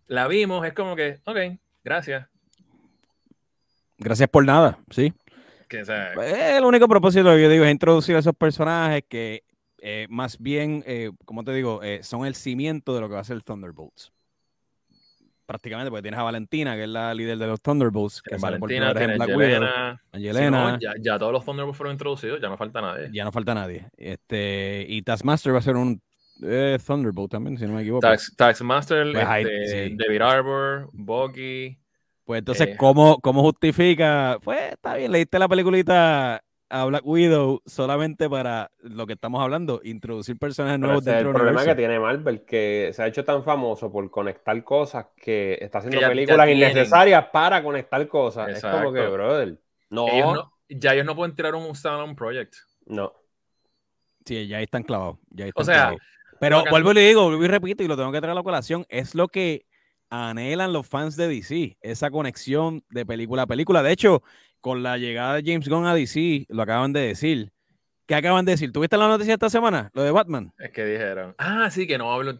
[0.08, 1.38] La vimos, es como que, ok,
[1.84, 2.28] gracias.
[3.98, 5.14] Gracias por nada, sí.
[5.68, 9.04] Que, o sea, Eh, El único propósito que yo digo es introducir a esos personajes
[9.08, 9.44] que
[9.88, 13.20] eh, más bien, eh, como te digo, eh, son el cimiento de lo que va
[13.20, 14.12] a ser Thunderbolts.
[15.46, 18.94] Prácticamente, porque tienes a Valentina, que es la líder de los Thunderbolts, que por Valentina,
[18.94, 20.02] Yelena.
[20.02, 23.12] Sí, Angelena, no, ya, ya todos los Thunderbolts fueron introducidos, ya no falta nadie.
[23.14, 23.88] ya no falta nadie.
[23.96, 26.02] Este, y Taskmaster va a ser un
[26.40, 28.02] Thunderbolt también, si no me equivoco.
[28.02, 29.96] Tax, Taxmaster, Pues este, sí.
[29.96, 31.78] David Arbor, Boggy.
[32.24, 32.76] Pues entonces.
[32.80, 34.40] ¿cómo, ¿cómo justifica?
[34.44, 39.82] Pues está bien, leíste la peliculita a Black Widow solamente para lo que estamos hablando,
[39.84, 41.76] introducir personajes nuevos ese dentro el del problema universo.
[41.76, 45.98] que tiene Marvel, que se ha hecho tan famoso por conectar cosas que está haciendo
[45.98, 48.50] Que ya- ya películas innecesarias para conectar cosas.
[48.50, 49.14] Es como que, Exacto.
[49.14, 49.60] brother,
[49.92, 50.34] no, Ellos no.
[50.36, 52.56] no- ya ellos no pueden tirar un standalone project.
[54.26, 55.18] Sí, ya ahí están clavados.
[55.30, 56.02] Ya ahí O están sea, clavados.
[56.40, 58.44] pero vuelvo y le digo, vuelvo y repito, y lo tengo que traer a la
[58.44, 59.66] colación, es lo que
[60.10, 63.84] anhelan los fans de DC, esa conexión de película a película.
[63.84, 64.24] De hecho,
[64.62, 67.52] con la llegada de James Gunn a DC, lo acaban de decir.
[68.08, 68.72] ¿Qué acaban de decir?
[68.72, 69.90] ¿Tuviste la noticia esta semana?
[69.94, 70.54] Lo de Batman.
[70.60, 72.40] Es que dijeron, ah, sí, que no hablo.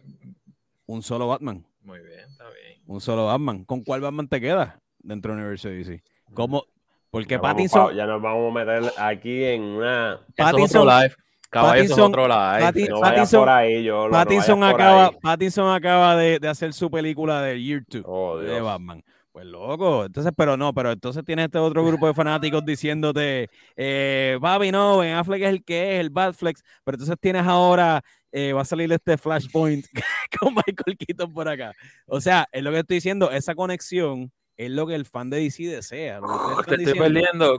[0.86, 1.66] Un solo Batman.
[1.82, 2.80] Muy bien, está bien.
[2.86, 3.64] Un solo Batman.
[3.64, 6.02] ¿Con cuál Batman te queda dentro del universo de DC?
[6.34, 6.64] ¿Cómo?
[7.10, 10.14] Porque Ya, Pattinson, pa- ya nos vamos a meter aquí en una.
[10.14, 11.14] Eso es Pattinson, otro live.
[11.50, 12.62] Caballo, eso es Pattinson- otro live.
[12.64, 14.08] Patti- Pattinson- ahí, yo.
[14.10, 15.10] Pattinson, acaba.
[15.20, 18.60] Pattinson acaba de, de hacer su película de Year 2 Oh, de.
[18.60, 19.02] Batman.
[19.32, 24.38] Pues loco, entonces, pero no, pero entonces tienes este otro grupo de fanáticos diciéndote, eh,
[24.40, 28.00] Bobby, no, Ben Affleck es el que es, el Batflex, pero entonces tienes ahora,
[28.32, 29.84] eh, va a salir este Flashpoint
[30.40, 31.72] con Michael Keaton por acá.
[32.06, 35.38] O sea, es lo que estoy diciendo, esa conexión es lo que el fan de
[35.40, 36.20] DC desea.
[36.20, 37.58] lo que ustedes Te estoy diciendo.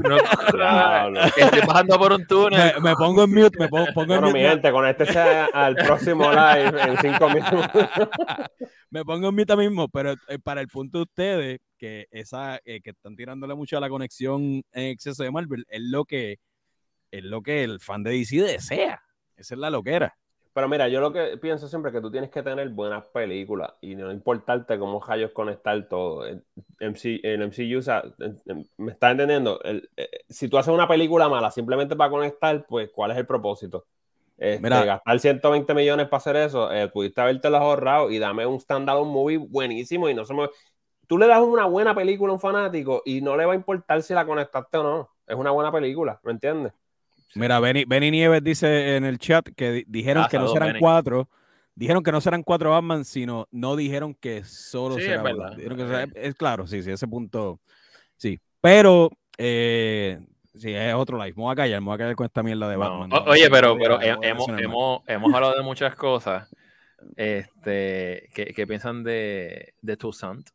[0.00, 0.16] No,
[1.36, 2.74] estoy bajando por un túnel.
[2.76, 5.76] Me, me pongo en mute, me pongo, pongo en Bueno, mi mute, gente, conéctese al
[5.76, 7.66] próximo live en cinco minutos.
[8.90, 12.80] me pongo en mute mismo, pero eh, para el punto de ustedes, que esa, eh,
[12.80, 16.38] que están tirándole mucho a la conexión en exceso de Marvel, es lo que,
[17.12, 19.00] es lo que el fan de DC desea.
[19.36, 20.16] Esa es la loquera.
[20.54, 23.74] Pero mira, yo lo que pienso siempre es que tú tienes que tener buenas películas
[23.80, 26.24] y no importarte cómo rayos conectar todo.
[26.26, 26.44] El,
[26.80, 28.04] MC, el MCU, o sea,
[28.76, 29.60] me estás entendiendo.
[29.62, 33.26] El- eh, si tú haces una película mala simplemente para conectar, pues ¿cuál es el
[33.26, 33.86] propósito?
[34.36, 34.84] Este, Mira.
[34.84, 39.10] gastar 120 millones para hacer eso, eh, pudiste haberte los ahorrado y dame un standalone
[39.10, 40.48] movie buenísimo y no se me...
[41.08, 44.02] Tú le das una buena película a un fanático y no le va a importar
[44.02, 45.10] si la conectaste o no.
[45.26, 46.72] Es una buena película, ¿me entiendes?
[47.34, 50.68] Mira, Benny, Benny Nieves dice en el chat que di- dijeron Ah, que no serán
[50.68, 50.80] Benny.
[50.80, 51.28] cuatro.
[51.74, 55.38] Dijeron que no serán cuatro Batman, sino no dijeron que solo Sí, será es verdad.
[55.38, 55.56] Batman.
[55.56, 57.60] Dijeron que será- es claro, sí, sí, ese punto.
[58.16, 58.38] Sí.
[58.60, 60.20] Pero, eh,
[60.54, 61.34] sí, es otro live.
[61.36, 62.80] Me voy a callar, me voy a callar con esta mierda de No.
[62.80, 63.12] Batman.
[63.12, 66.48] O- Oye, pero, pero he- hemos, hemos, hemos hablado de muchas cosas.
[67.16, 70.48] Este, ¿qué, qué piensan de, de Toussaint?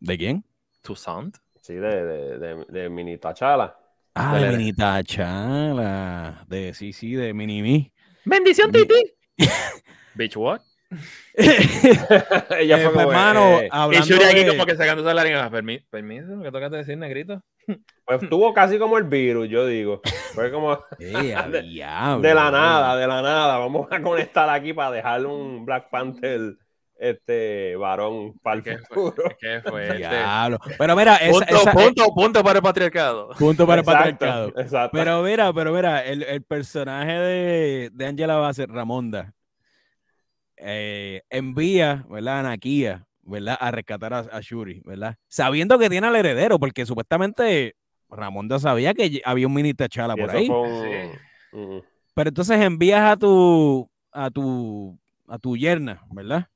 [0.00, 0.44] ¿De quién?
[0.82, 1.36] Toussaint.
[1.60, 3.76] Sí, de, de, de, de Mini Tachala.
[4.14, 4.56] Ah, de dale.
[4.58, 6.44] Minita Chala.
[6.48, 7.90] De, sí, sí, de Minimi.
[8.24, 8.94] Bendición, Titi.
[10.14, 10.60] Bitch, what?
[11.34, 15.50] Ella Eh, fue pues, como, hermano, eh, Y Shuri aquí de- como que sacándose la
[15.90, 17.40] Permiso, ¿qué tocaste decir, negrito?
[18.04, 20.02] Pues estuvo casi como el virus, yo digo.
[20.34, 23.56] Fue como Eh, a de- diablo, de la nada, de la nada.
[23.58, 26.56] Vamos a conectar aquí para dejarle un Black Panther
[27.10, 29.14] este varón para el ¿Qué futuro.
[29.24, 29.36] fue?
[29.40, 29.82] ¿Qué fue?
[29.88, 30.58] Este, Diablo.
[30.78, 33.28] Pero mira, esa, punto, esa- eh, punto, punto para el patriarcado.
[33.38, 34.48] punto para el patriarcado.
[34.56, 34.96] Exacto.
[34.96, 39.34] Pero mira, pero mira, el, el personaje de, de Angela Bassett, Ramonda,
[40.56, 42.40] eh, envía, ¿verdad?
[42.40, 43.56] A Nakia, ¿verdad?
[43.60, 45.16] A rescatar a, a Shuri, ¿verdad?
[45.28, 47.74] Sabiendo que tiene al heredero, porque supuestamente
[48.08, 50.46] Ramonda sabía que había un mini T'Challa por ahí.
[50.46, 51.10] fue
[52.14, 56.46] Pero entonces envías a tu, a tu, a tu yerna, ¿verdad?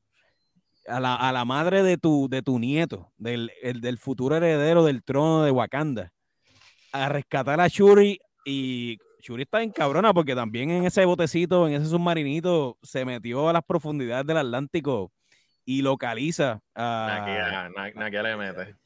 [0.88, 4.84] A la, a la madre de tu, de tu nieto, del, el- del futuro heredero
[4.84, 6.12] del trono de Wakanda,
[6.92, 11.74] a rescatar a Shuri y Shuri está en cabrona porque también en ese botecito, en
[11.74, 15.10] ese submarinito, se metió a las profundidades del Atlántico
[15.64, 17.06] y localiza a...
[17.08, 18.76] Nakia, Na- Nakia le mete.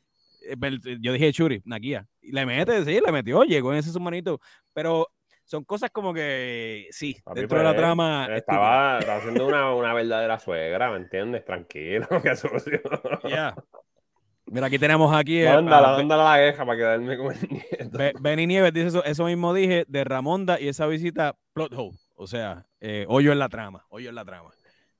[0.49, 2.07] eh, pel- Yo dije Shuri, Nakia.
[2.23, 4.41] Le mete, sí, le metió, llegó en ese submarinito.
[4.73, 5.09] Pero
[5.51, 8.29] son cosas como que, sí, Papi, dentro de la pues, trama.
[8.37, 11.45] Estaba, estaba haciendo una, una verdadera suegra, ¿me entiendes?
[11.45, 12.81] Tranquilo, que sucio.
[13.29, 13.57] Ya.
[14.47, 15.43] Mira, aquí tenemos aquí.
[15.43, 17.99] eh, Mándala, mándala la queja para quedarme con el nieto.
[17.99, 21.99] Be- Benny Nieves dice eso, eso mismo dije de Ramonda y esa visita plot hole.
[22.15, 24.51] O sea, eh, hoyo en la trama, hoyo en la trama.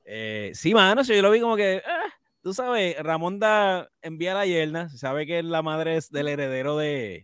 [0.05, 2.13] Eh, sí, mano, yo lo vi como que, ah,
[2.43, 7.23] tú sabes, Ramonda envía a la yerna, sabe que la madre es del heredero de,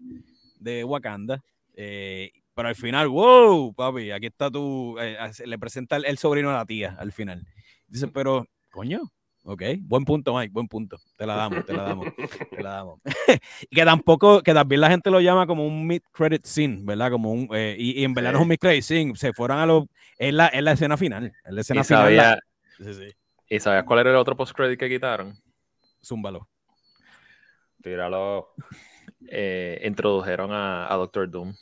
[0.60, 1.42] de Wakanda,
[1.74, 6.48] eh, pero al final, wow, papi, aquí está tu, eh, le presenta el, el sobrino
[6.50, 7.46] a la tía al final.
[7.86, 9.02] Dice, pero, coño,
[9.44, 12.08] ok, buen punto, Mike, buen punto, te la damos, te la damos,
[12.50, 13.00] te la damos.
[13.70, 17.10] y que tampoco, que también la gente lo llama como un mid-credit scene, ¿verdad?
[17.10, 19.66] Como un, eh, y, y en verdad no es un mid-credit scene, se fueron a
[19.66, 19.84] los,
[20.16, 22.02] es la, es la escena final, es la escena ¿Y, final.
[22.04, 22.40] sabía- la-
[22.78, 23.12] sí, sí,
[23.50, 25.38] ¿Y sabías cuál era el otro post-credit que quitaron?
[26.02, 26.48] zúmbalo.
[27.82, 28.54] Tíralo.
[29.28, 31.54] Eh, introdujeron a, a Doctor Doom.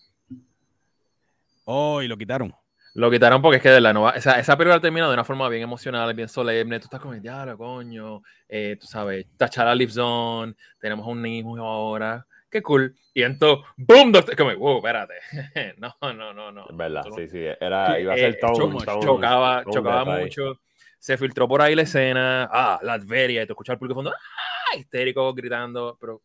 [1.64, 2.54] Oh, y lo quitaron.
[2.94, 5.48] Lo quitaron porque es que de la nueva, esa, esa película termina de una forma
[5.48, 6.78] bien emocional, bien solemne.
[6.78, 8.22] Tú estás como, diablo, coño.
[8.48, 10.56] eh, tú sabes, Tachala lives on.
[10.78, 12.24] Tenemos un hijo ahora.
[12.48, 12.94] Qué cool.
[13.12, 14.12] Y entonces, ¡boom!
[14.12, 15.14] Doctor, como, wow, espérate.
[15.78, 16.66] no, no, no, no.
[16.70, 17.38] Es verdad, Tú no- sí, sí.
[17.60, 20.60] Era, iba a eh, ser todo cho- un- todo un- chocaba, un chocaba mucho.
[21.00, 22.48] Se filtró por ahí la escena.
[22.52, 23.42] Ah, Latveria.
[23.42, 24.16] Y te escuchas al público de fondo.
[24.16, 24.76] ¡Ah!
[24.78, 25.98] Histérico, gritando.
[26.00, 26.22] Pero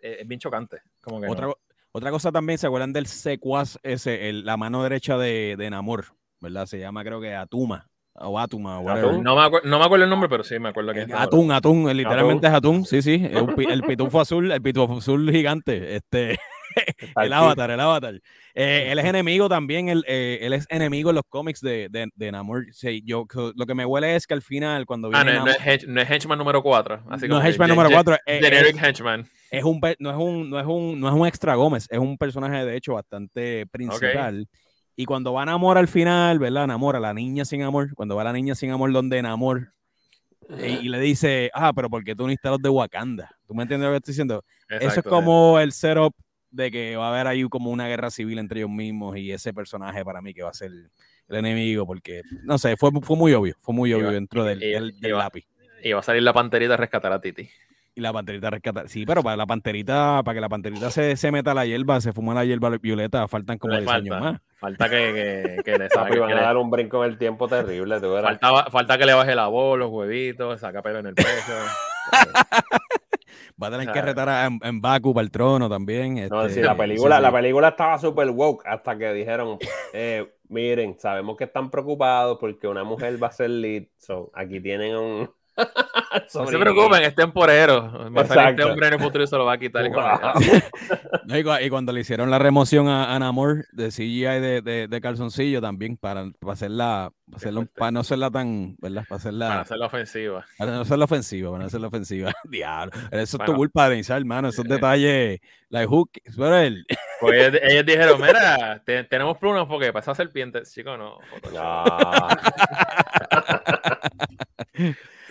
[0.00, 0.82] eh, es bien chocante.
[1.00, 1.56] Como que no.
[1.94, 6.06] Otra, cosa también, ¿se acuerdan del secuaz ese, el- la mano derecha de, de Namor?
[6.40, 6.66] ¿Verdad?
[6.66, 8.88] Se llama creo que Atuma o Atuma o.
[8.88, 9.22] ¿Atún?
[9.22, 11.88] No me, no me acuerdo el nombre, pero sí me acuerdo que Eh, Atún, atún,
[11.90, 15.96] eh, literalmente es atún, sí, sí, es pi- el pitufo azul, el pitufo azul gigante,
[15.96, 16.38] este,
[17.16, 18.14] el avatar, el avatar.
[18.54, 22.08] Eh, él es enemigo también, él, eh, él es enemigo en los cómics de, de,
[22.14, 22.66] de Namor.
[22.72, 25.52] Sí, yo, lo que me huele es que al final, cuando Ah, viene no, no
[25.52, 27.02] Namor- es, hench- no es Henchman número 4.
[27.10, 29.28] Así no es Henchman número gen- 4, Generic Henchman.
[29.52, 32.16] Es un, no, es un, no, es un, no es un extra Gómez, es un
[32.18, 34.48] personaje de hecho bastante principal.
[34.96, 36.66] Y cuando va Namor al final, ¿verdad?
[36.66, 39.72] Namor a la niña sin amor, cuando va la niña sin amor donde Namor
[40.58, 43.30] y, y le dice, ah, pero ¿por qué tú no instalas de Wakanda?
[43.46, 44.44] ¿Tú me entiendes lo que estoy diciendo?
[44.68, 46.14] Eso es Exacto, como el setup
[46.50, 49.54] de que va a haber ahí como una guerra civil entre ellos mismos y ese
[49.54, 50.70] personaje para mí que va a ser
[51.28, 54.62] el enemigo, porque, no sé, fue, fue muy obvio, fue muy obvio Iba- dentro del,
[54.62, 55.46] iba- del- del iba- lápiz.
[55.82, 57.48] Y va a salir la panterita a rescatar a Titi.
[57.94, 58.88] Y la panterita rescata.
[58.88, 62.00] Sí, pero para la panterita, para que la panterita se, se meta a la hierba,
[62.00, 64.30] se fuma la hierba violeta, faltan como Le 10 años falta.
[64.32, 64.40] más.
[64.58, 66.18] Falta que, que, que le saque.
[66.18, 68.30] van que a le- dar un brinco en el tiempo terrible, tú verás.
[68.40, 71.28] faltaba- falta que le baje la voz, los huevitos, saca pelo en el pecho.
[73.62, 76.14] Va a tener que retar a, en, en Baku para el trono también.
[76.30, 77.22] No, este, sí, la película, sí, sí.
[77.22, 79.58] la película estaba súper woke hasta que dijeron,
[79.92, 84.60] eh, miren, sabemos que están preocupados porque una mujer va a ser lead, so aquí
[84.60, 85.30] tienen un...
[86.34, 88.10] No se preocupen, es temporero.
[88.14, 89.86] Va a salir este hombre en el futuro y se lo va a quitar.
[89.88, 89.98] Wow.
[90.00, 90.34] "Ah,
[91.26, 94.62] No, y, cu- y cuando le hicieron la remoción a, a Namor de CGI de,
[94.62, 99.04] de, de calzoncillo también, para, para hacerla, para, hacerla- para no hacerla tan, ¿verdad?
[99.08, 100.44] Para hacerla, Para hacer la ofensiva.
[100.58, 102.32] para no hacerla ofensiva, para no hacerla ofensiva.
[102.44, 103.54] Diablo, eso es tu Bueno.
[103.56, 106.84] culpa, Denizar, hermano, esos detalles, la hook, pero él,
[107.20, 111.18] Pues ellos, dijeron, mira, te- tenemos plumas porque para esa serpiente, chico, no.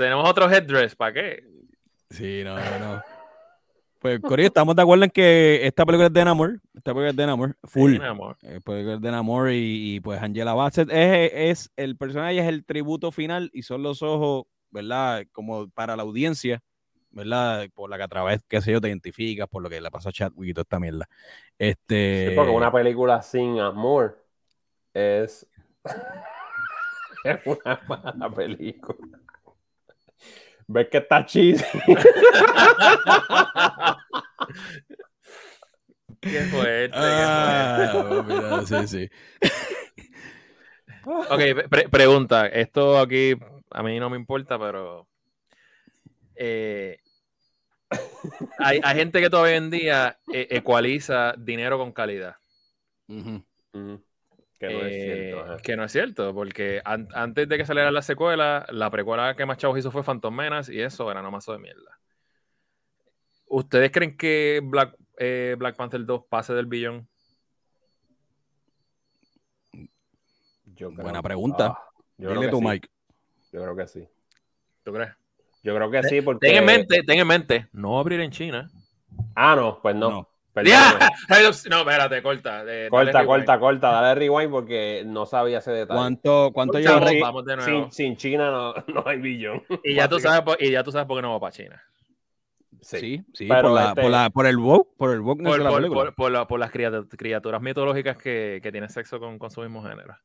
[0.02, 1.44] Tenemos otro headdress, ¿para qué?
[2.10, 3.02] Sí, no, no, no.
[3.99, 6.60] Pues, Corillo, estamos de acuerdo en que esta película es de Namor.
[6.73, 7.98] Esta película es de Namor, full.
[7.98, 7.99] Sí.
[8.48, 12.48] Eh, película es de Namor y, y, pues Angela Bassett es, es el personaje, es
[12.48, 15.23] el tributo final y son los ojos, ¿verdad?
[15.32, 16.64] Como para la audiencia,
[17.11, 17.69] ¿verdad?
[17.76, 20.10] Por la que a través, qué sé yo, te identificas, por lo que le pasó
[20.10, 21.07] a Chadwick y toda esta mierda.
[21.60, 22.30] Este.
[22.30, 24.26] sí, porque una película sin amor
[24.95, 25.48] es...
[27.23, 29.19] es una mala película.
[30.67, 31.63] Ves que está cheesy.
[36.19, 39.09] Qué fuerte, qué Ah, mira, sí, sí.
[41.03, 41.33] fuerte.
[41.33, 42.47] Ok, pre- pregunta.
[42.47, 43.35] Esto aquí
[43.71, 45.07] a mí no me importa, pero.
[46.35, 46.99] eh,
[48.59, 52.35] hay, hay gente que todavía en día eh, ecualiza dinero con calidad.
[54.61, 55.57] Que no es Eh, cierto.
[55.63, 59.45] que no es cierto, porque an- antes de que saliera la secuela, la precuela que
[59.45, 61.97] más chavos hizo fue Phantom Menace y eso era nomás de mierda.
[63.47, 67.07] ¿Ustedes creen que Black, eh, Black Panther 2 pase del billón?
[70.65, 71.67] Yo creo- Buena pregunta.
[71.77, 71.83] Ah,
[72.17, 72.63] yo creo Dile que tú, sí.
[72.67, 72.89] Mike.
[73.51, 74.07] Yo creo que sí.
[74.83, 75.11] ¿Tú crees?
[75.63, 76.47] Yo creo que sí, porque.
[76.47, 78.69] Ten en mente, ten en mente, no abrir en China.
[79.35, 80.09] Ah, no, pues no.
[80.09, 80.29] No.
[80.53, 80.99] Perdóname.
[81.69, 82.64] No, espérate, corta.
[82.90, 83.91] Corta, corta, corta.
[83.91, 85.98] Dale rewind porque no sabía ese detalle.
[85.98, 86.78] ¿Cuánto, cuánto
[87.22, 87.84] vamos, de nuevo.
[87.84, 89.64] Sin, sin China no, no hay billón.
[89.84, 91.82] Y ya, tú sabes, por- y ya tú sabes por qué no va para China.
[92.82, 95.76] Sí, sí, por, la, este- por, la- por el woke, por el woke la por-
[95.80, 96.03] película.
[96.06, 99.61] por- por la- por las criatu- criaturas mitológicas que, que tienen sexo con, con su
[99.61, 100.18] mismo género.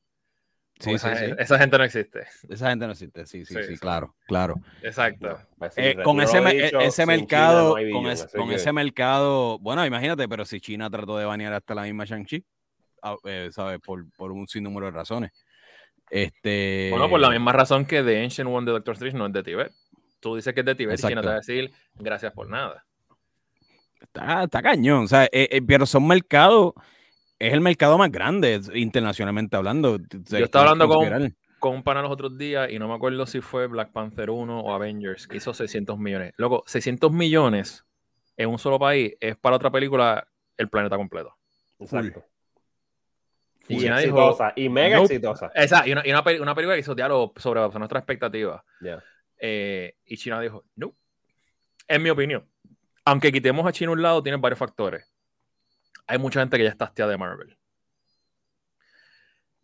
[0.78, 1.32] Sí, esa, sí, sí.
[1.39, 2.27] esa gente no existe.
[2.48, 3.78] Esa gente no existe, sí, sí, Sí, sí, sí.
[3.78, 4.55] claro, claro.
[4.82, 5.39] Exacto.
[5.59, 8.55] Pues sí, Eh, con ese, dicho, ese mercado, China no hay con, es- con que-
[8.57, 12.44] ese mercado, bueno, imagínate, pero si China trató de banear hasta la misma Shang-Chi,
[13.03, 13.81] ah, eh, ¿sabes?
[13.81, 15.32] Por, por un sinnúmero de razones.
[16.11, 19.32] Este, Bueno, por la misma razón que The Ancient One de Doctor Strange no es
[19.32, 19.73] de Tibet.
[20.20, 21.23] Tú dices que es de Tibet y China Exacto.
[21.23, 22.85] te va a decir gracias por nada.
[24.01, 26.74] Está, está cañón, o sea, eh, eh, pero son mercados,
[27.38, 29.98] es el mercado más grande internacionalmente hablando.
[29.98, 33.40] Yo estaba hablando con- Con un pana los otros días y no me acuerdo si
[33.40, 36.34] fue Black Panther 1 o Avengers que hizo 600 millones.
[36.36, 37.84] Loco, 600 millones
[38.36, 40.26] en un solo país es para otra película
[40.58, 41.34] el planeta completo.
[41.80, 42.24] Exacto.
[43.68, 44.36] Y Y China dijo.
[44.54, 45.14] Y mega Nope.
[45.14, 45.50] exitosa.
[45.54, 48.62] Esa, y una, y una, peli- una película que hizo diálogo sobre nuestra expectativa.
[48.80, 49.02] Ya.
[49.38, 50.94] Eh, y China dijo, no.
[51.88, 52.46] En mi opinión,
[53.04, 55.10] aunque quitemos a China a un lado, tiene varios factores.
[56.07, 57.57] Hay mucha gente que ya está hastiada de Marvel.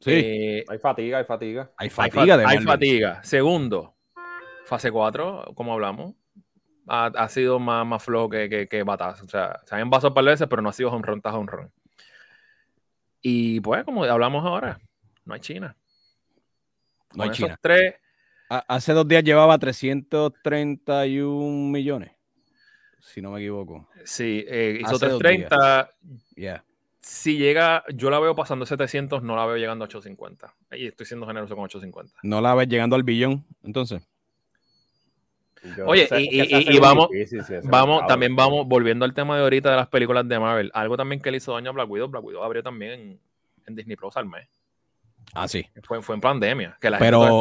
[0.00, 1.70] Sí, Eh, Hay fatiga, hay fatiga.
[1.76, 2.66] hay hay, fa- fatiga de hay Marvel.
[2.66, 3.22] fatiga.
[3.22, 3.94] Segundo,
[4.66, 6.14] fase 4, como hablamos,
[6.88, 9.24] ha, ha sido más, más flojo que, que, que batazo.
[9.24, 11.22] O sea, se han envasado un par de veces, pero no ha sido home run
[11.22, 11.72] tras home run.
[13.20, 14.80] Y pues, como hablamos ahora,
[15.24, 15.76] no hay China.
[17.14, 17.58] No hay Con China.
[17.60, 17.94] tres,
[18.48, 22.10] Hace dos días llevaba 331 millones,
[23.02, 23.86] si no me equivoco.
[24.04, 25.90] sí, eh, hizo Hace dos 330.
[26.36, 26.64] Yeah.
[27.00, 30.54] Si llega, yo la veo pasando 700, no la veo llegando a 850.
[30.76, 32.20] Y estoy siendo generoso con 850.
[32.22, 34.02] No la ves llegando al billón, entonces.
[35.76, 38.06] Yo Oye, sé, y- vamos- difícil, Vamos, mercado.
[38.08, 40.70] también vamos, volviendo al tema de ahorita de las películas de Marvel.
[40.74, 42.08] Algo también que le hizo daño a Black Widow.
[42.08, 43.20] Black Widow abrió también en,
[43.66, 44.48] en Disney Plus al mes.
[45.34, 45.64] Ah, sí.
[45.84, 46.76] Fue, fue en pandemia.
[46.80, 47.38] Que la Pero- gente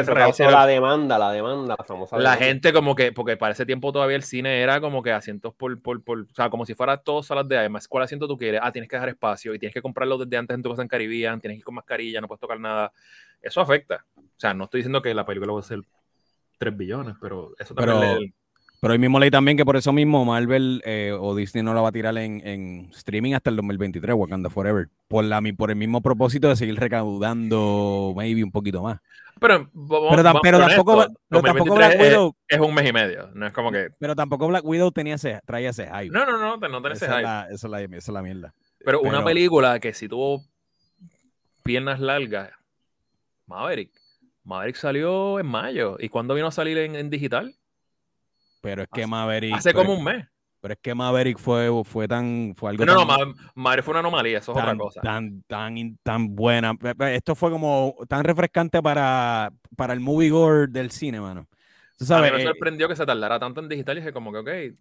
[0.00, 2.44] estaba que la demanda, la demanda, la famosa La demanda.
[2.46, 5.80] gente como que, porque para ese tiempo todavía el cine era como que asientos por,
[5.82, 7.88] por, por o sea, como si fuera todos salas de IMAX.
[7.88, 8.60] ¿Cuál asiento tú quieres?
[8.62, 10.88] Ah, tienes que dejar espacio y tienes que comprarlo desde antes en tu casa en
[10.88, 12.90] Caribbean, tienes que ir con mascarilla, no puedes tocar nada.
[13.42, 14.04] Eso afecta.
[14.16, 15.80] O sea, no estoy diciendo que la película va a ser
[16.58, 18.32] 3 billones, pero eso también Pero- le-
[18.80, 21.80] Pero hoy mismo leí también que por eso mismo Marvel eh, o Disney no la
[21.80, 24.88] va a tirar en, en streaming hasta el 2023, Wakanda Forever.
[25.08, 29.00] Por, la, por el mismo propósito de seguir recaudando maybe un poquito más.
[29.40, 32.88] Pero, vamos- Pero, vamos tampoco, honestos, pero tampoco 2023 Black es- Widow, es un mes
[32.88, 33.30] y medio.
[33.34, 33.88] No es como que.
[33.98, 36.10] pero tampoco Black Widow tenía ese, traía ese hype.
[36.10, 37.22] No, no, no, no tenés ese esa, es hype.
[37.22, 38.54] la, esa, es la, esa es la mierda.
[38.84, 40.42] Pero, una película que si tuvo
[41.62, 42.50] piernas largas,
[43.46, 43.90] Maverick.
[44.44, 45.96] Maverick salió en mayo.
[45.98, 47.54] ¿Y cuándo vino a salir en, en digital?
[48.60, 49.54] Pero es que Hace- Maverick.
[49.54, 50.26] Hace pero- como un mes.
[50.60, 52.54] Pero es que Maverick fue, fue tan.
[52.56, 55.00] Fue algo No, no, tan, Ma- Maverick fue una anomalía, eso es otra tan, cosa.
[55.00, 56.74] tan, tan, tan buena.
[57.12, 61.46] Esto fue como tan refrescante para, para el movie gore del cine, mano.
[61.98, 64.12] Tú a sabes, mí me eh, sorprendió que se tardara tanto en digital y dije
[64.12, 64.76] como que, ok,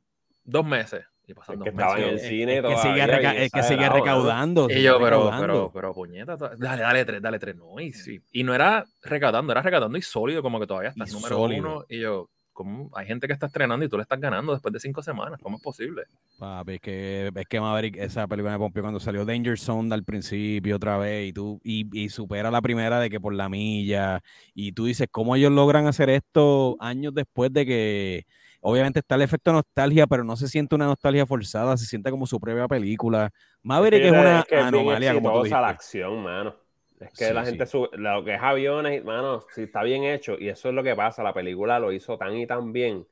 [0.45, 1.05] dos meses.
[1.27, 2.21] Y pasan Es dos que estaba en meses.
[2.23, 3.93] el cine es que sigue, reca- que sigue ¿no?
[3.93, 4.67] recaudando.
[4.69, 5.41] Y yo, pero, recaudando.
[5.47, 7.79] pero, pero, puñeta, dale, dale tres, dale tres, no.
[7.79, 8.19] Y, sí.
[8.31, 11.61] y no era recaudando, era recaudando y sólido, como que todavía estás Y número sólido.
[11.61, 11.85] uno.
[11.89, 14.79] Y yo, ¿cómo hay gente que está estrenando y tú le estás ganando después de
[14.79, 15.39] cinco semanas?
[15.43, 16.03] ¿Cómo es posible?
[16.39, 20.03] Papi, es que, es que Maverick, esa película me pompió cuando salió Danger Zone al
[20.03, 24.21] principio otra vez y tú y, y supera la primera de que por la milla
[24.55, 28.25] y tú dices cómo ellos logran hacer esto años después de que
[28.61, 32.25] obviamente está el efecto nostalgia, pero no se siente una nostalgia forzada, se siente como
[32.25, 33.29] su propia película.
[33.61, 36.64] Maverick es, una es que es anomalía como tú la acción, mano.
[37.13, 37.49] Es que Sí, la sí.
[37.51, 40.83] gente sube, lo que es aviones, mano, si está bien hecho, y eso es lo
[40.83, 43.05] que pasa, la película lo hizo tan y tan bien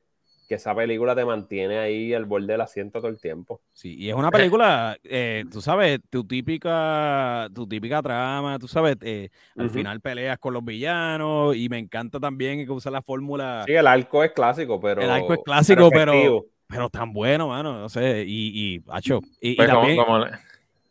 [0.48, 3.62] que esa película te mantiene ahí al borde del asiento todo el tiempo.
[3.72, 8.98] Sí, y es una película, eh, tú sabes, tu típica, tu típica trama, tú sabes,
[9.02, 13.64] eh, al final peleas con los villanos y me encanta también que usa la fórmula,
[13.66, 15.02] Sí, el arco es clásico, pero.
[15.02, 19.52] El arco es clásico, pero- pero tan bueno, mano, no sé, y, y, acho, y,
[19.52, 20.32] y Pues como, también como, le-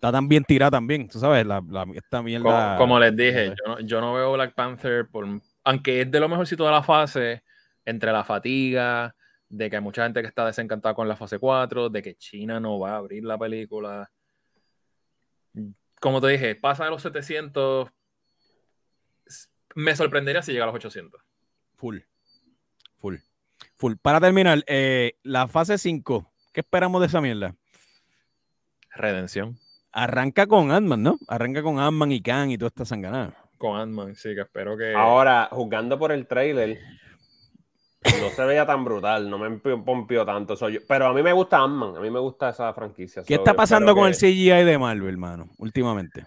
[0.03, 2.75] está tan bien tirada también, tú sabes, la, la- esta mierda.
[2.75, 5.25] como, como les dije, no, yo no veo Black Panther, por,
[5.63, 7.45] aunque es de lo mejorcito de la fase,
[7.85, 9.15] entre la fatiga,
[9.49, 12.59] de que hay mucha gente que está desencantada con la fase 4, de que China
[12.59, 14.11] no va a abrir la película.
[16.01, 17.89] Como te dije, pasa de los 700.
[19.77, 21.21] Me sorprendería si llega a los 800.
[21.77, 21.99] Full,
[22.97, 23.17] full,
[23.77, 23.95] full.
[24.03, 27.55] Para terminar, eh, la fase 5, ¿qué esperamos de esa mierda?
[28.97, 29.57] Redención.
[29.93, 31.19] Arranca con Ant-Man, ¿no?
[31.29, 33.35] Arranca con Ant-Man y Kang y toda esta sanganada.
[33.59, 34.95] Con Ant-Man, sí, que espero que.
[34.95, 36.79] Ahora, juzgando por el trailer,
[38.21, 40.57] no se veía tan brutal, no me pompió tanto.
[40.57, 40.81] Soy yo.
[40.89, 43.23] Pero a mí me gusta Ant-Man, a mí me gusta esa franquicia.
[43.25, 46.25] ¿Qué está pasando con el CGI de Marvel, hermano, últimamente?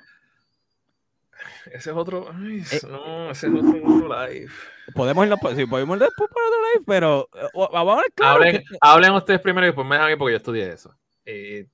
[1.65, 2.27] Ese es otro.
[2.31, 4.51] Ay, eh, no, ese es otro, live.
[4.93, 8.35] Podemos irnos, sí, podemos ir después para otro live, pero uh, vamos a ver claro
[8.35, 10.95] hablen, hablen, ustedes primero y después me dejan aquí porque yo estudié eso.
[11.25, 11.67] Eh,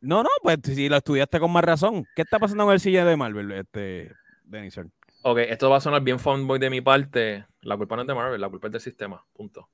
[0.00, 2.06] no, no, pues si lo estudiaste con más razón.
[2.16, 4.12] ¿Qué está pasando con el CGI de Marvel, este,
[4.44, 4.90] Denison?
[5.22, 7.44] Ok, esto va a sonar bien fanboy de mi parte.
[7.60, 9.22] La culpa no es de Marvel, la culpa es del sistema.
[9.34, 9.68] Punto.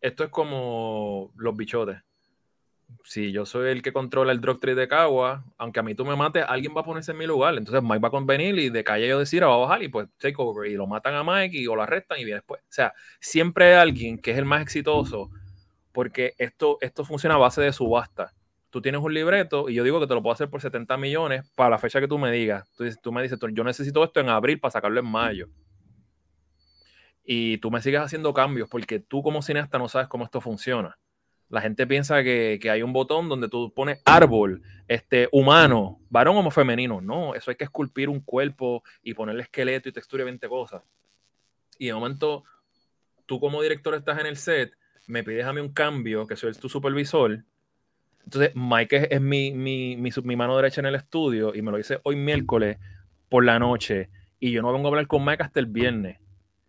[0.00, 2.02] Esto es como los bichotes.
[3.02, 6.04] Si yo soy el que controla el drop tree de Kawa, aunque a mí tú
[6.04, 7.56] me mates, alguien va a ponerse en mi lugar.
[7.56, 10.08] Entonces Mike va a convenir y de calle yo decir va a bajar y pues
[10.18, 10.70] take over.
[10.70, 12.60] Y lo matan a Mike y lo arrestan y viene después.
[12.60, 15.30] O sea, siempre hay alguien que es el más exitoso
[15.92, 18.34] porque esto, esto funciona a base de subasta
[18.76, 21.50] tú tienes un libreto y yo digo que te lo puedo hacer por 70 millones
[21.54, 22.70] para la fecha que tú me digas.
[23.02, 25.48] Tú, me dices, yo necesito esto en abril para sacarlo en mayo.
[27.24, 30.98] Y tú me sigues haciendo cambios porque tú como cineasta no sabes cómo esto funciona.
[31.48, 36.50] La gente piensa que, hay un botón donde tú pones árbol, este, humano, varón o
[36.50, 37.00] femenino.
[37.00, 40.82] No, eso hay que esculpir un cuerpo y ponerle esqueleto y textura y 20 cosas.
[41.78, 42.44] Y de momento,
[43.24, 44.76] tú como director estás en el set,
[45.06, 47.42] me pides a mí un cambio, que soy tu supervisor,
[48.26, 52.00] entonces, Mike es, mi, mi, mi, mano derecha en el estudio y me lo dice
[52.02, 52.76] hoy miércoles
[53.28, 56.18] por la noche y yo no vengo a hablar con Mike hasta el viernes.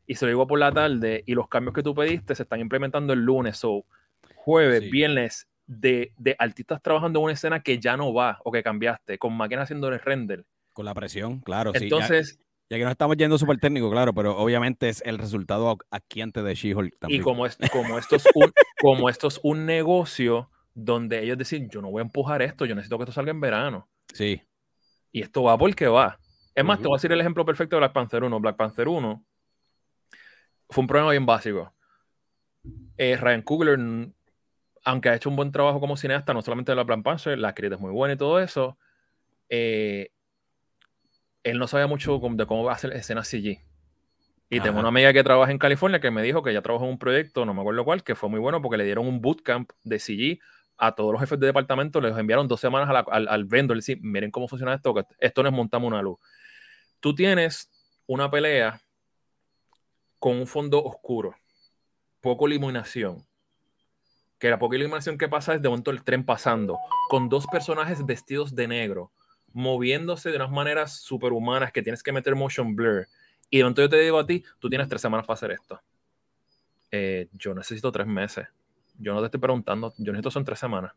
[0.06, 2.60] Y se lo digo por la tarde y los cambios que tú pediste se están
[2.60, 3.60] implementando el lunes.
[3.64, 3.86] o
[4.36, 8.62] jueves, viernes, de, de, artistas trabajando en una escena que ya no va o que
[8.62, 10.46] cambiaste, con máquinas haciendo el render.
[10.74, 11.72] Con la presión, claro.
[11.74, 12.40] Entonces,
[12.70, 16.44] ya, que no estamos yendo súper técnico, claro, pero obviamente es el resultado aquí antes
[16.44, 17.22] de She-Hulk también.
[17.22, 21.68] Y como, es, como, esto es un, como esto es un negocio, donde ellos dicen,
[21.72, 23.90] yo no voy a empujar esto, yo necesito que esto salga en verano.
[24.14, 24.40] Sí.
[25.12, 26.20] Y esto va porque va.
[26.54, 28.40] Es más, te voy a decir el ejemplo perfecto de Black Panther 1.
[28.40, 29.26] Black Panther 1
[30.70, 31.74] fue un problema bien básico.
[32.96, 33.80] Eh, Ryan Coogler,
[34.84, 37.50] aunque ha hecho un buen trabajo como cineasta, no solamente de la Black Panther, la
[37.50, 38.78] escrita es muy buena y todo eso,
[39.50, 40.12] eh,
[41.42, 43.64] él no sabía mucho de cómo va a hacer escenas CG.
[44.50, 46.92] Y tengo una amiga que trabaja en California que me dijo que ya trabajó en
[46.92, 49.72] un proyecto, no me acuerdo cuál, que fue muy bueno porque le dieron un bootcamp
[49.84, 50.40] de CG
[50.78, 54.32] a todos los jefes de departamento, les enviaron dos semanas al, al, vendor, decir, miren
[54.32, 56.20] cómo funciona esto, que esto no es montamos una luz.
[57.00, 57.70] Tú tienes
[58.06, 58.82] una pelea
[60.20, 61.36] con un fondo oscuro,
[62.22, 63.26] poco iluminación.
[64.40, 66.78] Que la poca iluminación que pasa es de momento el tren pasando,
[67.10, 69.12] con dos personajes vestidos de negro,
[69.52, 73.08] moviéndose de unas maneras superhumanas que tienes que meter motion blur.
[73.50, 75.82] Y de momento yo te digo a ti, tú tienes tres semanas para hacer esto.
[76.92, 78.48] Eh, yo necesito tres meses
[78.98, 80.94] yo no te estoy preguntando, yo necesito son tres semanas.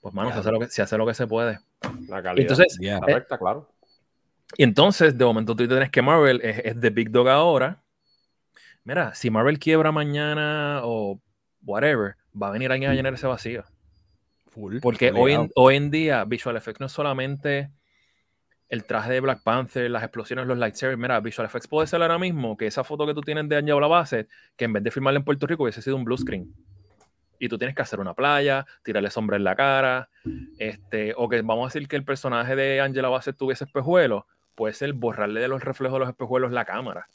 [0.00, 1.60] Pues, mano, se hace, lo que, se hace lo que se puede.
[2.08, 2.50] La calidad.
[2.50, 2.98] Entonces, eh,
[3.38, 3.68] claro.
[4.56, 7.82] Y entonces, de momento tú tienes que Marvel es, de Big Dog ahora.
[8.84, 11.18] Mira, si Marvel quiebra mañana o
[11.64, 13.64] whatever, va a venir alguien a llenar ese vacío.
[14.48, 17.70] Full, Porque hoy en, hoy en día Visual Effects no es solamente
[18.74, 20.98] el traje de Black Panther, las explosiones, los lightsabers.
[20.98, 23.86] Mira, Visual Effects puede ser ahora mismo que esa foto que tú tienes de Angela
[23.86, 26.52] Bassett, que en vez de filmarla en Puerto Rico hubiese sido un blue screen.
[27.38, 30.08] Y tú tienes que hacer una playa, tirarle sombra en la cara,
[30.58, 34.24] este, o que vamos a decir que el personaje de Angela Bassett tuviese espejuelos,
[34.54, 37.08] puede ser borrarle de los reflejos de los espejuelos la cámara.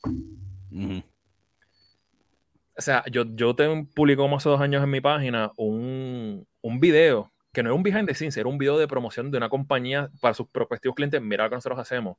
[2.78, 6.80] O sea, yo, yo te publico como hace dos años en mi página un, un
[6.80, 9.50] video que no era un behind the scenes, era un video de promoción de una
[9.50, 11.22] compañía para sus prospectivos clientes.
[11.22, 12.18] Mira lo que nosotros hacemos.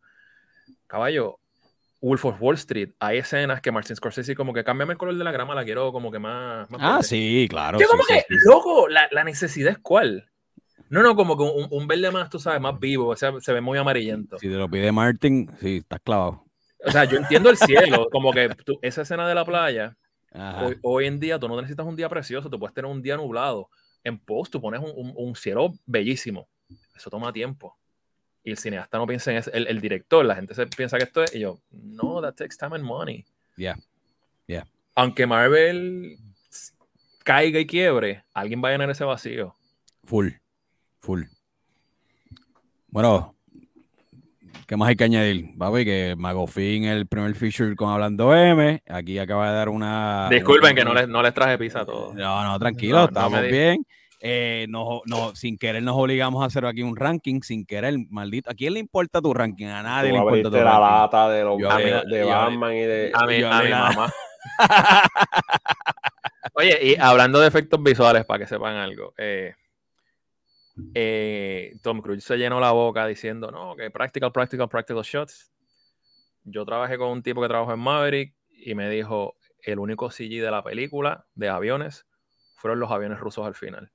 [0.86, 1.38] Caballo,
[2.00, 5.24] Wolf of Wall Street, hay escenas que Martin Scorsese como que cámbiame el color de
[5.24, 6.68] la grama, la quiero como que más...
[6.78, 7.78] ah, sí, claro.
[7.78, 10.28] Yo como que, loco, la, la, necesidad es cuál.
[10.88, 13.52] No, no, como que un, un, verde más, tú sabes, más vivo, o sea, se
[13.52, 14.38] ve muy amarillento.
[14.38, 16.44] Si te lo pide Martin, sí, estás clavado.
[16.84, 18.48] O sea, yo entiendo el cielo, como que
[18.82, 19.96] esa escena de la playa,
[20.32, 23.16] hoy, hoy, en día tú no necesitas un día precioso, tú puedes tener un día
[23.16, 23.68] nublado
[24.04, 26.48] en post tú pones un, cielo bellísimo.
[26.94, 27.76] Eso toma tiempo.
[28.42, 29.50] Y el cineasta no piensa en eso.
[29.52, 31.34] El, director, la gente se piensa que esto es.
[31.34, 33.24] Y yo, no, that takes time and money.
[33.56, 33.76] Yeah.
[34.46, 34.66] Yeah.
[34.94, 36.16] Aunque Marvel
[37.24, 39.54] caiga y quiebre, alguien va a llenar ese vacío.
[40.04, 40.30] Full.
[41.00, 41.24] Full.
[42.88, 43.36] Bueno,
[44.66, 45.56] ¿Qué más hay que añadir?
[45.58, 48.82] Papi, que Magofin, el primer feature con Hablando M.
[48.88, 50.28] Aquí acaba de dar una.
[50.30, 52.14] Disculpen que no les, no les traje pizza a todos.
[52.14, 53.84] No, no, tranquilo, estamos bien.
[54.22, 58.50] Eh, no, no, sin querer nos obligamos a hacer aquí un ranking, sin querer, maldito.
[58.50, 59.66] ¿A quién le importa tu ranking?
[59.66, 60.80] A nadie le importa tu la ranking.
[60.80, 63.12] la lata de, los, de, Batman y de.
[63.14, 64.12] A mi, a mi mamá.
[66.54, 69.14] Oye, y hablando de efectos visuales, para que sepan algo.
[69.16, 69.54] Eh,
[70.94, 75.52] eh, Tom Cruise se llenó la boca diciendo, no, que practical, practical, practical shots.
[76.44, 80.40] Yo trabajé con un tipo que trabajó en Maverick y me dijo, el único CG
[80.40, 82.06] de la película de aviones
[82.56, 83.90] fueron los aviones rusos al final.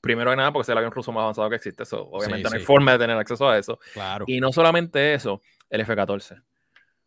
[0.00, 1.82] Primero que nada, porque es el avión ruso más avanzado que existe.
[1.82, 3.78] Eso, obviamente no hay forma de tener acceso a eso.
[3.92, 4.24] Claro.
[4.28, 6.42] Y no solamente eso, el F-14.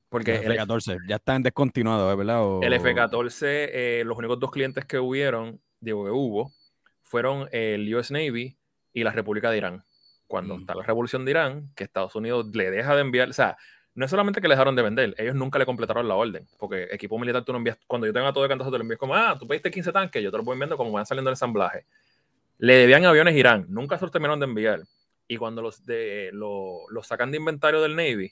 [0.10, 2.62] Porque el F-14 ya están descontinuados, ¿verdad?
[2.62, 6.52] El F-14, eh, los únicos dos clientes que hubieron, digo que hubo,
[7.02, 8.58] fueron el US Navy
[8.94, 9.84] y la República de Irán.
[10.28, 10.62] Cuando Mm.
[10.62, 13.58] está la revolución de Irán, que Estados Unidos le deja de enviar, o sea,
[13.96, 16.88] no es solamente que le dejaron de vender, ellos nunca le completaron la orden, porque
[16.92, 19.14] equipo militar tú no envías, cuando yo tenga todo de cantazo te lo envías como,
[19.16, 21.86] ah, tú pediste 15 tanques, yo te lo voy enviando como van saliendo el ensamblaje.
[22.58, 24.82] Le debían aviones a Irán, nunca se los terminaron de enviar.
[25.28, 28.32] Y cuando los, de, lo- los sacan de inventario del Navy,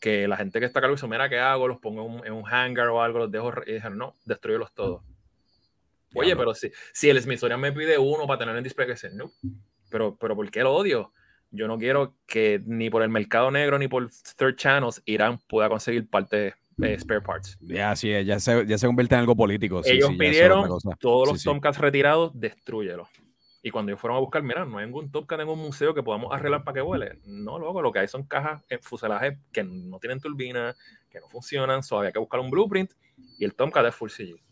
[0.00, 1.68] que la gente que está acá lo hizo, mira, ¿qué hago?
[1.68, 4.72] Los pongo en un, en un hangar o algo, los dejo, y dijeron, no, destruyelos
[4.74, 5.02] todos.
[6.14, 9.32] Oye, pero si, si el Smithsonian me pide uno para tener en display, que no.
[9.90, 11.12] Pero, pero ¿por qué lo odio?
[11.50, 15.68] Yo no quiero que ni por el mercado negro ni por third channels Irán pueda
[15.68, 17.58] conseguir parte de spare parts.
[17.60, 19.82] Ya, sí, ya se, ya se convierte en algo político.
[19.82, 20.66] sí, Ellos sí, pidieron
[20.98, 21.44] todos los sí.
[21.44, 23.08] Tomcats retirados, destruyelos.
[23.62, 26.02] Y cuando ellos fueron a buscar, mira, no hay ningún Tomcat en un museo que
[26.02, 27.20] podamos arreglar para que vuele.
[27.24, 30.74] No, loco, lo que hay son cajas en fuselaje que no tienen turbina,
[31.08, 32.90] que no funcionan, solo había que buscar un blueprint
[33.38, 34.42] y el Tomcat es full CG.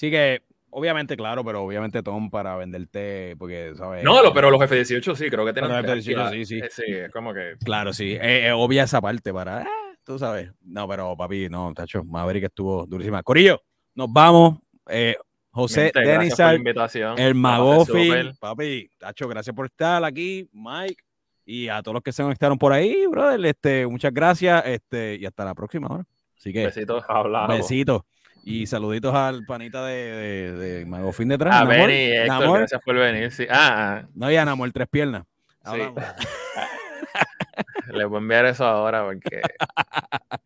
[0.00, 0.06] Sí.
[0.06, 4.02] Sí que, obviamente, claro, pero obviamente Tom para venderte, porque, ¿sabes?
[4.04, 5.70] No, lo- pero los F-18 sí, creo que tienen.
[5.70, 6.58] Los F-18 sí, sí.
[6.58, 7.54] Eh, Sí, es como que.
[7.64, 8.12] Claro, sí.
[8.12, 9.66] eh, eh, obvia esa parte para, ah,
[10.04, 10.50] tú sabes.
[10.62, 13.22] No, pero papi, no, tacho, Maverick estuvo durísima.
[13.22, 13.60] Corillo,
[13.94, 14.58] nos vamos.
[14.88, 15.16] Eh,
[15.52, 15.90] José
[16.56, 17.18] invitación.
[17.18, 21.02] el Magofi, papi, tacho, gracias por estar aquí, Mike.
[21.44, 25.26] Y a todos los que se conectaron por ahí, brother, este, muchas gracias, este, y
[25.26, 26.04] hasta la próxima hora.
[26.38, 27.02] Así que, Besitos.
[27.08, 27.56] Hablamos.
[27.58, 28.02] besitos.
[28.44, 31.54] Y saluditos al panita de, de, de Magofín detrás.
[31.54, 32.58] A Namor, Benny, Héctor, Namor.
[32.60, 33.30] gracias por venir.
[33.32, 33.46] Sí.
[33.50, 35.24] Ah, No, ya Namor, tres piernas.
[35.64, 35.80] Sí.
[35.96, 36.14] Ah,
[37.92, 39.40] le voy a enviar eso ahora porque.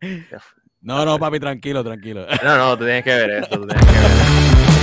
[0.81, 2.27] No, no, papi, tranquilo, tranquilo.
[2.43, 3.59] No, no, tú tienes que ver esto.
[3.59, 4.71] Tú tienes que ver esto.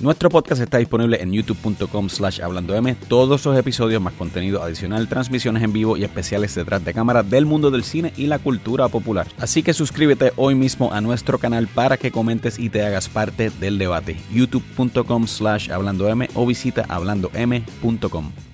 [0.00, 2.94] Nuestro podcast está disponible en youtube.com slash hablando M.
[3.06, 7.44] Todos los episodios más contenido adicional, transmisiones en vivo y especiales detrás de cámara del
[7.44, 9.26] mundo del cine y la cultura popular.
[9.38, 13.50] Así que suscríbete hoy mismo a nuestro canal para que comentes y te hagas parte
[13.50, 14.16] del debate.
[14.32, 18.49] youtube.com slash hablando M o visita hablandom.com.